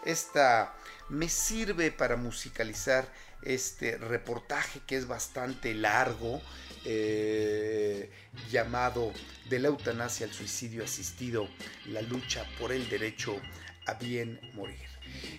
Esta 0.03 0.73
me 1.09 1.29
sirve 1.29 1.91
para 1.91 2.15
musicalizar 2.15 3.07
este 3.43 3.97
reportaje 3.97 4.81
que 4.87 4.95
es 4.95 5.07
bastante 5.07 5.73
largo, 5.73 6.41
eh, 6.85 8.09
llamado 8.49 9.13
De 9.49 9.59
la 9.59 9.67
eutanasia 9.67 10.25
al 10.25 10.33
suicidio 10.33 10.83
asistido, 10.83 11.47
la 11.87 12.01
lucha 12.01 12.45
por 12.57 12.71
el 12.71 12.89
derecho 12.89 13.39
a 13.85 13.93
bien 13.93 14.39
morir. 14.53 14.79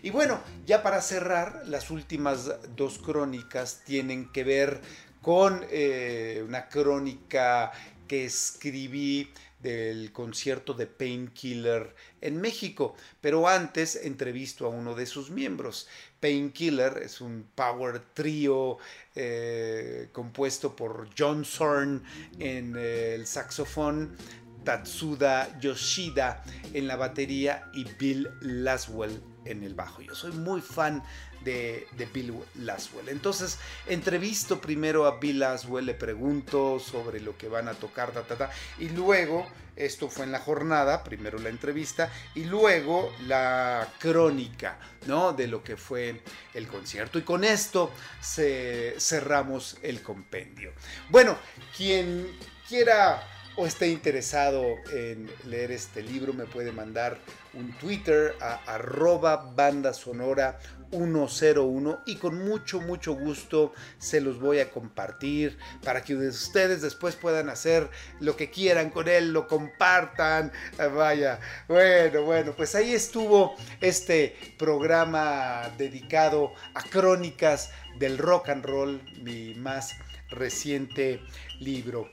Y 0.03 0.11
bueno, 0.11 0.41
ya 0.67 0.83
para 0.83 1.01
cerrar, 1.01 1.63
las 1.67 1.91
últimas 1.91 2.51
dos 2.77 2.99
crónicas 2.99 3.83
tienen 3.85 4.31
que 4.31 4.45
ver 4.45 4.81
con 5.21 5.65
eh, 5.71 6.45
una 6.47 6.69
crónica 6.69 7.73
que 8.07 8.27
escribí 8.27 9.33
del 9.63 10.13
concierto 10.13 10.75
de 10.75 10.87
Painkiller 10.87 11.95
en 12.21 12.41
México, 12.41 12.95
pero 13.21 13.49
antes 13.49 13.97
entrevisto 13.97 14.67
a 14.67 14.71
uno 14.71 14.95
de 14.95 15.07
sus 15.07 15.31
miembros. 15.31 15.89
Painkiller 16.21 16.99
es 17.03 17.21
un 17.21 17.47
power 17.55 18.01
trio 18.15 18.79
eh, 19.15 20.09
compuesto 20.13 20.75
por 20.77 21.09
John 21.17 21.45
Zorn 21.45 22.03
en 22.39 22.75
eh, 22.77 23.15
el 23.15 23.27
saxofón, 23.27 24.17
Tatsuda 24.65 25.59
Yoshida 25.61 26.45
en 26.73 26.87
la 26.87 26.97
batería 26.97 27.71
y 27.73 27.85
Bill 27.99 28.29
Laswell 28.41 29.32
en 29.45 29.63
el 29.63 29.75
bajo. 29.75 30.03
Yo 30.03 30.15
soy 30.15 30.33
muy 30.33 30.61
fan 30.61 31.03
de, 31.45 31.87
de, 31.97 32.07
Bill 32.07 32.35
Laswell. 32.57 33.09
Entonces, 33.09 33.59
entrevisto 33.87 34.61
primero 34.61 35.07
a 35.07 35.19
Bill 35.19 35.41
Laswell, 35.41 35.87
le 35.87 35.95
pregunto 35.95 36.79
sobre 36.79 37.21
lo 37.21 37.37
que 37.37 37.49
van 37.49 37.69
a 37.69 37.75
tocar, 37.75 38.13
ta, 38.13 38.23
ta, 38.23 38.37
ta, 38.37 38.51
y 38.79 38.89
luego, 38.91 39.47
esto 39.75 40.09
fue 40.09 40.25
en 40.25 40.33
la 40.33 40.39
jornada, 40.39 41.03
primero 41.03 41.39
la 41.39 41.49
entrevista 41.49 42.11
y 42.35 42.45
luego 42.45 43.13
la 43.27 43.89
crónica, 43.99 44.79
¿no? 45.07 45.33
De 45.33 45.47
lo 45.47 45.63
que 45.63 45.77
fue 45.77 46.23
el 46.55 46.69
concierto. 46.69 47.19
Y 47.19 47.23
con 47.23 47.43
esto 47.43 47.91
se, 48.21 48.95
cerramos 48.99 49.79
el 49.83 50.03
compendio. 50.03 50.73
Bueno, 51.09 51.37
quien 51.77 52.31
quiera 52.69 53.27
o 53.57 53.67
esté 53.67 53.89
interesado 53.89 54.77
en 54.93 55.31
leer 55.45 55.73
este 55.73 56.03
libro, 56.03 56.33
me 56.33 56.47
puede 56.47 56.73
mandar 56.73 57.19
un 57.55 57.73
Twitter 57.79 58.35
a 58.41 58.55
arroba 58.67 59.37
banda 59.55 59.93
sonora 59.93 60.59
101 60.91 62.03
y 62.07 62.17
con 62.17 62.39
mucho, 62.39 62.81
mucho 62.81 63.15
gusto 63.15 63.73
se 63.99 64.21
los 64.21 64.39
voy 64.39 64.61
a 64.61 64.71
compartir 64.71 65.59
para 65.83 66.03
que 66.03 66.15
ustedes 66.15 66.83
después 66.83 67.17
puedan 67.17 67.49
hacer 67.49 67.89
lo 68.21 68.37
que 68.37 68.51
quieran 68.51 68.91
con 68.91 69.09
él, 69.09 69.33
lo 69.33 69.49
compartan. 69.49 70.53
Vaya, 70.95 71.41
bueno, 71.69 72.23
bueno, 72.23 72.53
pues 72.57 72.75
ahí 72.75 72.95
estuvo 72.95 73.57
este 73.81 74.37
programa 74.59 75.71
dedicado 75.79 76.53
a 76.75 76.83
crónicas 76.83 77.71
del 77.99 78.19
rock 78.19 78.51
and 78.51 78.65
roll, 78.65 79.03
mi 79.23 79.55
más 79.55 79.93
reciente 80.31 81.21
libro. 81.59 82.11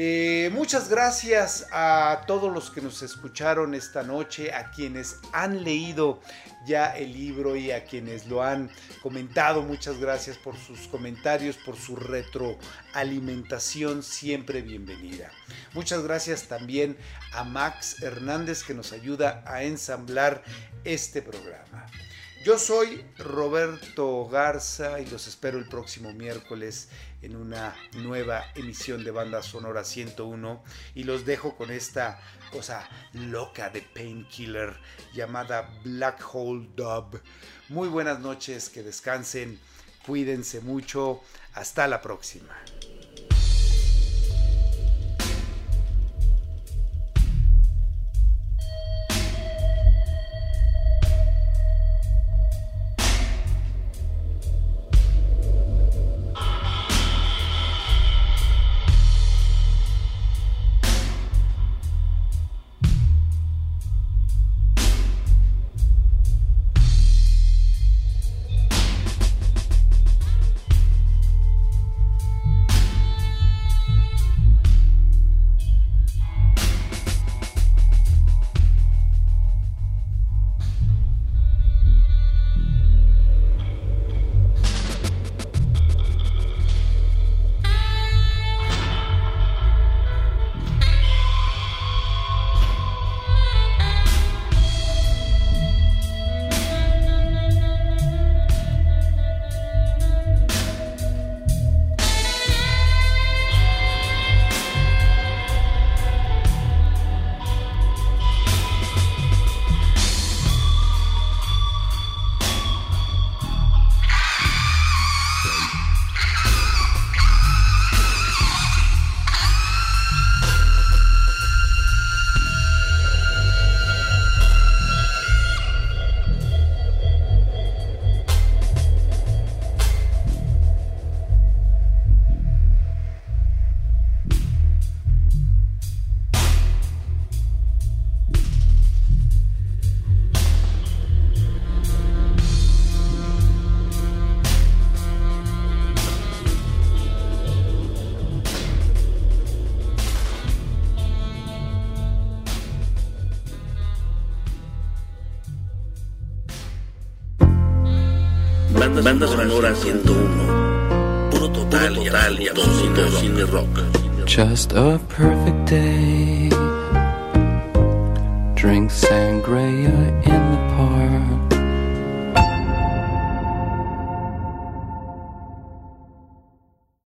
Eh, 0.00 0.50
muchas 0.52 0.88
gracias 0.88 1.66
a 1.72 2.22
todos 2.28 2.54
los 2.54 2.70
que 2.70 2.80
nos 2.80 3.02
escucharon 3.02 3.74
esta 3.74 4.04
noche, 4.04 4.54
a 4.54 4.70
quienes 4.70 5.16
han 5.32 5.64
leído 5.64 6.20
ya 6.64 6.96
el 6.96 7.12
libro 7.12 7.56
y 7.56 7.72
a 7.72 7.82
quienes 7.82 8.28
lo 8.28 8.44
han 8.44 8.70
comentado. 9.02 9.62
Muchas 9.62 9.98
gracias 9.98 10.38
por 10.38 10.56
sus 10.56 10.86
comentarios, 10.86 11.56
por 11.56 11.74
su 11.74 11.96
retroalimentación, 11.96 14.04
siempre 14.04 14.62
bienvenida. 14.62 15.32
Muchas 15.74 16.04
gracias 16.04 16.44
también 16.44 16.96
a 17.32 17.42
Max 17.42 18.00
Hernández 18.00 18.62
que 18.62 18.74
nos 18.74 18.92
ayuda 18.92 19.42
a 19.48 19.64
ensamblar 19.64 20.44
este 20.84 21.22
programa. 21.22 21.88
Yo 22.44 22.56
soy 22.56 23.04
Roberto 23.18 24.28
Garza 24.28 25.00
y 25.00 25.06
los 25.06 25.26
espero 25.26 25.58
el 25.58 25.68
próximo 25.68 26.12
miércoles 26.12 26.88
en 27.22 27.36
una 27.36 27.74
nueva 27.94 28.44
emisión 28.54 29.04
de 29.04 29.10
Banda 29.10 29.42
Sonora 29.42 29.84
101 29.84 30.62
y 30.94 31.04
los 31.04 31.24
dejo 31.24 31.56
con 31.56 31.70
esta 31.70 32.20
cosa 32.52 32.88
loca 33.12 33.70
de 33.70 33.82
Painkiller 33.82 34.76
llamada 35.12 35.70
Black 35.84 36.24
Hole 36.32 36.68
Dub. 36.74 37.20
Muy 37.68 37.88
buenas 37.88 38.20
noches, 38.20 38.68
que 38.68 38.82
descansen, 38.82 39.58
cuídense 40.06 40.60
mucho, 40.60 41.20
hasta 41.54 41.88
la 41.88 42.00
próxima. 42.00 42.56